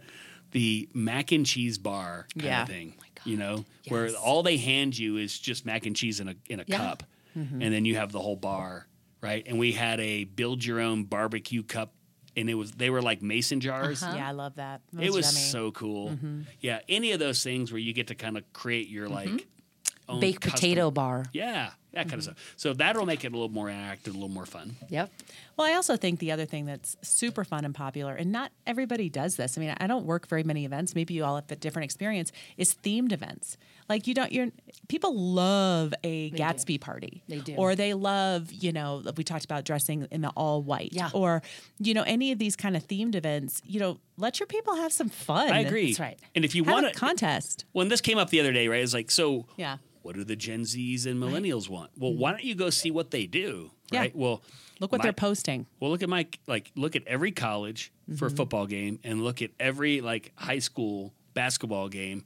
The 0.52 0.90
mac 0.94 1.32
and 1.32 1.46
cheese 1.46 1.78
bar 1.78 2.28
kind 2.38 2.46
Yeah. 2.46 2.62
of 2.64 2.68
thing, 2.68 2.94
oh 3.00 3.04
you 3.24 3.38
know, 3.38 3.66
where 3.88 4.10
all 4.16 4.44
they 4.44 4.58
hand 4.58 4.98
you 4.98 5.18
is 5.18 5.38
just 5.40 5.66
mac 5.66 5.86
and 5.86 5.96
cheese 5.96 6.20
in 6.20 6.28
a 6.30 6.36
in 6.50 6.60
a 6.60 6.66
Yeah. 6.68 6.78
cup, 6.78 7.04
mm-hmm. 7.38 7.62
and 7.62 7.74
then 7.74 7.86
you 7.86 7.96
have 7.96 8.12
the 8.12 8.20
whole 8.20 8.36
bar, 8.36 8.88
right? 9.22 9.44
And 9.48 9.58
we 9.60 9.72
had 9.74 10.00
a 10.00 10.26
build 10.26 10.64
your 10.66 10.80
own 10.80 11.04
barbecue 11.06 11.64
cup, 11.64 11.94
and 12.36 12.50
it 12.50 12.56
was 12.56 12.72
they 12.74 12.90
were 12.90 13.02
like 13.02 13.22
mason 13.22 13.60
jars 13.62 14.02
uh-huh. 14.04 14.16
yeah, 14.18 14.28
I 14.28 14.32
love 14.32 14.56
that. 14.56 14.82
That 14.94 15.04
it 15.04 15.12
was 15.14 15.26
yummy. 15.26 15.46
so 15.46 15.72
cool. 15.72 16.10
Mm-hmm. 16.10 16.42
Yeah, 16.60 16.80
any 16.90 17.12
of 17.14 17.20
those 17.20 17.44
things 17.44 17.72
where 17.72 17.80
you 17.80 17.94
get 17.94 18.08
to 18.08 18.16
kind 18.16 18.38
of 18.38 18.52
create 18.54 18.88
your 18.90 19.08
like 19.08 19.30
mm-hmm. 19.30 20.10
own 20.10 20.20
Baked 20.20 20.42
custom- 20.42 20.56
potato 20.58 20.92
bar. 20.92 21.26
Yeah, 21.32 21.72
that 21.94 22.02
Mm-hmm. 22.02 22.10
kind 22.10 22.20
of 22.20 22.24
stuff. 22.24 22.54
So 22.58 22.74
that'll 22.74 23.06
make 23.06 23.26
it 23.26 23.30
a 23.30 23.36
little 23.36 23.50
more 23.50 23.68
interactive, 23.68 24.08
a 24.08 24.12
little 24.12 24.30
more 24.30 24.46
fun. 24.46 24.76
Yep. 24.90 25.12
Well, 25.58 25.68
I 25.68 25.74
also 25.74 25.98
think 25.98 26.20
the 26.20 26.32
other 26.32 26.46
thing 26.46 26.66
that's 26.66 26.96
super 27.02 27.44
fun 27.44 27.66
and 27.66 27.76
popular, 27.76 28.14
and 28.16 28.32
not 28.32 28.52
everybody 28.66 29.10
does 29.10 29.36
this. 29.36 29.58
I 29.58 29.62
mean, 29.62 29.76
I 29.78 29.88
don't 29.88 30.06
work 30.06 30.28
very 30.28 30.44
many 30.44 30.64
events. 30.66 30.96
Maybe 30.96 31.14
you 31.14 31.24
all 31.26 31.36
have 31.36 31.52
a 31.52 31.56
different 31.56 31.84
experience. 31.86 32.32
Is 32.58 32.74
themed 32.74 33.12
events. 33.12 33.58
Like 33.90 34.08
you 34.08 34.14
don't. 34.14 34.32
You're 34.32 34.48
people 34.88 35.14
love 35.20 35.94
a 36.04 36.32
Gatsby 36.32 36.80
party. 36.80 37.24
They 37.28 37.40
do. 37.40 37.56
Or 37.56 37.76
they 37.76 37.94
love. 37.94 38.52
You 38.54 38.72
know, 38.72 39.04
we 39.18 39.24
talked 39.26 39.44
about 39.44 39.66
dressing 39.66 40.08
in 40.12 40.22
the 40.22 40.30
all 40.30 40.62
white. 40.64 40.90
Yeah. 40.94 41.10
Or 41.14 41.42
you 41.80 41.94
know, 41.94 42.04
any 42.04 42.32
of 42.32 42.40
these 42.40 42.56
kind 42.56 42.78
of 42.78 42.88
themed 42.88 43.16
events. 43.16 43.62
You 43.66 43.82
know, 43.82 44.00
let 44.18 44.40
your 44.40 44.48
people 44.48 44.76
have 44.78 44.94
some 44.94 45.10
fun. 45.10 45.52
I 45.52 45.60
agree. 45.60 45.88
That's 45.88 46.00
right. 46.00 46.20
And 46.36 46.46
if 46.46 46.56
you 46.56 46.64
Have 46.64 46.74
want 46.74 46.86
a 46.88 46.92
contest. 46.94 47.66
when 47.74 47.90
this 47.90 48.00
came 48.00 48.18
up 48.18 48.30
the 48.30 48.40
other 48.40 48.54
day, 48.54 48.70
right? 48.70 48.82
It's 48.82 48.94
like, 48.94 49.12
so 49.12 49.46
Yeah. 49.58 49.78
What 50.04 50.16
do 50.16 50.24
the 50.24 50.36
Gen 50.36 50.62
Zs 50.62 51.06
and 51.06 51.22
millennials 51.22 51.70
want? 51.70 51.92
Well, 51.98 52.12
mm-hmm. 52.12 52.20
why 52.20 52.32
don't 52.32 52.44
you 52.44 52.56
go 52.56 52.70
see 52.70 52.92
what 52.92 53.12
they 53.12 53.26
do? 53.26 53.72
Yeah. 53.92 54.00
Right. 54.02 54.16
Well, 54.16 54.42
Look 54.80 54.92
what 54.92 55.00
my- 55.00 55.04
they're 55.04 55.14
posting. 55.14 55.68
Well, 55.80 55.92
look 55.92 56.02
at 56.04 56.10
my 56.10 56.26
like 56.48 56.72
look 56.76 56.96
at 56.96 57.06
every 57.08 57.32
college 57.32 57.92
for 58.18 58.26
Mm-hmm. 58.26 58.26
a 58.26 58.30
football 58.38 58.66
game, 58.66 59.00
and 59.04 59.24
look 59.24 59.42
at 59.42 59.52
every 59.60 60.02
like 60.02 60.32
high 60.36 60.60
school 60.60 61.14
basketball 61.34 61.88
game. 61.90 62.24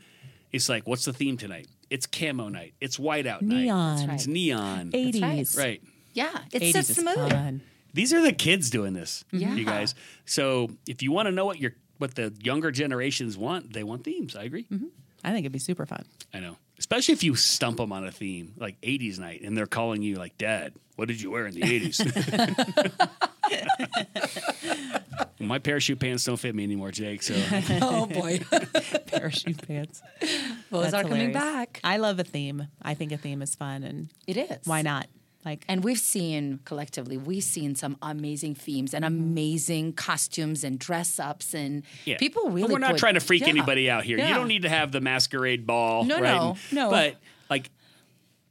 It's 0.52 0.70
like, 0.70 0.88
what's 0.88 1.06
the 1.06 1.14
theme 1.14 1.38
tonight? 1.38 1.68
It's 1.90 2.06
camo 2.08 2.48
night. 2.50 2.74
It's 2.80 2.98
whiteout 2.98 3.42
night. 3.42 3.64
Neon. 3.66 3.96
That's 3.98 4.08
right. 4.08 4.16
It's 4.16 4.28
neon. 4.28 4.92
Eighties. 4.94 5.56
Right. 5.58 5.82
Yeah. 6.14 6.40
It's 6.52 6.66
80s 6.66 6.74
just 6.74 6.90
is 6.92 6.96
smooth. 6.98 7.30
fun. 7.32 7.62
These 7.94 8.14
are 8.14 8.22
the 8.22 8.32
kids 8.34 8.70
doing 8.70 8.94
this. 8.94 9.26
Mm-hmm. 9.34 9.38
Yeah. 9.38 9.54
You 9.56 9.66
guys. 9.66 9.96
So 10.26 10.70
if 10.88 11.02
you 11.04 11.12
want 11.12 11.28
to 11.28 11.32
know 11.32 11.46
what 11.46 11.60
your 11.60 11.74
what 11.98 12.16
the 12.16 12.34
younger 12.42 12.72
generations 12.72 13.38
want, 13.38 13.74
they 13.74 13.84
want 13.84 14.04
themes. 14.06 14.36
I 14.36 14.44
agree. 14.44 14.64
Mm-hmm. 14.72 14.88
I 15.24 15.32
think 15.32 15.40
it'd 15.44 15.52
be 15.52 15.60
super 15.60 15.86
fun. 15.86 16.06
I 16.34 16.40
know. 16.40 16.58
Especially 16.78 17.14
if 17.14 17.24
you 17.24 17.36
stump 17.36 17.78
them 17.78 17.92
on 17.92 18.06
a 18.06 18.12
theme 18.12 18.54
like 18.58 18.80
80s 18.82 19.18
night 19.20 19.42
and 19.42 19.58
they're 19.58 19.66
calling 19.66 20.02
you 20.02 20.16
like, 20.18 20.38
Dad, 20.38 20.74
what 20.98 21.08
did 21.08 21.22
you 21.22 21.32
wear 21.32 21.48
in 21.48 21.54
the 21.54 21.62
80s? 21.62 23.12
My 25.40 25.60
parachute 25.60 26.00
pants 26.00 26.24
don't 26.26 26.38
fit 26.38 26.56
me 26.56 26.64
anymore, 26.64 26.92
Jake. 26.92 27.24
So 27.24 27.34
Oh 27.82 28.06
boy. 28.08 28.40
Parachute 29.08 29.66
pants. 29.68 30.02
Those 30.72 30.92
That's 30.92 30.94
are 30.94 31.04
coming 31.04 31.32
hilarious. 31.32 31.34
back. 31.34 31.80
I 31.84 31.98
love 31.98 32.20
a 32.20 32.24
theme. 32.24 32.68
I 32.82 32.94
think 32.94 33.12
a 33.12 33.18
theme 33.18 33.42
is 33.42 33.56
fun, 33.56 33.84
and 33.84 34.10
It 34.28 34.38
is. 34.38 34.66
why 34.66 34.82
not? 34.82 35.08
Like, 35.46 35.64
And 35.68 35.84
we've 35.84 36.00
seen 36.00 36.60
collectively, 36.66 37.18
we've 37.18 37.44
seen 37.44 37.76
some 37.76 37.98
amazing 38.02 38.56
themes 38.56 38.94
and 38.96 39.06
amazing 39.06 39.94
costumes 39.94 40.64
and 40.64 40.80
dress 40.80 41.20
ups 41.20 41.54
and 41.54 41.84
yeah. 42.04 42.18
people 42.18 42.50
really. 42.50 42.64
And 42.64 42.74
we're 42.74 42.80
not 42.80 42.92
put- 42.92 43.00
trying 43.00 43.14
to 43.14 43.20
freak 43.20 43.44
Yeah. 43.44 43.50
anybody 43.50 43.90
out 43.90 44.04
here. 44.04 44.18
You 44.18 44.34
don't 44.34 44.48
need 44.48 44.64
to 44.64 44.70
have 44.70 44.92
the 44.92 45.02
masquerade 45.02 45.68
ball. 45.68 46.04
No, 46.04 46.16
right? 46.20 46.24
no, 46.24 46.58
no. 46.72 46.90
But 46.90 47.18
like 47.50 47.70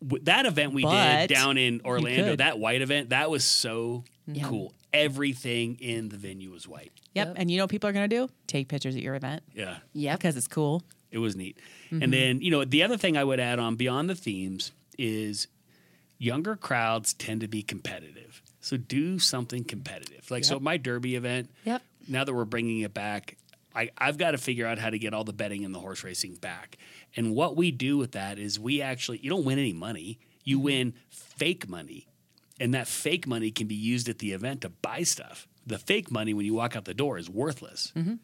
w- 0.01 0.23
that 0.25 0.47
event 0.47 0.73
we 0.73 0.83
But 0.85 1.27
did 1.27 1.35
down 1.35 1.59
in 1.59 1.81
Orlando, 1.85 2.37
that 2.37 2.59
white 2.61 2.81
event, 2.81 3.11
that 3.11 3.29
was 3.29 3.43
so 3.45 4.05
cool. 4.45 4.73
Everything 4.93 5.77
in 5.81 6.09
the 6.09 6.17
venue 6.17 6.53
was 6.53 6.69
white. 6.69 6.93
yep. 7.15 7.27
Yep. 7.29 7.35
And 7.39 7.51
you 7.51 7.57
know 7.57 7.65
what 7.65 7.71
people 7.71 7.91
are 7.91 7.93
going 7.93 8.09
to 8.09 8.17
do? 8.17 8.29
Take 8.47 8.69
pictures 8.69 8.95
at 8.95 9.03
your 9.03 9.17
event 9.17 9.43
Yeah. 9.55 9.79
Yeah. 9.93 10.15
because 10.17 10.37
it's 10.37 10.47
cool. 10.47 10.83
It 11.11 11.19
was 11.19 11.35
neat. 11.35 11.59
Mm-hmm. 11.87 12.03
And 12.05 12.13
then, 12.13 12.41
you 12.41 12.51
know, 12.53 12.65
the 12.65 12.83
other 12.85 12.97
thing 12.97 13.17
I 13.17 13.25
would 13.25 13.41
add 13.41 13.59
on 13.59 13.75
beyond 13.77 14.09
the 14.09 14.15
themes 14.15 14.71
is 14.97 15.49
younger 16.19 16.57
crowds 16.57 17.13
tend 17.15 17.41
to 17.43 17.49
be 17.49 17.63
competitive. 17.63 18.43
So 18.61 18.77
do 18.77 19.19
something 19.19 19.65
competitive. 19.65 20.31
Like, 20.31 20.45
so 20.45 20.59
my 20.59 20.77
derby 20.77 21.17
event, 21.17 21.51
Yep. 21.65 21.83
now 22.09 22.25
that 22.25 22.33
we're 22.33 22.45
bringing 22.45 22.81
it 22.81 22.95
back, 22.95 23.37
I, 23.75 23.91
I've 23.99 24.17
got 24.17 24.31
to 24.31 24.39
figure 24.39 24.67
out 24.67 24.79
how 24.79 24.89
to 24.91 24.99
get 24.99 25.13
all 25.13 25.25
the 25.25 25.33
betting 25.33 25.65
and 25.65 25.75
the 25.75 25.81
horse 25.81 26.03
racing 26.05 26.37
back. 26.37 26.79
And 27.17 27.35
what 27.35 27.57
we 27.57 27.71
do 27.73 27.97
with 27.99 28.13
that 28.13 28.39
is 28.39 28.59
we 28.59 28.81
actually, 28.81 29.19
you 29.19 29.29
don't 29.31 29.45
win 29.45 29.59
any 29.59 29.73
money, 29.73 30.19
you 30.45 30.57
Mm-hmm. 30.59 30.65
win 30.65 30.95
fake 31.11 31.69
money. 31.69 32.07
And 32.61 32.73
that 32.75 32.87
fake 32.87 33.27
money 33.27 33.51
can 33.51 33.67
be 33.67 33.75
used 33.75 34.09
at 34.09 34.21
the 34.21 34.33
event 34.33 34.61
to 34.61 34.69
buy 34.69 35.03
stuff. 35.03 35.49
The 35.67 35.79
fake 35.79 36.11
money, 36.11 36.33
when 36.35 36.47
you 36.47 36.55
walk 36.55 36.77
out 36.77 36.85
the 36.85 36.95
door, 36.95 37.19
is 37.19 37.29
worthless. 37.29 37.93
Mm-hmm. 37.97 38.15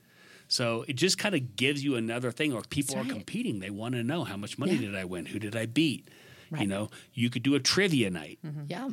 So 0.47 0.85
it 0.89 0.95
just 0.95 1.19
kind 1.19 1.35
of 1.35 1.57
gives 1.57 1.83
you 1.83 1.97
another 1.97 2.31
thing, 2.31 2.53
or 2.53 2.63
people 2.63 2.95
That's 2.97 3.09
are 3.09 3.13
competing. 3.13 3.59
They 3.61 3.71
want 3.71 3.95
to 3.97 4.03
know 4.05 4.25
how 4.25 4.37
much 4.37 4.57
money 4.59 4.73
Yeah. 4.75 4.83
did 4.93 4.95
I 4.97 5.05
win? 5.05 5.27
Who 5.27 5.39
did 5.41 5.57
I 5.57 5.67
beat? 5.67 6.09
You 6.59 6.67
know, 6.67 6.91
you 7.15 7.31
could 7.31 7.43
do 7.43 7.55
a 7.55 7.61
trivia 7.61 8.11
night. 8.11 8.39
Mm-hmm. 8.45 8.65
Yeah. 8.69 8.89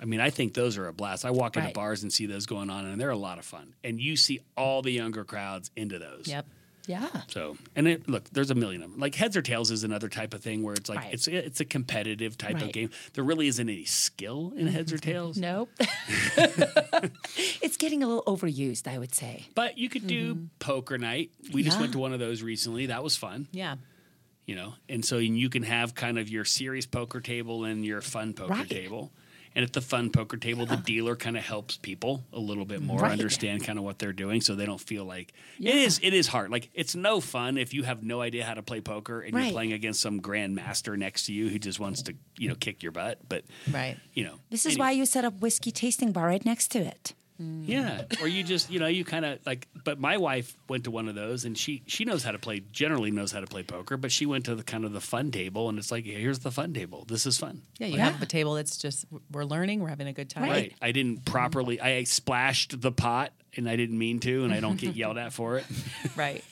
I 0.00 0.04
mean, 0.04 0.20
I 0.20 0.30
think 0.30 0.54
those 0.54 0.76
are 0.78 0.88
a 0.88 0.92
blast. 0.92 1.24
I 1.24 1.30
walk 1.30 1.56
into 1.56 1.66
Right. 1.68 1.74
bars 1.74 2.02
and 2.02 2.12
see 2.12 2.26
those 2.26 2.44
going 2.44 2.70
on, 2.70 2.86
and 2.86 3.00
they're 3.00 3.10
a 3.10 3.16
lot 3.16 3.38
of 3.38 3.44
fun. 3.44 3.74
And 3.84 4.00
you 4.00 4.16
see 4.16 4.40
all 4.56 4.82
the 4.82 4.90
younger 4.90 5.24
crowds 5.24 5.70
into 5.76 5.98
those. 5.98 6.26
Yep. 6.26 6.46
Yeah. 6.86 7.08
So, 7.28 7.56
and 7.76 7.86
it, 7.86 8.08
look, 8.08 8.24
there's 8.30 8.50
a 8.50 8.54
million 8.54 8.82
of 8.82 8.90
them. 8.90 9.00
Like 9.00 9.14
heads 9.14 9.36
or 9.36 9.42
tails 9.42 9.70
is 9.70 9.84
another 9.84 10.08
type 10.08 10.34
of 10.34 10.40
thing 10.42 10.62
where 10.62 10.74
it's 10.74 10.88
like 10.88 10.98
Right. 10.98 11.14
it's 11.14 11.28
it's 11.28 11.60
a 11.60 11.64
competitive 11.64 12.36
type 12.36 12.60
of 12.60 12.72
game. 12.72 12.90
There 13.14 13.22
really 13.22 13.46
isn't 13.46 13.68
any 13.68 13.84
skill 13.84 14.52
in 14.56 14.66
heads 14.66 14.92
or 14.92 14.96
mm-hmm. 14.96 15.10
tails. 15.10 15.36
Nope. 15.38 15.70
it's 17.62 17.76
getting 17.76 18.02
a 18.02 18.08
little 18.08 18.24
overused, 18.24 18.88
I 18.88 18.98
would 18.98 19.14
say. 19.14 19.46
But 19.54 19.78
you 19.78 19.88
could 19.88 20.06
do 20.06 20.34
mm-hmm. 20.34 20.44
poker 20.58 20.98
night. 20.98 21.30
We 21.52 21.62
just 21.62 21.78
went 21.78 21.92
to 21.92 21.98
one 21.98 22.12
of 22.12 22.18
those 22.18 22.42
recently. 22.42 22.86
That 22.86 23.04
was 23.04 23.16
fun. 23.16 23.46
Yeah. 23.52 23.76
You 24.46 24.54
know 24.56 24.74
and 24.88 25.04
so 25.04 25.18
you 25.18 25.48
can 25.48 25.62
have 25.62 25.94
kind 25.94 26.18
of 26.18 26.28
your 26.28 26.44
serious 26.44 26.86
poker 26.86 27.20
table 27.20 27.64
and 27.64 27.84
your 27.84 28.00
fun 28.00 28.32
poker 28.34 28.52
Right. 28.54 28.68
table 28.68 29.12
And 29.54 29.62
at 29.66 29.74
the 29.74 29.82
fun 29.82 30.08
poker 30.08 30.38
table, 30.38 30.64
the 30.64 30.78
dealer 30.78 31.14
kind 31.14 31.36
of 31.36 31.44
helps 31.44 31.76
people 31.76 32.24
a 32.32 32.38
little 32.40 32.64
bit 32.64 32.80
more 32.80 33.00
Right. 33.02 33.12
understand 33.12 33.62
kind 33.62 33.78
of 33.78 33.84
what 33.84 33.98
they're 33.98 34.14
doing, 34.14 34.40
so 34.40 34.54
they 34.54 34.64
don't 34.64 34.80
feel 34.80 35.04
like 35.04 35.34
it 35.60 35.74
is. 35.74 36.00
It 36.02 36.14
is 36.14 36.26
hard. 36.28 36.50
Like 36.50 36.70
it's 36.72 36.94
no 36.94 37.20
fun 37.20 37.58
if 37.58 37.74
you 37.74 37.82
have 37.82 38.02
no 38.02 38.22
idea 38.22 38.46
how 38.46 38.54
to 38.54 38.62
play 38.62 38.80
poker 38.80 39.20
and 39.20 39.34
Right. 39.34 39.42
you're 39.44 39.52
playing 39.52 39.74
against 39.74 40.00
some 40.00 40.20
grandmaster 40.22 40.96
next 40.96 41.26
to 41.26 41.34
you 41.34 41.50
who 41.50 41.58
just 41.58 41.78
wants 41.78 42.00
to 42.04 42.14
you 42.38 42.48
know 42.48 42.54
kick 42.54 42.82
your 42.82 42.92
butt. 42.92 43.18
But 43.28 43.44
Right. 43.70 43.98
you 44.14 44.24
know, 44.24 44.36
This 44.48 44.64
is 44.64 44.72
anyway. 44.72 44.80
why 44.86 44.90
you 44.92 45.04
set 45.04 45.26
up 45.26 45.34
whiskey 45.42 45.70
tasting 45.70 46.12
bar 46.12 46.28
right 46.28 46.44
next 46.46 46.68
to 46.68 46.78
it. 46.78 47.12
Mm. 47.42 47.68
Yeah, 47.68 48.02
or 48.20 48.28
you 48.28 48.44
just 48.44 48.70
you 48.70 48.78
know 48.78 48.86
you 48.86 49.04
kind 49.04 49.24
of 49.24 49.38
like. 49.44 49.66
But 49.84 49.98
my 49.98 50.16
wife 50.16 50.56
went 50.68 50.84
to 50.84 50.90
one 50.90 51.08
of 51.08 51.14
those, 51.14 51.44
and 51.44 51.56
she 51.58 51.82
she 51.86 52.04
knows 52.04 52.22
how 52.22 52.30
to 52.32 52.38
play. 52.38 52.62
Generally 52.72 53.10
knows 53.10 53.32
how 53.32 53.40
to 53.40 53.46
play 53.46 53.62
poker, 53.62 53.96
but 53.96 54.12
she 54.12 54.26
went 54.26 54.44
to 54.46 54.54
the 54.54 54.62
kind 54.62 54.84
of 54.84 54.92
the 54.92 55.00
fun 55.00 55.30
table, 55.30 55.68
and 55.68 55.78
it's 55.78 55.90
like 55.90 56.04
here's 56.04 56.40
the 56.40 56.50
fun 56.50 56.72
table. 56.72 57.04
This 57.08 57.26
is 57.26 57.38
fun. 57.38 57.62
Yeah, 57.78 57.88
you 57.88 57.96
Yeah. 57.96 58.10
have 58.10 58.22
a 58.22 58.26
table 58.26 58.54
that's 58.54 58.76
just 58.76 59.06
we're 59.30 59.44
learning, 59.44 59.80
we're 59.80 59.88
having 59.88 60.06
a 60.08 60.12
good 60.12 60.30
time. 60.30 60.44
Right. 60.44 60.74
I 60.80 60.92
didn't 60.92 61.24
properly. 61.24 61.80
I 61.80 62.04
splashed 62.04 62.80
the 62.80 62.92
pot, 62.92 63.32
and 63.56 63.68
I 63.68 63.76
didn't 63.76 63.98
mean 63.98 64.20
to, 64.20 64.44
and 64.44 64.52
I 64.52 64.60
don't 64.60 64.78
get 64.78 64.94
yelled 64.94 65.18
at 65.18 65.32
for 65.32 65.58
it. 65.58 65.64
Right. 66.16 66.44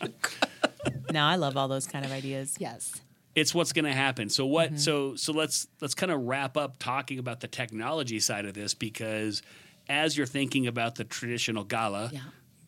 now 1.10 1.28
I 1.28 1.36
love 1.36 1.56
all 1.56 1.68
those 1.68 1.86
kind 1.86 2.04
of 2.04 2.12
ideas. 2.12 2.56
Yes. 2.58 2.92
It's 3.34 3.54
what's 3.54 3.72
going 3.72 3.84
to 3.86 3.92
happen. 3.92 4.28
So 4.28 4.44
what? 4.46 4.68
Mm-hmm. 4.68 4.76
So 4.78 5.16
so 5.16 5.32
let's 5.32 5.66
let's 5.80 5.94
kind 5.94 6.12
of 6.12 6.20
wrap 6.22 6.56
up 6.56 6.78
talking 6.78 7.18
about 7.18 7.40
the 7.40 7.48
technology 7.48 8.20
side 8.20 8.44
of 8.44 8.52
this 8.54 8.74
because 8.74 9.42
as 9.88 10.16
you're 10.16 10.26
thinking 10.26 10.66
about 10.66 10.94
the 10.96 11.04
traditional 11.04 11.64
gala. 11.64 12.10
Yeah. 12.12 12.20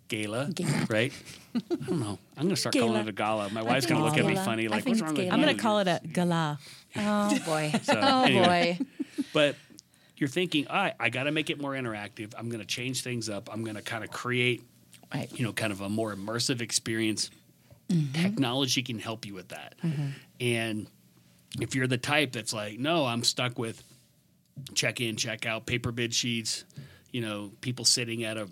Gala, 0.09 0.51
Gala. 0.55 0.87
right? 0.91 1.13
I 1.55 1.61
don't 1.87 1.99
know. 1.99 2.19
I'm 2.37 2.43
going 2.45 2.51
to 2.51 2.57
start 2.57 2.75
calling 2.75 3.01
it 3.01 3.09
a 3.09 3.13
gala. 3.13 3.49
My 3.51 3.63
wife's 3.63 3.87
going 3.87 3.99
to 4.01 4.05
look 4.05 4.13
it's 4.15 4.21
at 4.21 4.27
me 4.27 4.35
gala. 4.35 4.45
funny, 4.45 4.69
like, 4.69 4.85
"What's 4.87 5.01
wrong 5.01 5.15
with 5.15 5.23
gala. 5.25 5.31
I'm 5.35 5.41
going 5.43 5.57
to 5.57 5.61
call 5.63 5.79
it 5.79 5.89
a 5.89 6.01
gala. 6.07 6.59
Oh 6.97 7.39
boy. 7.47 7.73
So, 7.83 7.99
oh 8.01 8.23
anyway. 8.25 8.77
boy. 8.79 8.87
But 9.33 9.57
you're 10.19 10.29
thinking, 10.29 10.69
all 10.69 10.77
right, 10.77 10.95
I 11.01 11.09
got 11.09 11.25
to 11.25 11.33
make 11.33 11.49
it 11.51 11.61
more 11.61 11.73
interactive. 11.73 12.33
I'm 12.39 12.49
going 12.51 12.61
to 12.61 12.67
change 12.67 13.03
things 13.03 13.29
up. 13.29 13.49
I'm 13.53 13.65
going 13.65 13.75
to 13.77 13.83
kind 13.83 14.05
of 14.05 14.11
create, 14.11 14.63
Right. 15.13 15.29
you 15.37 15.45
know, 15.45 15.53
kind 15.53 15.73
of 15.73 15.81
a 15.81 15.89
more 15.89 16.15
immersive 16.15 16.61
experience. 16.61 17.31
Mm-hmm. 17.89 18.13
Technology 18.23 18.83
can 18.83 18.99
help 18.99 19.27
you 19.27 19.35
with 19.35 19.49
that. 19.49 19.75
And 20.39 20.87
if 21.61 21.75
you're 21.75 21.87
the 21.89 21.99
type 21.99 22.33
that's 22.33 22.53
like, 22.53 22.79
no, 22.79 23.07
I'm 23.07 23.25
stuck 23.25 23.59
with 23.59 23.83
check 24.75 25.01
in, 25.01 25.17
check 25.17 25.47
out, 25.47 25.67
paper 25.67 25.91
bid 25.93 26.15
sheets, 26.15 26.65
you 27.15 27.21
know, 27.21 27.53
people 27.61 27.85
sitting 27.85 28.25
at 28.25 28.37
a 28.37 28.49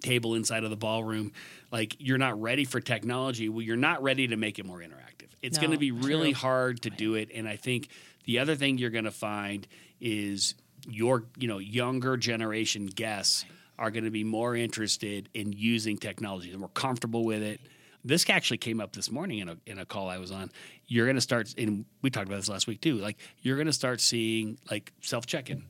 table 0.00 0.34
inside 0.34 0.64
of 0.64 0.70
the 0.70 0.76
ballroom, 0.76 1.32
like 1.70 1.94
you're 2.00 2.18
not 2.18 2.40
ready 2.42 2.64
for 2.64 2.80
technology. 2.80 3.48
Well, 3.48 3.62
you're 3.62 3.76
not 3.76 4.02
ready 4.02 4.26
to 4.26 4.36
make 4.36 4.58
it 4.58 4.66
more 4.66 4.78
interactive. 4.80 5.28
It's 5.42 5.58
No, 5.58 5.62
going 5.62 5.72
to 5.74 5.78
be 5.78 5.92
really 5.92 6.32
true. 6.32 6.40
hard 6.40 6.82
to 6.82 6.90
do 6.90 7.14
it. 7.14 7.30
And 7.32 7.48
I 7.48 7.54
think 7.54 7.88
the 8.24 8.40
other 8.40 8.56
thing 8.56 8.78
you're 8.78 8.90
going 8.90 9.04
to 9.04 9.12
find 9.12 9.64
is 10.00 10.54
your, 10.88 11.26
you 11.38 11.46
know, 11.46 11.58
younger 11.58 12.16
generation 12.16 12.86
guests 12.86 13.44
are 13.78 13.92
going 13.92 14.02
to 14.04 14.10
be 14.10 14.24
more 14.24 14.56
interested 14.56 15.28
in 15.32 15.52
using 15.52 15.98
technology. 15.98 16.50
They're 16.50 16.58
more 16.58 16.68
comfortable 16.70 17.24
with 17.24 17.44
it. 17.44 17.60
This 18.04 18.28
actually 18.28 18.58
came 18.58 18.80
up 18.80 18.92
this 18.92 19.08
morning 19.08 19.38
in 19.38 19.48
a, 19.50 19.56
in 19.66 19.78
a 19.78 19.86
call 19.86 20.08
I 20.08 20.18
was 20.18 20.32
on. 20.32 20.50
You're 20.88 21.06
going 21.06 21.14
to 21.14 21.20
start, 21.22 21.54
and 21.56 21.84
we 22.02 22.10
talked 22.10 22.26
about 22.26 22.38
this 22.38 22.48
last 22.48 22.66
week 22.66 22.80
too. 22.80 22.96
Like 22.96 23.18
you're 23.40 23.56
going 23.56 23.66
to 23.68 23.72
start 23.72 24.00
seeing 24.00 24.58
like 24.68 24.92
self 25.00 25.26
check 25.26 25.48
in, 25.48 25.62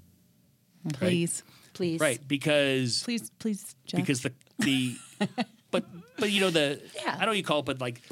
Please. 0.94 1.42
Please. 1.78 2.00
right? 2.00 2.18
Because 2.26 3.04
Please, 3.04 3.30
please, 3.38 3.76
Jeff. 3.86 4.00
because 4.00 4.22
the 4.22 4.32
the 4.58 4.96
but 5.70 5.84
but 6.18 6.32
you 6.32 6.40
know 6.40 6.50
the 6.50 6.82
Yeah. 6.96 7.02
I 7.06 7.10
don't 7.12 7.20
know 7.20 7.26
what 7.28 7.36
you 7.36 7.44
call 7.44 7.60
it, 7.60 7.66
but 7.66 7.80
like 7.80 8.02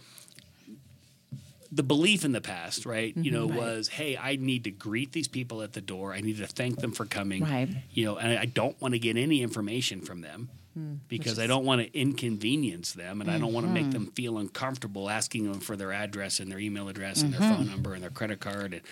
the 1.73 1.83
belief 1.83 2.25
in 2.25 2.31
the 2.31 2.41
past, 2.41 2.87
right? 2.87 3.13
You 3.17 3.33
know, 3.33 3.49
mm-hmm. 3.49 3.59
Right. 3.59 3.67
was 3.77 3.89
hey, 3.89 4.17
I 4.17 4.37
need 4.37 4.63
to 4.65 4.71
greet 4.71 5.11
these 5.11 5.27
people 5.27 5.63
at 5.63 5.73
the 5.73 5.81
door. 5.81 6.15
I 6.15 6.21
need 6.21 6.39
to 6.39 6.47
thank 6.47 6.79
them 6.79 6.93
for 6.93 7.05
coming. 7.07 7.43
Right. 7.43 7.69
You 7.91 8.05
know, 8.05 8.17
and 8.19 8.39
I 8.39 8.45
don't 8.45 8.81
want 8.81 8.95
to 8.95 9.01
get 9.01 9.17
any 9.17 9.43
information 9.43 10.01
from 10.01 10.21
them. 10.21 10.49
Hmm. 10.77 10.97
Because 11.09 11.39
I 11.39 11.47
don't 11.47 11.65
want 11.65 11.81
to 11.81 11.99
inconvenience 11.99 12.93
them 12.93 13.23
and 13.23 13.31
I 13.31 13.39
don't 13.39 13.55
want 13.55 13.67
to 13.67 13.73
make 13.73 13.85
mm-hmm. 13.85 13.93
them 13.93 14.13
feel 14.13 14.37
uncomfortable 14.37 15.09
asking 15.09 15.51
them 15.51 15.61
for 15.61 15.75
their 15.75 15.91
address 15.91 16.39
and 16.39 16.53
their 16.53 16.59
email 16.59 16.91
address 16.91 17.23
and 17.23 17.33
their 17.33 17.41
mm-hmm. 17.41 17.55
phone 17.55 17.67
number 17.67 17.95
and 17.95 18.03
their 18.03 18.11
credit 18.11 18.41
card. 18.41 18.75
And 18.75 18.83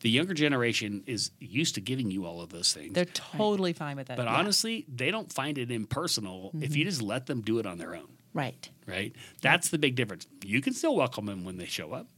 the 0.00 0.08
younger 0.08 0.32
generation 0.32 1.04
is 1.06 1.32
used 1.38 1.74
to 1.74 1.82
giving 1.82 2.10
you 2.10 2.24
all 2.24 2.40
of 2.40 2.48
those 2.48 2.72
things. 2.72 2.94
They're 2.94 3.04
totally 3.04 3.74
fine 3.74 3.96
with 3.96 4.06
that. 4.06 4.16
But 4.16 4.26
honestly, 4.26 4.86
they 4.88 5.10
don't 5.10 5.30
find 5.30 5.58
it 5.58 5.70
impersonal 5.70 6.50
if 6.54 6.74
you 6.74 6.84
mm-hmm. 6.84 6.88
just 6.88 7.02
let 7.02 7.26
them 7.26 7.42
do 7.42 7.58
it 7.58 7.66
on 7.66 7.76
their 7.76 7.94
own, 7.94 8.08
Right. 8.32 8.70
right? 8.86 9.14
That's 9.42 9.68
the 9.68 9.76
big 9.76 9.96
difference. 9.96 10.26
You 10.42 10.62
can 10.62 10.72
still 10.72 10.96
welcome 10.96 11.26
them 11.26 11.44
when 11.44 11.58
they 11.58 11.66
show 11.66 11.92
up. 11.92 12.08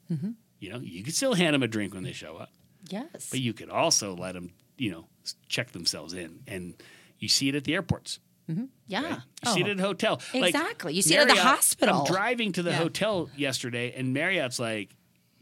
You 0.61 0.71
know, 0.71 0.79
you 0.79 1.03
can 1.03 1.13
still 1.13 1.35
hand 1.35 1.55
them 1.55 1.65
a 1.65 1.69
drink 1.69 1.95
when 1.95 2.05
they 2.05 2.13
show 2.13 2.37
up, 2.37 2.51
Yes. 2.89 3.29
but 3.29 3.41
you 3.41 3.53
could 3.53 3.71
also 3.71 4.15
let 4.15 4.35
them, 4.35 4.53
you 4.79 4.93
know, 4.93 5.07
check 5.49 5.73
themselves 5.73 6.15
in. 6.15 6.45
And 6.47 6.75
you 7.19 7.29
see 7.29 7.49
it 7.49 7.57
at 7.57 7.65
the 7.65 7.75
airports. 7.75 8.21
Mm-hmm. 8.51 8.65
yeah. 8.87 9.03
Right? 9.03 9.11
You 9.13 9.19
oh. 9.47 9.55
see 9.55 9.61
it 9.61 9.69
at 9.69 9.79
a 9.79 9.83
hotel. 9.83 10.21
Exactly. 10.33 10.95
You 10.95 11.03
see 11.03 11.15
it 11.17 11.21
at 11.21 11.29
the 11.29 11.41
hospital. 11.41 12.01
I'm 12.01 12.13
driving 12.13 12.53
to 12.53 12.63
the 12.63 12.71
Yeah. 12.71 12.77
hotel 12.77 13.29
yesterday, 13.37 13.93
and 13.97 14.13
Marriott's 14.13 14.59
like, 14.59 14.91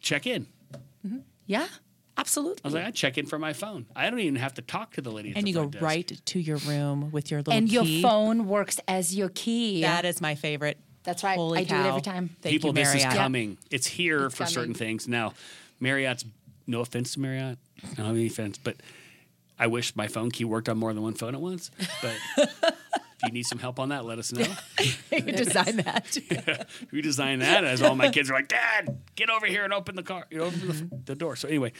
check 0.00 0.26
in. 0.26 0.46
Mm-hmm. 1.06 1.18
Yeah. 1.46 1.66
Absolutely. 2.16 2.60
I 2.64 2.68
was 2.68 2.74
like, 2.74 2.84
I 2.84 2.90
check 2.92 3.18
in 3.18 3.26
from 3.26 3.40
my 3.40 3.52
phone. 3.52 3.86
I 3.96 4.08
don't 4.08 4.20
even 4.20 4.36
have 4.36 4.54
to 4.54 4.62
talk 4.62 4.92
to 4.94 5.00
the 5.00 5.10
lady. 5.10 5.32
At 5.32 5.38
and 5.38 5.46
the 5.46 5.50
you 5.50 5.54
go 5.56 5.66
desk. 5.66 5.82
right 5.82 6.20
to 6.26 6.38
your 6.38 6.58
room 6.58 7.10
with 7.10 7.30
your 7.30 7.40
little 7.40 7.54
and 7.54 7.70
your 7.70 7.84
phone 8.02 8.46
works 8.46 8.78
as 8.86 9.14
your 9.16 9.30
key. 9.30 9.82
That 9.82 10.04
is 10.04 10.20
my 10.20 10.36
favorite. 10.36 10.78
That's 11.02 11.24
right. 11.24 11.36
Holy 11.36 11.60
I 11.60 11.64
do 11.64 11.74
it 11.74 11.86
every 11.86 12.00
time. 12.02 12.30
Thank 12.40 12.52
people, 12.52 12.70
you, 12.70 12.74
this 12.74 12.94
is 12.94 13.02
Marriott. 13.02 13.18
coming. 13.18 13.58
It's 13.70 13.86
here 13.86 14.26
It's 14.26 14.36
for 14.36 14.46
certain 14.46 14.74
things. 14.74 15.08
Now, 15.08 15.34
Marriott's 15.80 16.24
no 16.66 16.80
offense 16.80 17.14
to 17.14 17.20
Marriott, 17.20 17.58
I 17.82 17.94
don't 17.94 18.06
have 18.06 18.14
any 18.14 18.26
offense, 18.26 18.58
but 18.58 18.76
I 19.58 19.66
wish 19.66 19.94
my 19.94 20.08
phone 20.08 20.30
key 20.30 20.44
worked 20.44 20.68
on 20.68 20.78
more 20.78 20.92
than 20.94 21.02
one 21.02 21.14
phone 21.14 21.34
at 21.34 21.40
once. 21.40 21.70
But 22.02 22.14
if 22.36 22.74
you 23.26 23.32
need 23.32 23.44
some 23.44 23.58
help 23.58 23.78
on 23.78 23.90
that, 23.90 24.04
let 24.04 24.18
us 24.18 24.32
know. 24.32 24.46
design 25.10 25.76
that. 25.76 26.16
Who 26.90 27.02
designed 27.02 27.42
that? 27.42 27.64
As 27.64 27.82
all 27.82 27.94
my 27.94 28.10
kids 28.10 28.30
are 28.30 28.34
like, 28.34 28.48
Dad, 28.48 28.98
get 29.16 29.30
over 29.30 29.46
here 29.46 29.64
and 29.64 29.72
open 29.72 29.96
the 29.96 30.02
car, 30.02 30.24
you 30.30 30.38
know, 30.38 30.44
open 30.44 30.66
the, 30.68 31.00
the 31.06 31.14
door. 31.14 31.36
So 31.36 31.48
anyway, 31.48 31.72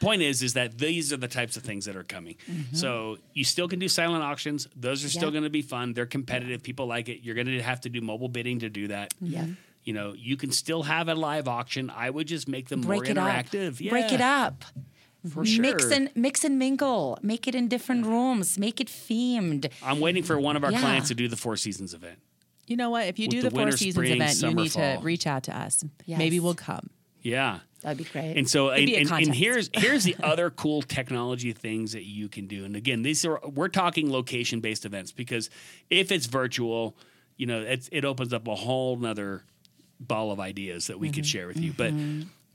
point 0.00 0.22
is, 0.22 0.42
is 0.42 0.54
that 0.54 0.78
these 0.78 1.12
are 1.12 1.16
the 1.16 1.28
types 1.28 1.56
of 1.56 1.62
things 1.62 1.84
that 1.86 1.96
are 1.96 2.04
coming. 2.04 2.36
Mm-hmm. 2.50 2.74
So 2.76 3.18
you 3.34 3.44
still 3.44 3.68
can 3.68 3.78
do 3.78 3.88
silent 3.88 4.22
auctions. 4.22 4.68
Those 4.76 5.04
are 5.04 5.08
still 5.08 5.24
Yeah. 5.28 5.32
going 5.32 5.44
to 5.44 5.50
be 5.50 5.62
fun. 5.62 5.92
They're 5.92 6.06
competitive. 6.06 6.62
People 6.62 6.86
like 6.86 7.08
it. 7.08 7.22
You're 7.22 7.34
going 7.34 7.46
to 7.48 7.62
have 7.62 7.80
to 7.82 7.88
do 7.88 8.00
mobile 8.00 8.28
bidding 8.28 8.60
to 8.60 8.68
do 8.68 8.88
that. 8.88 9.14
Yeah. 9.20 9.46
You 9.84 9.94
know, 9.94 10.12
you 10.14 10.36
can 10.36 10.52
still 10.52 10.82
have 10.82 11.08
a 11.08 11.14
live 11.14 11.48
auction. 11.48 11.90
I 11.90 12.10
would 12.10 12.26
just 12.26 12.48
make 12.48 12.68
them 12.68 12.82
Break 12.82 13.04
more 13.06 13.14
interactive. 13.14 13.80
Yeah, 13.80 13.90
Break 13.90 14.12
it 14.12 14.20
up. 14.20 14.64
For 15.28 15.44
sure. 15.44 15.62
Mix 15.62 15.90
and 15.90 16.10
mix 16.14 16.44
and 16.44 16.58
mingle. 16.58 17.18
Make 17.22 17.46
it 17.48 17.54
in 17.54 17.68
different 17.68 18.06
rooms. 18.06 18.58
Make 18.58 18.80
it 18.80 18.86
themed. 18.88 19.70
I'm 19.82 20.00
waiting 20.00 20.22
for 20.22 20.38
one 20.40 20.56
of 20.56 20.64
our 20.64 20.72
Yeah. 20.72 20.80
clients 20.80 21.08
to 21.08 21.14
do 21.14 21.28
the 21.28 21.36
Four 21.36 21.56
Seasons 21.56 21.92
event. 21.94 22.18
You 22.66 22.76
know 22.76 22.90
what? 22.90 23.06
If 23.08 23.18
you 23.18 23.24
With 23.26 23.30
do 23.32 23.36
the 23.38 23.42
the, 23.44 23.50
Four 23.50 23.58
winter, 23.64 23.76
Seasons 23.76 23.94
spring, 23.94 24.12
event, 24.20 24.42
you 24.42 24.54
need 24.54 24.72
fall. 24.72 24.98
to 24.98 25.02
reach 25.04 25.26
out 25.26 25.42
to 25.44 25.56
us. 25.56 25.84
Yes. 26.06 26.18
Maybe 26.18 26.38
we'll 26.40 26.54
come. 26.54 26.90
Yeah. 27.22 27.58
That'd 27.82 27.98
be 27.98 28.04
great. 28.04 28.36
And 28.36 28.48
so, 28.48 28.68
and, 28.68 28.78
It'd 28.82 28.86
be 28.86 28.94
a 28.96 29.00
and, 29.00 29.26
and 29.26 29.34
here's 29.34 29.70
here's 29.74 30.04
the 30.04 30.14
other 30.22 30.50
cool 30.50 30.82
technology 30.82 31.52
things 31.52 31.92
that 31.92 32.04
you 32.04 32.28
can 32.28 32.46
do. 32.46 32.64
And 32.64 32.76
again, 32.76 33.02
these 33.02 33.24
are 33.24 33.40
we're 33.44 33.68
talking 33.68 34.10
location 34.12 34.60
based 34.60 34.84
events 34.84 35.12
because 35.12 35.50
if 35.90 36.12
it's 36.12 36.26
virtual, 36.26 36.94
you 37.36 37.46
know, 37.46 37.60
it's, 37.62 37.88
it 37.90 38.04
opens 38.04 38.32
up 38.32 38.46
a 38.46 38.54
whole 38.54 38.96
nother 38.96 39.44
ball 39.98 40.30
of 40.30 40.38
ideas 40.40 40.86
that 40.88 40.98
we 41.00 41.08
could 41.08 41.24
Mm-hmm. 41.24 41.28
share 41.28 41.46
with 41.46 41.58
you. 41.58 41.72
But 41.76 41.92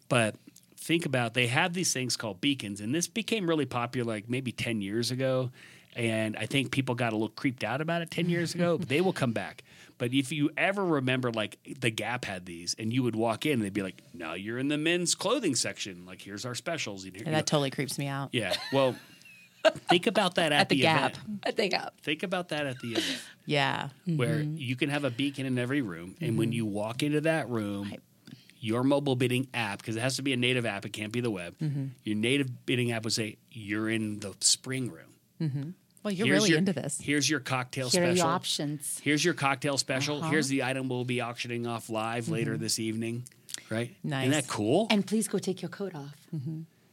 but 0.10 0.36
think 0.86 1.06
about 1.06 1.34
they 1.34 1.48
have 1.48 1.74
these 1.74 1.92
things 1.92 2.16
called 2.16 2.40
beacons, 2.40 2.80
and 2.80 2.94
this 2.94 3.08
became 3.08 3.50
really 3.50 3.66
popular 3.66 4.14
like 4.14 4.30
maybe 4.30 4.52
ten 4.52 4.82
years 4.82 5.12
ago. 5.12 5.52
And 5.96 6.36
I 6.36 6.46
think 6.46 6.72
people 6.72 6.94
got 6.94 7.14
a 7.14 7.16
little 7.16 7.30
creeped 7.30 7.64
out 7.64 7.80
about 7.80 8.02
it 8.02 8.12
10 8.12 8.28
years 8.28 8.54
ago, 8.54 8.78
but 8.78 8.90
they 8.90 9.00
will 9.00 9.14
come 9.14 9.32
back. 9.32 9.64
But 9.98 10.14
if 10.14 10.30
you 10.34 10.50
ever 10.58 10.84
remember, 10.84 11.32
like 11.32 11.58
the 11.80 11.90
Gap 11.90 12.26
had 12.26 12.46
these, 12.46 12.76
and 12.78 12.92
you 12.92 13.02
would 13.04 13.16
walk 13.16 13.46
in 13.46 13.54
and 13.54 13.62
they'd 13.62 13.72
be 13.72 13.82
like, 13.82 14.02
now 14.14 14.34
you're 14.34 14.60
in 14.60 14.68
the 14.68 14.78
men's 14.78 15.16
clothing 15.16 15.56
section. 15.56 16.06
Like, 16.06 16.22
here's 16.22 16.46
our 16.46 16.54
specials. 16.54 17.06
You 17.06 17.12
know, 17.12 17.22
And 17.26 17.34
that 17.34 17.46
totally 17.46 17.72
creeps 17.72 17.98
me 17.98 18.08
out. 18.08 18.32
yeah. 18.34 18.56
Well, 18.74 18.98
think 19.90 20.08
about 20.08 20.36
that 20.36 20.52
at, 20.52 20.62
At 20.62 20.70
the 20.70 20.76
Gap. 20.82 21.14
event. 21.14 21.40
I 21.46 21.52
think 21.52 21.74
up. 21.74 21.94
Think 22.02 22.24
about 22.24 22.50
that 22.50 22.68
at 22.68 22.80
the 22.80 22.92
event 22.92 23.22
Yeah. 23.46 23.90
where 24.06 24.40
mm-hmm. 24.40 24.58
you 24.58 24.76
can 24.76 24.90
have 24.90 25.06
a 25.06 25.10
beacon 25.10 25.46
in 25.46 25.58
every 25.58 25.82
room. 25.82 26.16
And 26.20 26.38
when 26.38 26.50
mm-hmm. 26.50 26.54
you 26.54 26.66
walk 26.66 27.04
into 27.04 27.22
that 27.22 27.50
room, 27.50 27.96
your 28.66 28.84
mobile 28.84 29.16
bidding 29.16 29.48
app, 29.54 29.78
because 29.78 29.96
it 29.96 30.00
has 30.00 30.16
to 30.16 30.24
be 30.24 30.34
a 30.34 30.38
native 30.38 30.66
app, 30.66 30.86
it 30.86 30.90
can't 30.90 31.12
be 31.12 31.22
the 31.22 31.30
web. 31.30 31.56
Mm-hmm. 31.60 31.86
Your 32.04 32.16
native 32.16 32.66
bidding 32.66 32.92
app 32.92 33.04
would 33.04 33.14
say, 33.14 33.38
you're 33.52 33.90
in 33.90 34.20
the 34.20 34.34
spring 34.40 34.92
room. 34.92 35.14
Mm-hmm. 35.40 35.70
Well, 36.02 36.12
you're 36.12 36.26
Here's 36.26 36.38
really 36.40 36.50
your- 36.50 36.58
into 36.58 36.74
this. 36.74 37.00
Here's 37.00 37.30
your 37.30 37.40
cocktail 37.40 37.90
Here 37.90 38.02
are 38.02 38.08
special. 38.08 38.26
your 38.26 38.36
options. 38.36 39.00
Here's 39.04 39.24
your 39.24 39.36
cocktail 39.36 39.78
special. 39.78 40.18
Uh-huh. 40.18 40.32
Here's 40.32 40.48
the 40.48 40.64
item 40.64 40.90
we'll 40.90 41.06
be 41.06 41.22
auctioning 41.22 41.68
off 41.68 41.90
live 41.92 42.28
later 42.28 42.54
mm-hmm. 42.54 42.64
this 42.64 42.80
evening. 42.80 43.26
Right? 43.70 43.96
Nice. 44.04 44.30
Isn't 44.30 44.32
that 44.32 44.48
cool? 44.48 44.88
And 44.90 45.06
please 45.06 45.28
go 45.28 45.38
take 45.38 45.62
your 45.62 45.70
coat 45.70 45.94
off. 45.94 46.16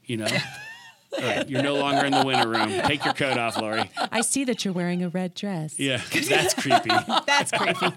you 0.04 0.18
know? 0.18 0.26
All 1.14 1.20
right, 1.20 1.48
you're 1.48 1.62
no 1.62 1.74
longer 1.74 2.04
in 2.06 2.12
the 2.12 2.24
winter 2.24 2.48
room. 2.48 2.68
Take 2.86 3.04
your 3.04 3.14
coat 3.14 3.36
off, 3.38 3.58
Lori. 3.58 3.90
I 3.96 4.22
see 4.22 4.44
that 4.44 4.64
you're 4.64 4.74
wearing 4.74 5.02
a 5.02 5.08
red 5.08 5.34
dress. 5.34 5.78
Yeah, 5.78 6.00
that's 6.28 6.54
creepy. 6.54 6.90
That's 7.26 7.50
creepy. 7.50 7.86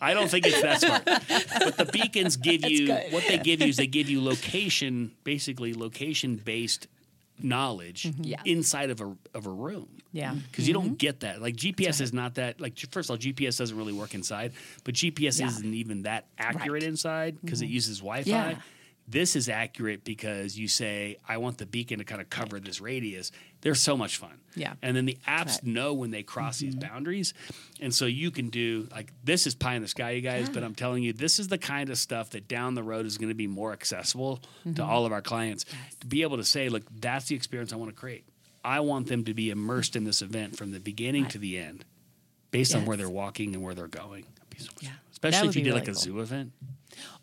I 0.00 0.14
don't 0.14 0.28
think 0.28 0.46
it's 0.46 0.60
that 0.62 0.80
smart. 0.80 1.04
But 1.04 1.76
the 1.76 1.90
beacons 1.92 2.36
give 2.36 2.64
you 2.64 2.86
good. 2.86 3.12
what 3.12 3.24
they 3.26 3.38
give 3.38 3.60
you 3.60 3.68
is 3.68 3.76
they 3.76 3.86
give 3.86 4.08
you 4.08 4.22
location, 4.22 5.12
basically 5.24 5.74
location 5.74 6.36
based 6.36 6.86
knowledge 7.42 8.04
mm-hmm. 8.04 8.22
Yeah. 8.24 8.40
inside 8.44 8.90
of 8.90 9.00
a 9.00 9.16
of 9.34 9.46
a 9.46 9.50
room. 9.50 9.88
Yeah. 10.12 10.34
Because 10.34 10.68
you 10.68 10.74
don't 10.74 10.84
mm-hmm. 10.84 10.94
get 10.94 11.20
that. 11.20 11.42
Like 11.42 11.56
GPS 11.56 12.00
is 12.00 12.12
not 12.12 12.36
that. 12.36 12.60
Like 12.60 12.78
first 12.90 13.10
of 13.10 13.14
all, 13.14 13.18
GPS 13.18 13.58
doesn't 13.58 13.76
really 13.76 13.92
work 13.92 14.14
inside, 14.14 14.52
but 14.84 14.94
GPS 14.94 15.40
Yeah. 15.40 15.46
isn't 15.48 15.74
even 15.74 16.02
that 16.02 16.26
accurate 16.38 16.82
Right. 16.82 16.88
inside 16.88 17.38
because 17.40 17.62
it 17.62 17.66
mm-hmm. 17.66 17.74
uses 17.74 17.98
Wi-Fi. 17.98 18.30
Yeah. 18.30 18.56
This 19.06 19.36
is 19.36 19.48
accurate 19.48 20.02
because 20.04 20.58
you 20.58 20.66
say, 20.66 21.18
"I 21.28 21.36
want 21.36 21.58
the 21.58 21.66
beacon 21.66 21.98
to 21.98 22.04
kind 22.04 22.20
of 22.20 22.30
cover 22.30 22.58
this 22.58 22.80
radius." 22.80 23.30
They're 23.60 23.74
so 23.74 23.96
much 23.96 24.16
fun. 24.16 24.40
Yeah. 24.54 24.74
And 24.82 24.96
then 24.96 25.04
the 25.04 25.18
apps 25.26 25.56
Right. 25.56 25.64
know 25.64 25.94
when 25.94 26.10
they 26.10 26.22
cross 26.22 26.58
these 26.58 26.74
mm-hmm. 26.74 26.88
boundaries, 26.88 27.34
and 27.80 27.94
so 27.94 28.06
you 28.06 28.30
can 28.30 28.48
do 28.48 28.88
like 28.90 29.12
this 29.22 29.46
is 29.46 29.54
pie 29.54 29.74
in 29.74 29.82
the 29.82 29.88
sky, 29.88 30.12
you 30.12 30.20
guys. 30.22 30.48
But 30.48 30.64
I'm 30.64 30.74
telling 30.74 31.02
you, 31.02 31.12
this 31.12 31.38
is 31.38 31.48
the 31.48 31.58
kind 31.58 31.90
of 31.90 31.98
stuff 31.98 32.30
that 32.30 32.48
down 32.48 32.74
the 32.74 32.82
road 32.82 33.04
is 33.04 33.18
going 33.18 33.28
to 33.28 33.34
be 33.34 33.46
more 33.46 33.72
accessible 33.72 34.38
to 34.62 34.68
mm-hmm. 34.68 34.82
all 34.82 35.04
of 35.04 35.12
our 35.12 35.22
clients 35.22 35.64
to 36.00 36.06
be 36.06 36.22
able 36.22 36.38
to 36.38 36.44
say, 36.44 36.68
"Look, 36.68 36.84
that's 37.00 37.26
the 37.26 37.36
experience 37.36 37.72
I 37.72 37.76
want 37.76 37.90
to 37.90 37.96
create." 37.96 38.24
I 38.64 38.80
want 38.80 39.08
them 39.08 39.24
to 39.24 39.34
be 39.34 39.50
immersed 39.50 39.94
in 39.94 40.04
this 40.04 40.22
event 40.22 40.56
from 40.56 40.72
the 40.72 40.80
beginning 40.80 41.26
to 41.26 41.38
the 41.38 41.58
end, 41.58 41.84
based 42.50 42.74
on 42.74 42.86
where 42.86 42.96
they're 42.96 43.10
walking 43.10 43.54
and 43.54 43.62
where 43.62 43.74
they're 43.74 43.86
going. 43.88 44.24
It'd 44.54 44.58
be 44.58 44.64
so 44.64 44.70
much 44.76 44.82
Yeah. 44.84 44.88
fun. 44.90 44.98
Especially 45.12 45.48
if 45.48 45.56
you 45.56 45.60
be 45.60 45.64
did 45.64 45.70
really 45.70 45.80
like 45.80 45.88
a 45.88 45.92
cool. 45.92 46.00
zoo 46.00 46.20
event. 46.20 46.52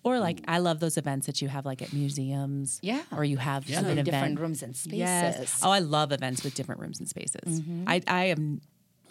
Or 0.03 0.19
like 0.19 0.41
I 0.47 0.57
love 0.57 0.79
those 0.79 0.97
events 0.97 1.27
that 1.27 1.41
you 1.41 1.47
have 1.47 1.65
like 1.65 1.81
at 1.81 1.93
museums. 1.93 2.79
Yeah. 2.81 3.03
Or 3.15 3.23
you 3.23 3.37
have 3.37 3.69
Yeah. 3.69 3.79
an 3.79 3.85
In 3.85 3.91
event. 3.93 4.05
different 4.05 4.39
rooms 4.39 4.63
and 4.63 4.75
spaces. 4.75 4.97
Yes. 4.99 5.59
Oh, 5.63 5.69
I 5.71 5.79
love 5.79 6.11
events 6.11 6.43
with 6.43 6.55
different 6.55 6.81
rooms 6.81 6.99
and 6.99 7.07
spaces. 7.07 7.61
Mm-hmm. 7.61 7.83
I, 7.87 8.01
I 8.07 8.23
am 8.25 8.61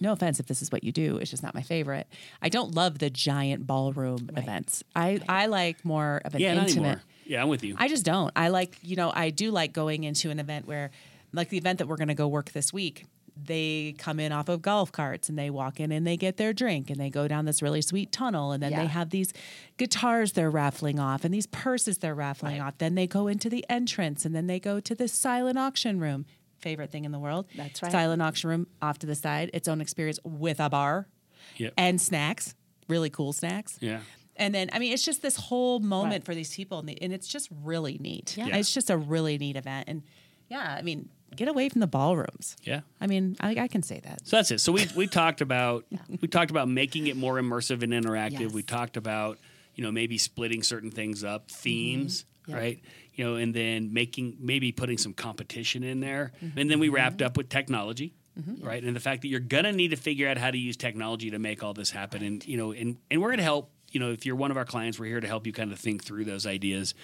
no 0.00 0.12
offense 0.12 0.40
if 0.40 0.46
this 0.46 0.62
is 0.62 0.72
what 0.72 0.82
you 0.82 0.92
do. 0.92 1.18
It's 1.18 1.30
just 1.30 1.42
not 1.42 1.54
my 1.54 1.62
favorite. 1.62 2.06
I 2.42 2.48
don't 2.48 2.74
love 2.74 2.98
the 2.98 3.10
giant 3.10 3.66
ballroom 3.66 4.30
events. 4.36 4.82
I, 4.96 5.20
I 5.28 5.46
like 5.46 5.84
more 5.84 6.22
of 6.24 6.34
an 6.34 6.40
Yeah, 6.40 6.54
intimate. 6.54 6.70
anymore. 6.76 7.02
Yeah, 7.26 7.42
I'm 7.42 7.48
with 7.48 7.62
you. 7.62 7.76
I 7.78 7.86
just 7.86 8.04
don't. 8.04 8.32
I 8.34 8.48
like, 8.48 8.78
you 8.82 8.96
know, 8.96 9.12
I 9.14 9.30
do 9.30 9.50
like 9.50 9.72
going 9.72 10.04
into 10.04 10.30
an 10.30 10.40
event 10.40 10.66
where, 10.66 10.90
like 11.32 11.48
the 11.50 11.58
event 11.58 11.78
that 11.78 11.86
we're 11.86 11.96
going 11.98 12.08
to 12.08 12.14
go 12.14 12.26
work 12.26 12.50
this 12.52 12.72
week, 12.72 13.04
they 13.36 13.94
come 13.98 14.18
in 14.20 14.32
off 14.32 14.48
of 14.48 14.62
golf 14.62 14.90
carts 14.92 15.28
and 15.28 15.38
they 15.38 15.50
walk 15.50 15.80
in 15.80 15.92
and 15.92 16.06
they 16.06 16.16
get 16.16 16.36
their 16.36 16.52
drink 16.52 16.90
and 16.90 16.98
they 17.00 17.10
go 17.10 17.26
down 17.28 17.44
this 17.44 17.62
really 17.62 17.82
sweet 17.82 18.12
tunnel 18.12 18.52
and 18.52 18.62
then 18.62 18.72
Yeah. 18.72 18.80
they 18.80 18.86
have 18.86 19.10
these 19.10 19.32
guitars 19.76 20.32
they're 20.32 20.50
raffling 20.50 20.98
off 20.98 21.24
and 21.24 21.32
these 21.32 21.46
purses 21.46 21.98
they're 21.98 22.14
raffling 22.14 22.60
off. 22.60 22.78
Then 22.78 22.94
they 22.94 23.06
go 23.06 23.28
into 23.28 23.48
the 23.48 23.64
entrance 23.68 24.24
and 24.24 24.34
then 24.34 24.46
they 24.46 24.60
go 24.60 24.80
to 24.80 24.94
the 24.94 25.08
silent 25.08 25.58
auction 25.58 26.00
room. 26.00 26.26
Favorite 26.58 26.90
thing 26.90 27.04
in 27.04 27.12
the 27.12 27.18
world. 27.18 27.46
That's 27.56 27.82
right. 27.82 27.90
Silent 27.90 28.20
auction 28.20 28.50
room 28.50 28.66
off 28.82 28.98
to 29.00 29.06
the 29.06 29.14
side, 29.14 29.50
its 29.54 29.66
own 29.68 29.80
experience 29.80 30.18
with 30.24 30.60
a 30.60 30.68
bar 30.68 31.08
Yep. 31.56 31.72
and 31.76 32.00
snacks, 32.00 32.54
really 32.88 33.10
cool 33.10 33.32
snacks. 33.32 33.78
yeah. 33.80 34.00
And 34.36 34.54
then, 34.54 34.70
I 34.72 34.78
mean, 34.78 34.92
it's 34.94 35.02
just 35.02 35.20
this 35.20 35.36
whole 35.36 35.80
moment 35.80 36.12
Right. 36.12 36.24
for 36.24 36.34
these 36.34 36.54
people, 36.54 36.78
and, 36.78 36.88
the, 36.88 37.02
and 37.02 37.12
it's 37.12 37.28
just 37.28 37.48
really 37.62 37.98
neat. 37.98 38.36
Yeah. 38.38 38.46
Yeah. 38.46 38.56
It's 38.56 38.72
just 38.72 38.88
a 38.88 38.96
really 38.96 39.36
neat 39.36 39.56
event. 39.56 39.86
And 39.88 40.02
yeah, 40.48 40.76
I 40.78 40.80
mean, 40.82 41.10
get 41.36 41.48
away 41.48 41.68
from 41.68 41.80
the 41.80 41.86
ballrooms. 41.86 42.56
Yeah. 42.62 42.80
I 43.00 43.06
mean, 43.06 43.36
I, 43.40 43.54
I 43.62 43.68
can 43.68 43.82
say 43.82 44.00
that. 44.00 44.26
So 44.26 44.36
that's 44.36 44.50
it. 44.50 44.60
So 44.60 44.72
we 44.72 44.86
we 44.96 45.06
talked 45.06 45.40
about 45.40 45.86
we 46.20 46.28
talked 46.28 46.50
about 46.50 46.68
making 46.68 47.06
it 47.06 47.16
more 47.16 47.36
immersive 47.36 47.82
and 47.82 47.92
interactive. 47.92 48.40
Yes. 48.40 48.52
We 48.52 48.62
talked 48.62 48.96
about 48.96 49.38
you 49.74 49.84
know 49.84 49.92
maybe 49.92 50.18
splitting 50.18 50.62
certain 50.62 50.90
things 50.90 51.24
up, 51.24 51.48
mm-hmm. 51.48 51.62
themes, 51.62 52.24
Yeah. 52.46 52.56
right? 52.56 52.80
You 53.14 53.24
know, 53.24 53.34
and 53.36 53.54
then 53.54 53.92
making 53.92 54.36
maybe 54.40 54.72
putting 54.72 54.98
some 54.98 55.12
competition 55.12 55.82
in 55.82 56.00
there. 56.00 56.32
Mm-hmm. 56.42 56.58
And 56.58 56.70
then 56.70 56.78
we 56.78 56.86
mm-hmm. 56.88 56.96
wrapped 56.96 57.22
up 57.22 57.36
with 57.36 57.48
technology. 57.48 58.14
Right. 58.60 58.82
And 58.82 58.96
the 58.96 59.00
fact 59.00 59.22
that 59.22 59.28
you're 59.28 59.40
gonna 59.40 59.72
need 59.72 59.88
to 59.88 59.96
figure 59.96 60.28
out 60.28 60.38
how 60.38 60.50
to 60.50 60.56
use 60.56 60.76
technology 60.76 61.30
to 61.30 61.38
make 61.38 61.62
all 61.62 61.74
this 61.74 61.90
happen. 61.90 62.22
And 62.22 62.46
you 62.46 62.56
know, 62.56 62.72
and, 62.72 62.96
and 63.10 63.20
we're 63.20 63.30
gonna 63.30 63.42
help, 63.42 63.70
you 63.90 64.00
know, 64.00 64.12
if 64.12 64.24
you're 64.24 64.36
one 64.36 64.50
of 64.50 64.56
our 64.56 64.64
clients, 64.64 64.98
we're 64.98 65.06
here 65.06 65.20
to 65.20 65.26
help 65.26 65.46
you 65.46 65.52
kind 65.52 65.72
of 65.72 65.78
think 65.78 66.04
through 66.04 66.24
those 66.24 66.46
ideas, 66.46 66.94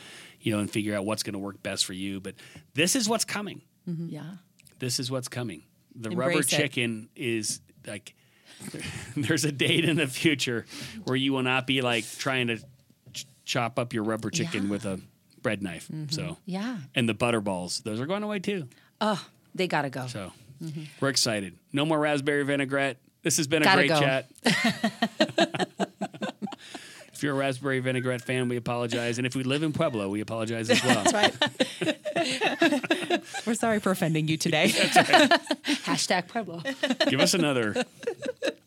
you 0.40 0.52
know, 0.52 0.60
and 0.60 0.70
figure 0.70 0.94
out 0.94 1.04
what's 1.04 1.22
gonna 1.22 1.38
work 1.38 1.62
best 1.62 1.84
for 1.84 1.92
you. 1.92 2.20
But 2.20 2.36
this 2.74 2.96
is 2.96 3.08
what's 3.08 3.24
coming 3.24 3.60
Mm-hmm. 3.88 4.08
Yeah. 4.08 4.22
this 4.78 4.98
is 4.98 5.10
what's 5.10 5.28
coming. 5.28 5.62
The 5.94 6.10
Embrace 6.10 6.28
rubber 6.28 6.42
chicken 6.42 7.08
is 7.16 7.60
like 7.86 8.14
there's 9.16 9.44
a 9.44 9.52
date 9.52 9.84
in 9.84 9.96
the 9.96 10.06
future 10.06 10.66
where 11.04 11.16
you 11.16 11.32
will 11.32 11.42
not 11.42 11.66
be 11.66 11.82
like 11.82 12.04
trying 12.18 12.48
to 12.48 12.58
ch- 13.12 13.26
chop 13.44 13.78
up 13.78 13.92
your 13.92 14.02
rubber 14.02 14.30
chicken 14.30 14.64
Yeah. 14.64 14.70
with 14.70 14.84
a 14.86 15.00
bread 15.42 15.62
knife. 15.62 15.88
Mm-hmm. 15.88 16.10
So 16.10 16.36
Yeah. 16.46 16.78
and 16.94 17.08
the 17.08 17.14
butter 17.14 17.40
balls, 17.40 17.80
those 17.80 18.00
are 18.00 18.06
going 18.06 18.22
away 18.22 18.38
too. 18.40 18.68
Oh, 19.00 19.24
they 19.54 19.68
gotta 19.68 19.90
go. 19.90 20.06
So 20.06 20.32
mm-hmm. 20.62 20.82
we're 21.00 21.08
excited. 21.10 21.56
No 21.72 21.84
more 21.86 21.98
raspberry 21.98 22.42
vinaigrette. 22.44 22.98
This 23.22 23.38
has 23.38 23.46
been 23.46 23.62
a 23.62 23.64
Gotta 23.64 23.86
great 23.86 23.88
go. 23.88 24.00
chat. 24.00 25.65
if 27.16 27.22
you're 27.22 27.32
a 27.32 27.36
raspberry 27.36 27.80
vinaigrette 27.80 28.22
fan, 28.22 28.48
we 28.48 28.56
apologize. 28.56 29.18
And 29.18 29.26
if 29.26 29.34
we 29.34 29.42
live 29.42 29.62
in 29.62 29.72
Pueblo, 29.72 30.08
we 30.08 30.20
apologize 30.20 30.68
as 30.70 30.82
well. 30.84 31.02
That's 31.04 31.12
right. 31.82 33.22
We're 33.46 33.54
sorry 33.54 33.80
for 33.80 33.90
offending 33.90 34.28
you 34.28 34.36
today. 34.36 34.72
Right. 35.06 35.30
Hashtag 35.84 36.28
Pueblo. 36.28 36.62
Give 37.08 37.20
us 37.20 37.34
another 37.34 37.84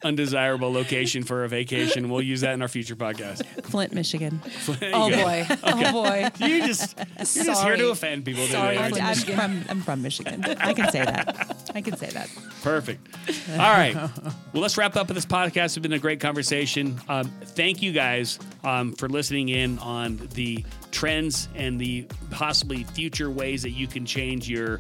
undesirable 0.04 0.72
location 0.72 1.24
for 1.24 1.44
a 1.44 1.50
vacation. 1.50 2.10
We'll 2.10 2.22
use 2.22 2.42
that 2.42 2.54
in 2.54 2.62
our 2.62 2.68
future 2.68 2.96
podcast. 2.96 3.46
Flint, 3.66 3.94
Michigan. 3.94 4.42
There 4.80 4.90
you 4.90 4.96
Oh 4.96 5.10
go. 5.10 5.24
boy. 5.24 5.46
Oh 5.64 5.92
boy. 5.92 6.30
You 6.40 6.66
just 6.66 6.98
you're 7.36 7.46
just 7.46 7.64
here 7.64 7.76
to 7.78 7.90
offend 7.90 8.26
people 8.26 8.46
Sorry. 8.48 8.78
I'm. 8.78 8.94
I'm 8.96 9.16
from, 9.16 9.64
I'm 9.70 9.82
from 9.82 10.02
Michigan. 10.02 10.44
I 10.46 10.74
can 10.74 10.90
say 10.92 11.04
that. 11.04 11.58
I 11.76 11.82
can 11.82 11.96
say 11.98 12.10
that. 12.10 12.30
Perfect. 12.62 13.08
All 13.52 13.58
right. 13.58 13.94
Well, 13.94 14.62
let's 14.64 14.78
wrap 14.78 14.96
up 14.96 15.08
with 15.08 15.16
this 15.16 15.26
podcast. 15.26 15.66
It's 15.66 15.78
been 15.78 15.94
a 15.94 16.00
great 16.00 16.20
conversation. 16.20 17.00
Um, 17.08 17.26
thank 17.44 17.82
you 17.82 17.92
guys 17.92 18.40
um, 18.64 18.94
for 18.94 19.08
listening 19.08 19.50
in 19.50 19.78
on 19.80 20.18
the 20.34 20.66
trends 20.92 21.48
and 21.56 21.80
the 21.80 22.08
possibly 22.32 22.84
future 22.84 23.30
ways 23.30 23.62
that 23.64 23.72
you 23.72 23.88
can 23.88 24.06
change 24.06 24.50
your 24.50 24.80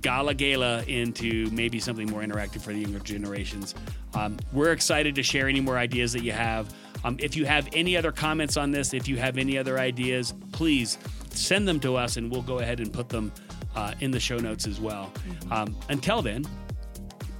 gala 0.00 0.34
gala 0.34 0.82
into 0.84 1.50
maybe 1.50 1.80
something 1.80 2.08
more 2.08 2.20
interactive 2.20 2.60
for 2.62 2.72
the 2.72 2.78
younger 2.80 3.00
generations. 3.00 3.74
Um, 4.14 4.36
we're 4.52 4.72
excited 4.72 5.14
to 5.16 5.22
share 5.22 5.48
any 5.48 5.60
more 5.60 5.76
ideas 5.76 6.12
that 6.12 6.22
you 6.22 6.32
have. 6.32 6.72
Um, 7.04 7.16
if 7.20 7.36
you 7.36 7.46
have 7.46 7.68
any 7.72 7.96
other 7.96 8.12
comments 8.12 8.56
on 8.56 8.70
this, 8.70 8.92
if 8.92 9.08
you 9.08 9.16
have 9.16 9.38
any 9.38 9.56
other 9.58 9.78
ideas, 9.78 10.34
please 10.52 10.98
send 11.30 11.66
them 11.66 11.80
to 11.80 11.96
us 11.96 12.16
and 12.16 12.30
we'll 12.30 12.42
go 12.42 12.58
ahead 12.58 12.80
and 12.80 12.92
put 12.92 13.08
them 13.08 13.32
uh, 13.78 13.94
in 14.00 14.10
the 14.10 14.18
show 14.18 14.38
notes 14.38 14.66
as 14.66 14.80
well. 14.80 15.12
Um, 15.52 15.76
until 15.88 16.20
then, 16.20 16.44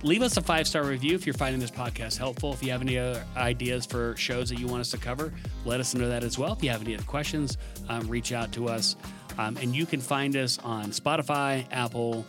leave 0.02 0.22
us 0.22 0.36
a 0.36 0.40
five 0.40 0.68
star 0.68 0.84
review 0.84 1.16
if 1.16 1.26
you're 1.26 1.34
finding 1.34 1.60
this 1.60 1.70
podcast 1.70 2.16
helpful. 2.16 2.52
If 2.52 2.62
you 2.62 2.70
have 2.70 2.80
any 2.80 2.96
other 2.96 3.24
ideas 3.36 3.84
for 3.84 4.16
shows 4.16 4.48
that 4.50 4.58
you 4.60 4.68
want 4.68 4.80
us 4.80 4.90
to 4.92 4.98
cover, 4.98 5.34
let 5.64 5.80
us 5.80 5.94
know 5.94 6.08
that 6.08 6.22
as 6.22 6.38
well. 6.38 6.52
If 6.52 6.62
you 6.62 6.70
have 6.70 6.82
any 6.82 6.94
other 6.94 7.04
questions, 7.04 7.58
um, 7.88 8.06
reach 8.08 8.32
out 8.32 8.52
to 8.52 8.68
us. 8.68 8.94
Um, 9.36 9.56
and 9.56 9.74
you 9.74 9.84
can 9.84 10.00
find 10.00 10.36
us 10.36 10.58
on 10.60 10.86
Spotify, 10.86 11.66
Apple, 11.72 12.24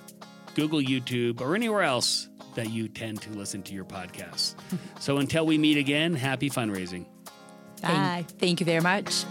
Google, 0.55 0.79
YouTube, 0.79 1.39
or 1.41 1.55
anywhere 1.55 1.83
else 1.83 2.29
that 2.55 2.71
you 2.71 2.87
tend 2.87 3.21
to 3.21 3.29
listen 3.31 3.61
to 3.63 3.75
your 3.75 3.85
podcasts. 3.85 4.55
so 4.99 5.17
until 5.17 5.45
we 5.45 5.57
meet 5.59 5.77
again, 5.77 6.15
happy 6.15 6.49
fundraising. 6.49 7.05
Bye. 7.81 8.25
Thank, 8.27 8.29
thank 8.39 8.59
you 8.59 8.65
very 8.65 8.81
much. 8.81 9.23